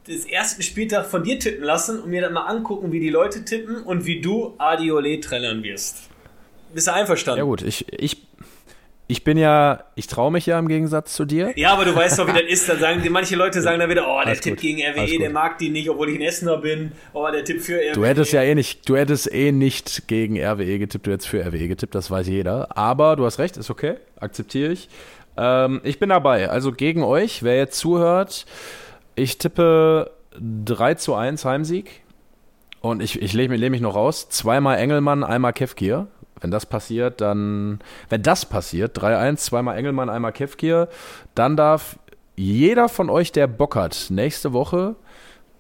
des 0.08 0.26
ersten 0.26 0.62
Spieltag 0.62 1.06
von 1.06 1.24
dir 1.24 1.40
tippen 1.40 1.64
lassen 1.64 2.02
und 2.02 2.10
mir 2.10 2.22
dann 2.22 2.34
mal 2.34 2.46
angucken, 2.46 2.92
wie 2.92 3.00
die 3.00 3.10
Leute 3.10 3.46
tippen 3.46 3.84
und 3.84 4.06
wie 4.06 4.20
du 4.22 4.54
Adiole 4.58 5.20
trennern 5.20 5.64
wirst. 5.64 6.10
Bist 6.74 6.88
du 6.88 6.94
einverstanden? 6.94 7.40
Ja 7.40 7.46
gut, 7.46 7.62
ich, 7.62 7.86
ich, 7.94 8.18
ich 9.08 9.24
bin 9.24 9.38
ja, 9.38 9.84
ich 9.96 10.08
traue 10.08 10.32
mich 10.32 10.46
ja 10.46 10.58
im 10.60 10.68
Gegensatz 10.68 11.14
zu 11.14 11.24
dir. 11.24 11.54
Ja, 11.56 11.74
aber 11.74 11.86
du 11.86 11.96
weißt 11.96 12.20
doch, 12.20 12.28
wie 12.28 12.34
das 12.34 12.50
ist. 12.50 12.68
Dann 12.68 12.80
sagen 12.80 13.02
die, 13.02 13.10
manche 13.10 13.36
Leute 13.36 13.62
sagen 13.62 13.80
dann 13.80 13.90
wieder, 13.90 14.08
oh, 14.08 14.22
der 14.26 14.36
Tipp 14.36 14.60
gegen 14.60 14.82
RWE, 14.82 15.20
der 15.20 15.30
mag 15.30 15.58
die 15.60 15.70
nicht, 15.70 15.90
obwohl 15.90 16.10
ich 16.10 16.16
ein 16.16 16.22
Essener 16.22 16.58
bin. 16.58 16.94
Oh, 17.14 17.28
der 17.32 17.46
Tipp 17.46 17.62
für 17.62 17.78
RWE. 17.78 17.94
Du 17.94 18.06
hättest 18.06 18.34
ja 18.34 18.42
eh 18.42 18.56
nicht, 18.56 18.90
du 18.90 18.98
hättest 18.98 19.32
eh 19.32 19.52
nicht 19.52 20.08
gegen 20.08 20.38
RWE 20.44 20.80
getippt, 20.80 21.08
du 21.08 21.12
hättest 21.12 21.30
für 21.30 21.46
RWE 21.46 21.68
getippt, 21.68 21.96
das 21.96 22.10
weiß 22.10 22.28
jeder. 22.28 22.76
Aber 22.76 23.16
du 23.16 23.26
hast 23.26 23.40
recht, 23.40 23.56
ist 23.56 23.70
okay, 23.70 23.96
akzeptiere 24.20 24.72
ich. 24.72 24.90
Ähm, 25.38 25.82
ich 25.84 26.00
bin 26.00 26.10
dabei. 26.10 26.50
Also 26.50 26.72
gegen 26.72 27.04
euch, 27.04 27.44
wer 27.44 27.58
jetzt 27.58 27.78
zuhört, 27.78 28.46
ich 29.16 29.38
tippe 29.38 30.12
3 30.40 30.96
zu 30.96 31.16
1 31.16 31.46
Heimsieg. 31.46 32.02
Und 32.82 33.02
ich, 33.02 33.22
ich 33.22 33.34
lehne 33.34 33.56
leh 33.56 33.70
mich 33.70 33.82
noch 33.82 33.96
raus. 33.96 34.28
Zweimal 34.30 34.78
Engelmann, 34.78 35.24
einmal 35.24 35.54
Kevkir. 35.54 36.08
Wenn 36.42 36.52
das 36.52 36.66
passiert, 36.66 37.22
dann. 37.22 37.80
Wenn 38.10 38.22
das 38.22 38.46
passiert, 38.46 38.98
3-1, 38.98 39.38
zweimal 39.38 39.78
Engelmann, 39.78 40.10
einmal 40.10 40.34
Kevkir, 40.34 40.90
dann 41.34 41.56
darf 41.56 41.98
jeder 42.36 42.90
von 42.90 43.10
euch, 43.10 43.32
der 43.32 43.48
Bock 43.48 43.76
hat, 43.76 44.08
nächste 44.10 44.52
Woche 44.52 44.96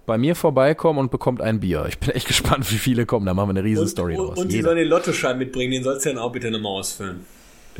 bei 0.05 0.17
mir 0.17 0.35
vorbeikommen 0.35 0.99
und 0.99 1.11
bekommt 1.11 1.41
ein 1.41 1.61
Bier. 1.61 1.85
Ich 1.87 1.99
bin 1.99 2.09
echt 2.09 2.27
gespannt, 2.27 2.69
wie 2.71 2.77
viele 2.77 3.05
kommen. 3.05 3.25
Da 3.25 3.33
machen 3.33 3.49
wir 3.49 3.59
eine 3.59 3.63
riesen 3.63 3.87
Story 3.87 4.15
raus. 4.15 4.37
Und 4.37 4.51
die 4.51 4.61
sollen 4.61 4.77
den 4.77 4.89
Lottoschein 4.89 5.37
mitbringen, 5.37 5.71
den 5.71 5.83
sollst 5.83 6.05
du 6.05 6.09
dann 6.09 6.17
auch 6.17 6.31
bitte 6.31 6.51
nochmal 6.51 6.73
ausfüllen. 6.73 7.25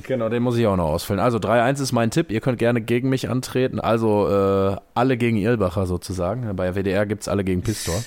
Genau, 0.01 0.29
den 0.29 0.41
muss 0.41 0.57
ich 0.57 0.65
auch 0.65 0.75
noch 0.75 0.89
ausfüllen. 0.89 1.19
Also 1.19 1.37
3-1 1.37 1.81
ist 1.81 1.91
mein 1.91 2.09
Tipp. 2.09 2.31
Ihr 2.31 2.41
könnt 2.41 2.57
gerne 2.57 2.81
gegen 2.81 3.09
mich 3.09 3.29
antreten. 3.29 3.79
Also 3.79 4.27
äh, 4.27 4.75
alle 4.95 5.17
gegen 5.17 5.37
Ilbacher 5.37 5.85
sozusagen. 5.85 6.55
Bei 6.55 6.73
WDR 6.73 7.05
gibt 7.05 7.21
es 7.21 7.27
alle 7.27 7.43
gegen 7.43 7.61
Pistor. 7.61 8.01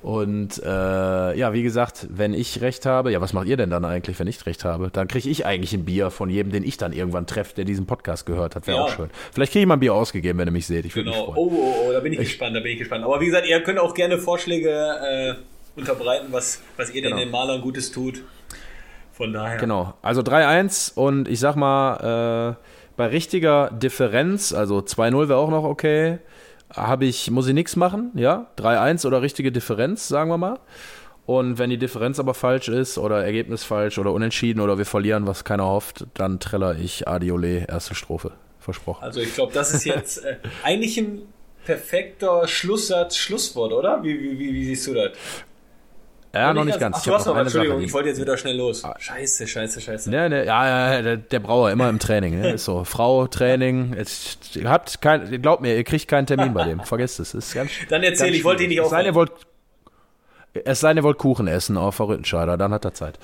Und 0.00 0.62
äh, 0.64 1.36
ja, 1.36 1.52
wie 1.52 1.62
gesagt, 1.62 2.06
wenn 2.08 2.32
ich 2.32 2.60
recht 2.60 2.86
habe, 2.86 3.10
ja, 3.10 3.20
was 3.20 3.32
macht 3.32 3.48
ihr 3.48 3.56
denn 3.56 3.70
dann 3.70 3.84
eigentlich, 3.84 4.18
wenn 4.20 4.28
ich 4.28 4.46
recht 4.46 4.64
habe? 4.64 4.90
Dann 4.92 5.08
kriege 5.08 5.28
ich 5.28 5.44
eigentlich 5.44 5.72
ein 5.74 5.84
Bier 5.84 6.10
von 6.10 6.30
jedem, 6.30 6.52
den 6.52 6.62
ich 6.62 6.76
dann 6.76 6.92
irgendwann 6.92 7.26
treffe, 7.26 7.54
der 7.56 7.64
diesen 7.64 7.86
Podcast 7.86 8.24
gehört 8.24 8.54
hat. 8.54 8.66
Wäre 8.66 8.78
ja. 8.78 8.84
auch 8.84 8.94
schön. 8.94 9.10
Vielleicht 9.32 9.52
kriege 9.52 9.62
ich 9.62 9.66
mal 9.66 9.74
ein 9.74 9.80
Bier 9.80 9.94
ausgegeben, 9.94 10.38
wenn 10.38 10.48
ihr 10.48 10.52
mich 10.52 10.66
seht. 10.66 10.84
Ich 10.84 10.94
genau. 10.94 11.10
mich 11.10 11.18
freuen. 11.18 11.36
Oh, 11.36 11.50
oh, 11.52 11.88
oh, 11.88 11.92
da 11.92 12.00
bin 12.00 12.12
ich, 12.12 12.20
ich, 12.20 12.28
gespannt, 12.28 12.54
da 12.54 12.60
bin 12.60 12.72
ich 12.72 12.78
gespannt. 12.78 13.04
Aber 13.04 13.20
wie 13.20 13.26
gesagt, 13.26 13.46
ihr 13.46 13.60
könnt 13.62 13.80
auch 13.80 13.92
gerne 13.92 14.18
Vorschläge 14.18 14.70
äh, 14.70 15.34
unterbreiten, 15.78 16.28
was, 16.30 16.62
was 16.76 16.90
ihr 16.94 17.02
denn 17.02 17.10
genau. 17.10 17.22
den 17.22 17.30
Malern 17.32 17.60
Gutes 17.60 17.90
tut. 17.90 18.22
Von 19.18 19.32
daher. 19.32 19.58
Genau. 19.58 19.94
Also 20.00 20.22
3-1 20.22 20.94
und 20.94 21.28
ich 21.28 21.40
sag 21.40 21.56
mal, 21.56 22.56
äh, 22.56 22.64
bei 22.96 23.06
richtiger 23.08 23.70
Differenz, 23.70 24.52
also 24.52 24.78
2-0 24.78 25.28
wäre 25.28 25.38
auch 25.38 25.50
noch 25.50 25.64
okay, 25.64 26.18
habe 26.72 27.04
ich, 27.04 27.28
muss 27.30 27.48
ich 27.48 27.54
nichts 27.54 27.74
machen, 27.74 28.12
ja? 28.14 28.46
3-1 28.58 29.06
oder 29.06 29.20
richtige 29.20 29.50
Differenz, 29.50 30.06
sagen 30.06 30.30
wir 30.30 30.38
mal. 30.38 30.60
Und 31.26 31.58
wenn 31.58 31.68
die 31.68 31.78
Differenz 31.78 32.20
aber 32.20 32.32
falsch 32.32 32.68
ist 32.68 32.96
oder 32.96 33.24
Ergebnis 33.24 33.64
falsch 33.64 33.98
oder 33.98 34.12
unentschieden 34.12 34.60
oder 34.60 34.78
wir 34.78 34.86
verlieren, 34.86 35.26
was 35.26 35.44
keiner 35.44 35.66
hofft, 35.66 36.06
dann 36.14 36.38
treller 36.38 36.76
ich 36.78 37.08
Adiole, 37.08 37.66
erste 37.66 37.94
Strophe. 37.94 38.32
Versprochen. 38.60 39.02
Also 39.02 39.20
ich 39.20 39.34
glaube, 39.34 39.52
das 39.52 39.74
ist 39.74 39.84
jetzt 39.84 40.24
äh, 40.24 40.36
eigentlich 40.62 40.96
ein 40.96 41.22
perfekter 41.64 42.46
Schlusssatz, 42.46 43.16
Schlusswort, 43.16 43.72
oder? 43.72 44.02
Wie, 44.02 44.18
wie, 44.20 44.38
wie, 44.38 44.54
wie 44.54 44.64
siehst 44.64 44.86
du 44.86 44.94
das? 44.94 45.10
Ja, 46.34 46.52
noch 46.52 46.64
nicht 46.64 46.78
ganz. 46.78 46.98
Ach, 46.98 47.02
du 47.04 47.14
hast 47.14 47.26
noch, 47.26 47.36
Entschuldigung, 47.36 47.78
Sache, 47.78 47.86
ich 47.86 47.92
wollte 47.92 48.08
jetzt 48.10 48.20
wieder 48.20 48.36
schnell 48.36 48.56
los. 48.56 48.84
Ah. 48.84 48.94
Scheiße, 48.98 49.46
scheiße, 49.46 49.80
scheiße. 49.80 50.10
Ja, 50.10 50.28
ne, 50.28 50.44
ja, 50.44 51.00
ja 51.00 51.16
der, 51.16 51.40
Brauer 51.40 51.70
immer 51.70 51.88
im 51.88 51.98
Training. 51.98 52.40
Ne? 52.40 52.52
Ist 52.52 52.66
so, 52.66 52.84
Frau, 52.84 53.26
Training. 53.26 53.94
Jetzt, 53.96 54.56
ihr 54.56 54.68
habt 54.68 55.00
kein, 55.00 55.40
glaubt 55.40 55.62
mir, 55.62 55.74
ihr 55.74 55.84
kriegt 55.84 56.06
keinen 56.06 56.26
Termin 56.26 56.52
bei 56.52 56.64
dem. 56.64 56.80
Vergesst 56.80 57.18
es. 57.20 57.34
Ist 57.34 57.54
ganz, 57.54 57.70
Dann 57.88 58.02
erzähl, 58.02 58.34
ich 58.34 58.44
wollte 58.44 58.64
ihn 58.64 58.68
nicht 58.68 58.80
aufhören. 58.80 59.00
Es 59.00 59.06
sei, 59.06 59.14
wollt, 59.14 59.32
es 60.52 60.80
sei 60.80 60.88
denn, 60.88 60.98
ihr 60.98 61.02
wollt 61.02 61.18
Kuchen 61.18 61.48
essen 61.48 61.76
auf 61.76 61.96
der 61.96 62.08
Rüttenscheider, 62.08 62.58
dann 62.58 62.72
hat 62.72 62.84
er 62.84 62.92
Zeit. 62.92 63.18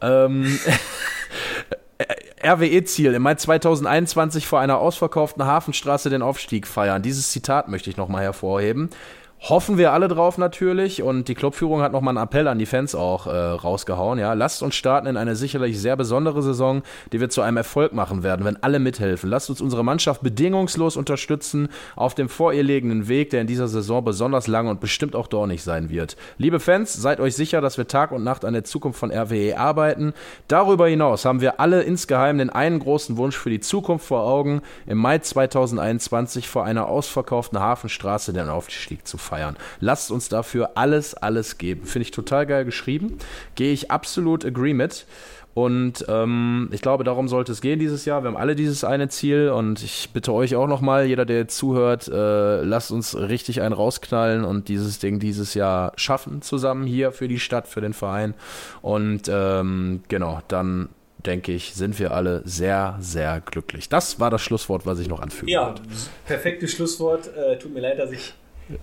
Ähm, 0.00 0.58
RWE-Ziel 2.44 3.14
im 3.14 3.22
Mai 3.22 3.34
2021 3.34 4.46
vor 4.46 4.60
einer 4.60 4.78
ausverkauften 4.78 5.44
Hafenstraße 5.44 6.10
den 6.10 6.22
Aufstieg 6.22 6.66
feiern. 6.66 7.02
Dieses 7.02 7.30
Zitat 7.30 7.68
möchte 7.68 7.90
ich 7.90 7.96
nochmal 7.96 8.22
hervorheben. 8.22 8.90
Hoffen 9.48 9.76
wir 9.76 9.92
alle 9.92 10.08
drauf 10.08 10.38
natürlich 10.38 11.02
und 11.02 11.28
die 11.28 11.34
Clubführung 11.34 11.82
hat 11.82 11.92
nochmal 11.92 12.16
einen 12.16 12.24
Appell 12.24 12.48
an 12.48 12.58
die 12.58 12.64
Fans 12.64 12.94
auch 12.94 13.26
äh, 13.26 13.30
rausgehauen. 13.30 14.18
Ja, 14.18 14.32
lasst 14.32 14.62
uns 14.62 14.74
starten 14.74 15.06
in 15.06 15.18
eine 15.18 15.36
sicherlich 15.36 15.78
sehr 15.78 15.96
besondere 15.96 16.42
Saison, 16.42 16.82
die 17.12 17.20
wir 17.20 17.28
zu 17.28 17.42
einem 17.42 17.58
Erfolg 17.58 17.92
machen 17.92 18.22
werden, 18.22 18.46
wenn 18.46 18.62
alle 18.62 18.78
mithelfen. 18.78 19.28
Lasst 19.28 19.50
uns 19.50 19.60
unsere 19.60 19.84
Mannschaft 19.84 20.22
bedingungslos 20.22 20.96
unterstützen 20.96 21.68
auf 21.94 22.14
dem 22.14 22.30
vor 22.30 22.54
ihr 22.54 22.62
liegenden 22.62 23.06
Weg, 23.06 23.30
der 23.30 23.42
in 23.42 23.46
dieser 23.46 23.68
Saison 23.68 24.02
besonders 24.02 24.46
lang 24.46 24.66
und 24.68 24.80
bestimmt 24.80 25.14
auch 25.14 25.26
dornig 25.26 25.62
sein 25.62 25.90
wird. 25.90 26.16
Liebe 26.38 26.58
Fans, 26.58 26.94
seid 26.94 27.20
euch 27.20 27.36
sicher, 27.36 27.60
dass 27.60 27.76
wir 27.76 27.86
Tag 27.86 28.12
und 28.12 28.24
Nacht 28.24 28.46
an 28.46 28.54
der 28.54 28.64
Zukunft 28.64 28.98
von 28.98 29.12
RWE 29.12 29.58
arbeiten. 29.58 30.14
Darüber 30.48 30.88
hinaus 30.88 31.26
haben 31.26 31.42
wir 31.42 31.60
alle 31.60 31.82
insgeheim 31.82 32.38
den 32.38 32.48
einen 32.48 32.78
großen 32.78 33.18
Wunsch 33.18 33.36
für 33.36 33.50
die 33.50 33.60
Zukunft 33.60 34.06
vor 34.06 34.22
Augen, 34.22 34.62
im 34.86 34.96
Mai 34.96 35.18
2021 35.18 36.48
vor 36.48 36.64
einer 36.64 36.88
ausverkauften 36.88 37.60
Hafenstraße 37.60 38.32
den 38.32 38.48
Aufstieg 38.48 39.06
zu 39.06 39.18
feiern 39.18 39.33
feiern. 39.34 39.56
Lasst 39.80 40.10
uns 40.10 40.28
dafür 40.28 40.72
alles, 40.76 41.14
alles 41.14 41.58
geben. 41.58 41.84
Finde 41.86 42.04
ich 42.04 42.10
total 42.10 42.46
geil 42.46 42.64
geschrieben. 42.64 43.18
Gehe 43.54 43.72
ich 43.72 43.90
absolut 43.90 44.44
agree 44.44 44.74
mit. 44.74 45.06
Und 45.54 46.04
ähm, 46.08 46.68
ich 46.72 46.82
glaube, 46.82 47.04
darum 47.04 47.28
sollte 47.28 47.52
es 47.52 47.60
gehen 47.60 47.78
dieses 47.78 48.04
Jahr. 48.04 48.24
Wir 48.24 48.28
haben 48.28 48.36
alle 48.36 48.56
dieses 48.56 48.82
eine 48.82 49.08
Ziel 49.08 49.50
und 49.50 49.84
ich 49.84 50.10
bitte 50.12 50.32
euch 50.32 50.56
auch 50.56 50.66
nochmal, 50.66 51.06
jeder, 51.06 51.24
der 51.24 51.36
jetzt 51.38 51.56
zuhört, 51.56 52.08
äh, 52.08 52.62
lasst 52.62 52.90
uns 52.90 53.16
richtig 53.16 53.62
einen 53.62 53.72
rausknallen 53.72 54.44
und 54.44 54.68
dieses 54.68 54.98
Ding 54.98 55.20
dieses 55.20 55.54
Jahr 55.54 55.92
schaffen 55.94 56.42
zusammen 56.42 56.86
hier 56.86 57.12
für 57.12 57.28
die 57.28 57.38
Stadt, 57.38 57.68
für 57.68 57.80
den 57.80 57.92
Verein. 57.92 58.34
Und 58.82 59.28
ähm, 59.28 60.02
genau, 60.08 60.40
dann 60.48 60.88
denke 61.24 61.52
ich, 61.52 61.74
sind 61.74 62.00
wir 62.00 62.10
alle 62.10 62.42
sehr, 62.44 62.96
sehr 62.98 63.40
glücklich. 63.40 63.88
Das 63.88 64.18
war 64.18 64.30
das 64.30 64.42
Schlusswort, 64.42 64.86
was 64.86 64.98
ich 64.98 65.08
noch 65.08 65.20
anfügen 65.20 65.48
ja, 65.48 65.68
wollte. 65.68 65.82
Ja, 65.82 65.88
perfektes 66.26 66.72
Schlusswort. 66.72 67.30
Äh, 67.36 67.58
tut 67.58 67.72
mir 67.72 67.80
leid, 67.80 68.00
dass 68.00 68.10
ich 68.10 68.34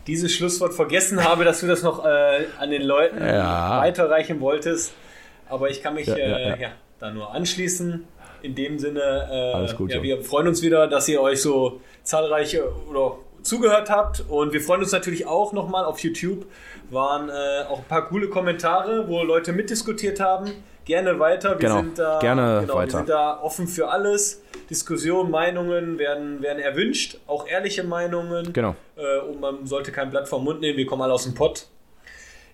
dieses 0.08 0.32
Schlusswort 0.34 0.74
vergessen 0.74 1.24
habe, 1.24 1.44
dass 1.44 1.62
du 1.62 1.68
das 1.68 1.84
noch 1.84 2.06
äh, 2.06 2.46
an 2.60 2.70
den 2.70 2.84
Leuten 2.84 3.20
ja. 3.20 3.80
weiterreichen 3.80 4.40
wolltest. 4.40 4.94
Aber 5.50 5.70
ich 5.70 5.82
kann 5.82 5.96
mich 5.96 6.08
ja, 6.08 6.18
ja, 6.18 6.54
äh, 6.54 6.70
da 7.00 7.12
nur 7.12 7.34
anschließen. 7.34 8.08
In 8.42 8.56
dem 8.56 8.80
Sinne, 8.80 9.68
äh, 9.70 9.74
gut, 9.76 9.94
ja, 9.94 10.02
wir 10.02 10.24
freuen 10.24 10.48
uns 10.48 10.64
wieder, 10.64 10.88
dass 10.88 11.08
ihr 11.08 11.22
euch 11.22 11.42
so 11.42 11.80
zahlreich 12.04 12.58
oder 12.90 13.20
zugehört 13.44 13.90
habt. 13.90 14.24
Und 14.28 14.54
wir 14.54 14.62
freuen 14.62 14.82
uns 14.82 14.92
natürlich 14.92 15.28
auch 15.28 15.54
nochmal 15.54 15.86
auf 15.86 16.00
YouTube. 16.00 16.46
Waren 16.90 17.30
äh, 17.30 17.66
auch 17.70 17.80
ein 17.80 17.86
paar 17.86 18.08
coole 18.08 18.30
Kommentare, 18.30 19.08
wo 19.08 19.24
Leute 19.24 19.54
mitdiskutiert 19.54 20.20
haben. 20.20 20.52
Gerne 20.86 21.20
weiter. 21.20 21.52
Wir 21.52 21.58
genau, 21.58 21.82
sind 21.82 22.00
da, 22.00 22.20
gerne 22.20 22.62
genau, 22.62 22.76
weiter. 22.76 22.92
Wir 22.92 22.98
sind 22.98 23.10
da 23.10 23.40
offen 23.42 23.68
für 23.68 23.90
alles. 23.90 24.42
Diskussionen, 24.70 25.30
Meinungen 25.32 26.00
werden, 26.00 26.42
werden 26.42 26.60
erwünscht, 26.60 27.18
auch 27.28 27.48
ehrliche 27.48 27.84
Meinungen. 27.84 28.54
Genau. 28.54 28.76
Äh, 28.96 29.20
und 29.30 29.42
man 29.42 29.66
sollte 29.66 29.92
kein 29.92 30.10
Blatt 30.10 30.30
vom 30.30 30.44
Mund 30.44 30.62
nehmen, 30.62 30.78
wir 30.78 30.86
kommen 30.86 31.02
alle 31.02 31.14
aus 31.14 31.26
dem 31.26 31.34
Pott. 31.34 31.68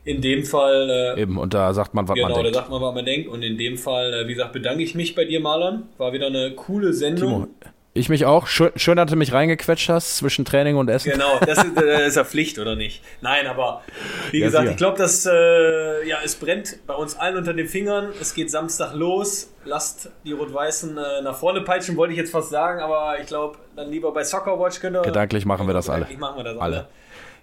In 0.04 0.22
dem 0.22 0.44
Fall. 0.44 1.16
Äh, 1.18 1.22
Eben, 1.22 1.38
und 1.38 1.54
da 1.54 1.74
sagt 1.74 1.94
man, 1.94 2.08
was 2.08 2.16
genau, 2.16 2.30
man 2.30 2.36
denkt. 2.36 2.46
Genau, 2.48 2.54
da 2.54 2.60
sagt 2.60 2.72
man, 2.72 2.82
was 2.82 2.96
man 2.96 3.06
denkt. 3.06 3.30
Und 3.30 3.44
in 3.44 3.58
dem 3.58 3.78
Fall, 3.78 4.13
äh, 4.13 4.28
wie 4.28 4.34
gesagt, 4.34 4.54
bedanke 4.54 4.82
ich 4.82 4.96
mich 4.96 5.16
bei 5.16 5.26
dir, 5.26 5.42
Marlon. 5.42 5.84
War 5.98 6.13
wieder 6.13 6.28
eine 6.28 6.52
coole 6.56 6.94
Sendung. 6.94 7.30
Timo, 7.30 7.72
ich 7.97 8.10
mich 8.10 8.25
auch. 8.25 8.47
Schön, 8.47 8.71
schön, 8.75 8.97
dass 8.97 9.10
du 9.10 9.15
mich 9.15 9.33
reingequetscht 9.33 9.89
hast 9.89 10.17
zwischen 10.17 10.45
Training 10.45 10.77
und 10.77 10.89
Essen. 10.89 11.12
Genau, 11.12 11.39
das 11.39 11.63
ist, 11.63 11.75
das 11.75 12.01
ist 12.01 12.15
ja 12.15 12.23
Pflicht, 12.23 12.60
oder 12.60 12.75
nicht? 12.75 13.01
Nein, 13.21 13.47
aber 13.47 13.81
wie 14.31 14.39
ja, 14.39 14.45
gesagt, 14.45 14.63
sicher. 14.63 14.71
ich 14.71 14.77
glaube, 14.77 14.97
dass 14.97 15.25
äh, 15.25 16.07
ja, 16.07 16.17
es 16.23 16.36
brennt 16.36 16.79
bei 16.88 16.93
uns 16.93 17.17
allen 17.17 17.38
unter 17.38 17.53
den 17.53 17.67
Fingern. 17.67 18.10
Es 18.21 18.33
geht 18.33 18.51
Samstag 18.51 18.93
los. 18.93 19.51
Lasst 19.65 20.12
die 20.23 20.31
Rot-Weißen 20.31 20.97
äh, 20.97 21.21
nach 21.23 21.38
vorne 21.38 21.62
peitschen, 21.62 21.97
wollte 21.97 22.13
ich 22.13 22.19
jetzt 22.19 22.31
fast 22.31 22.49
sagen, 22.49 22.79
aber 22.79 23.19
ich 23.19 23.27
glaube, 23.27 23.57
dann 23.75 23.89
lieber 23.91 24.13
bei 24.13 24.23
Soccer 24.23 24.60
Watch 24.60 24.79
könnt 24.79 24.95
ihr. 24.95 25.01
Gedanklich 25.01 25.45
machen 25.45 25.67
wir 25.67 25.73
das 25.73 25.89
alle. 25.89 26.05
Gedanklich 26.05 26.19
machen 26.19 26.38
wir 26.38 26.43
das 26.43 26.57
alle. 26.57 26.77
alle. 26.77 26.88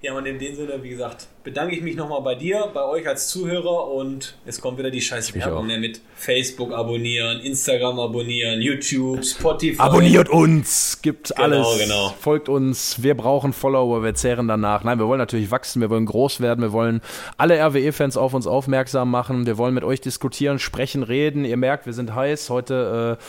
Ja, 0.03 0.15
und 0.15 0.27
in 0.27 0.39
dem 0.39 0.55
Sinne, 0.55 0.83
wie 0.83 0.91
gesagt, 0.91 1.29
bedanke 1.45 1.77
ich 1.77 1.83
mich 1.83 1.97
nochmal 1.97 2.23
bei 2.23 2.35
dir, 2.35 2.71
bei 2.73 2.85
euch 2.85 3.07
als 3.07 3.29
Zuhörer 3.29 3.89
und 3.89 4.37
es 4.47 4.61
kommt 4.61 4.79
wieder 4.79 4.91
die 4.91 5.01
scheiß 5.01 5.35
Werbung 5.35 5.67
ne, 5.67 5.79
mit 5.79 6.01
Facebook 6.15 6.73
abonnieren, 6.73 7.41
Instagram 7.41 7.99
abonnieren, 8.01 8.61
YouTube, 8.61 9.25
Spotify. 9.25 9.81
Abonniert 9.81 10.29
uns, 10.29 11.01
gibt 11.03 11.35
genau, 11.35 11.43
alles, 11.43 11.79
genau. 11.79 12.15
folgt 12.19 12.49
uns, 12.49 13.03
wir 13.03 13.15
brauchen 13.15 13.53
Follower, 13.53 14.03
wir 14.03 14.15
zehren 14.15 14.49
danach. 14.49 14.85
Nein, 14.85 14.99
wir 14.99 15.07
wollen 15.07 15.19
natürlich 15.19 15.51
wachsen, 15.51 15.81
wir 15.81 15.91
wollen 15.91 16.07
groß 16.07 16.41
werden, 16.41 16.63
wir 16.63 16.73
wollen 16.73 17.01
alle 17.37 17.59
RWE-Fans 17.59 18.17
auf 18.17 18.35
uns 18.35 18.47
aufmerksam 18.47 19.11
machen, 19.11 19.47
wir 19.47 19.59
wollen 19.59 19.75
mit 19.75 19.85
euch 19.85 20.01
diskutieren, 20.01 20.59
sprechen, 20.59 21.03
reden. 21.03 21.45
Ihr 21.45 21.57
merkt, 21.57 21.87
wir 21.87 21.93
sind 21.93 22.15
heiß. 22.15 22.51
Heute 22.51 23.19
äh, 23.19 23.25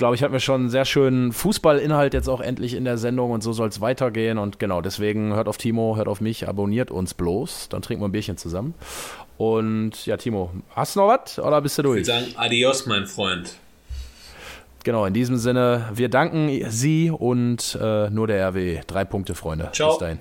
glaube 0.00 0.16
ich, 0.16 0.22
hatten 0.22 0.32
wir 0.32 0.40
schon 0.40 0.62
einen 0.62 0.70
sehr 0.70 0.86
schönen 0.86 1.30
Fußballinhalt 1.30 2.14
jetzt 2.14 2.26
auch 2.26 2.40
endlich 2.40 2.72
in 2.72 2.86
der 2.86 2.96
Sendung 2.96 3.32
und 3.32 3.42
so 3.42 3.52
soll 3.52 3.68
es 3.68 3.82
weitergehen. 3.82 4.38
Und 4.38 4.58
genau, 4.58 4.80
deswegen 4.80 5.34
hört 5.34 5.46
auf 5.46 5.58
Timo, 5.58 5.94
hört 5.94 6.08
auf 6.08 6.22
mich, 6.22 6.48
abonniert 6.48 6.90
uns 6.90 7.12
bloß. 7.12 7.68
Dann 7.68 7.82
trinken 7.82 8.02
wir 8.02 8.08
ein 8.08 8.12
Bierchen 8.12 8.38
zusammen. 8.38 8.72
Und 9.36 10.06
ja, 10.06 10.16
Timo, 10.16 10.52
hast 10.74 10.96
du 10.96 11.00
noch 11.00 11.08
was 11.08 11.38
oder 11.38 11.60
bist 11.60 11.76
du 11.76 11.82
durch? 11.82 12.00
Ich 12.00 12.06
würde 12.08 12.22
sagen, 12.22 12.34
adios, 12.36 12.86
mein 12.86 13.06
Freund. 13.06 13.52
Genau, 14.84 15.04
in 15.04 15.12
diesem 15.12 15.36
Sinne, 15.36 15.90
wir 15.92 16.08
danken 16.08 16.48
Sie 16.70 17.10
und 17.10 17.78
äh, 17.78 18.08
nur 18.08 18.26
der 18.26 18.48
RW. 18.48 18.80
Drei 18.86 19.04
Punkte, 19.04 19.34
Freunde. 19.34 19.68
Ciao. 19.72 19.90
Bis 19.90 19.98
dahin. 19.98 20.18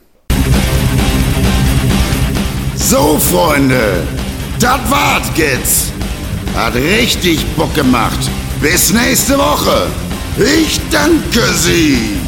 So, 2.76 3.18
Freunde, 3.18 4.04
das 4.60 4.92
war's 4.92 5.32
jetzt. 5.38 5.94
Hat 6.54 6.76
richtig 6.76 7.46
Bock 7.56 7.74
gemacht. 7.74 8.30
Bis 8.62 8.91
nächste 8.91 9.38
Woche. 9.38 9.88
Ich 10.38 10.82
danke 10.91 11.41
Sie. 11.54 12.19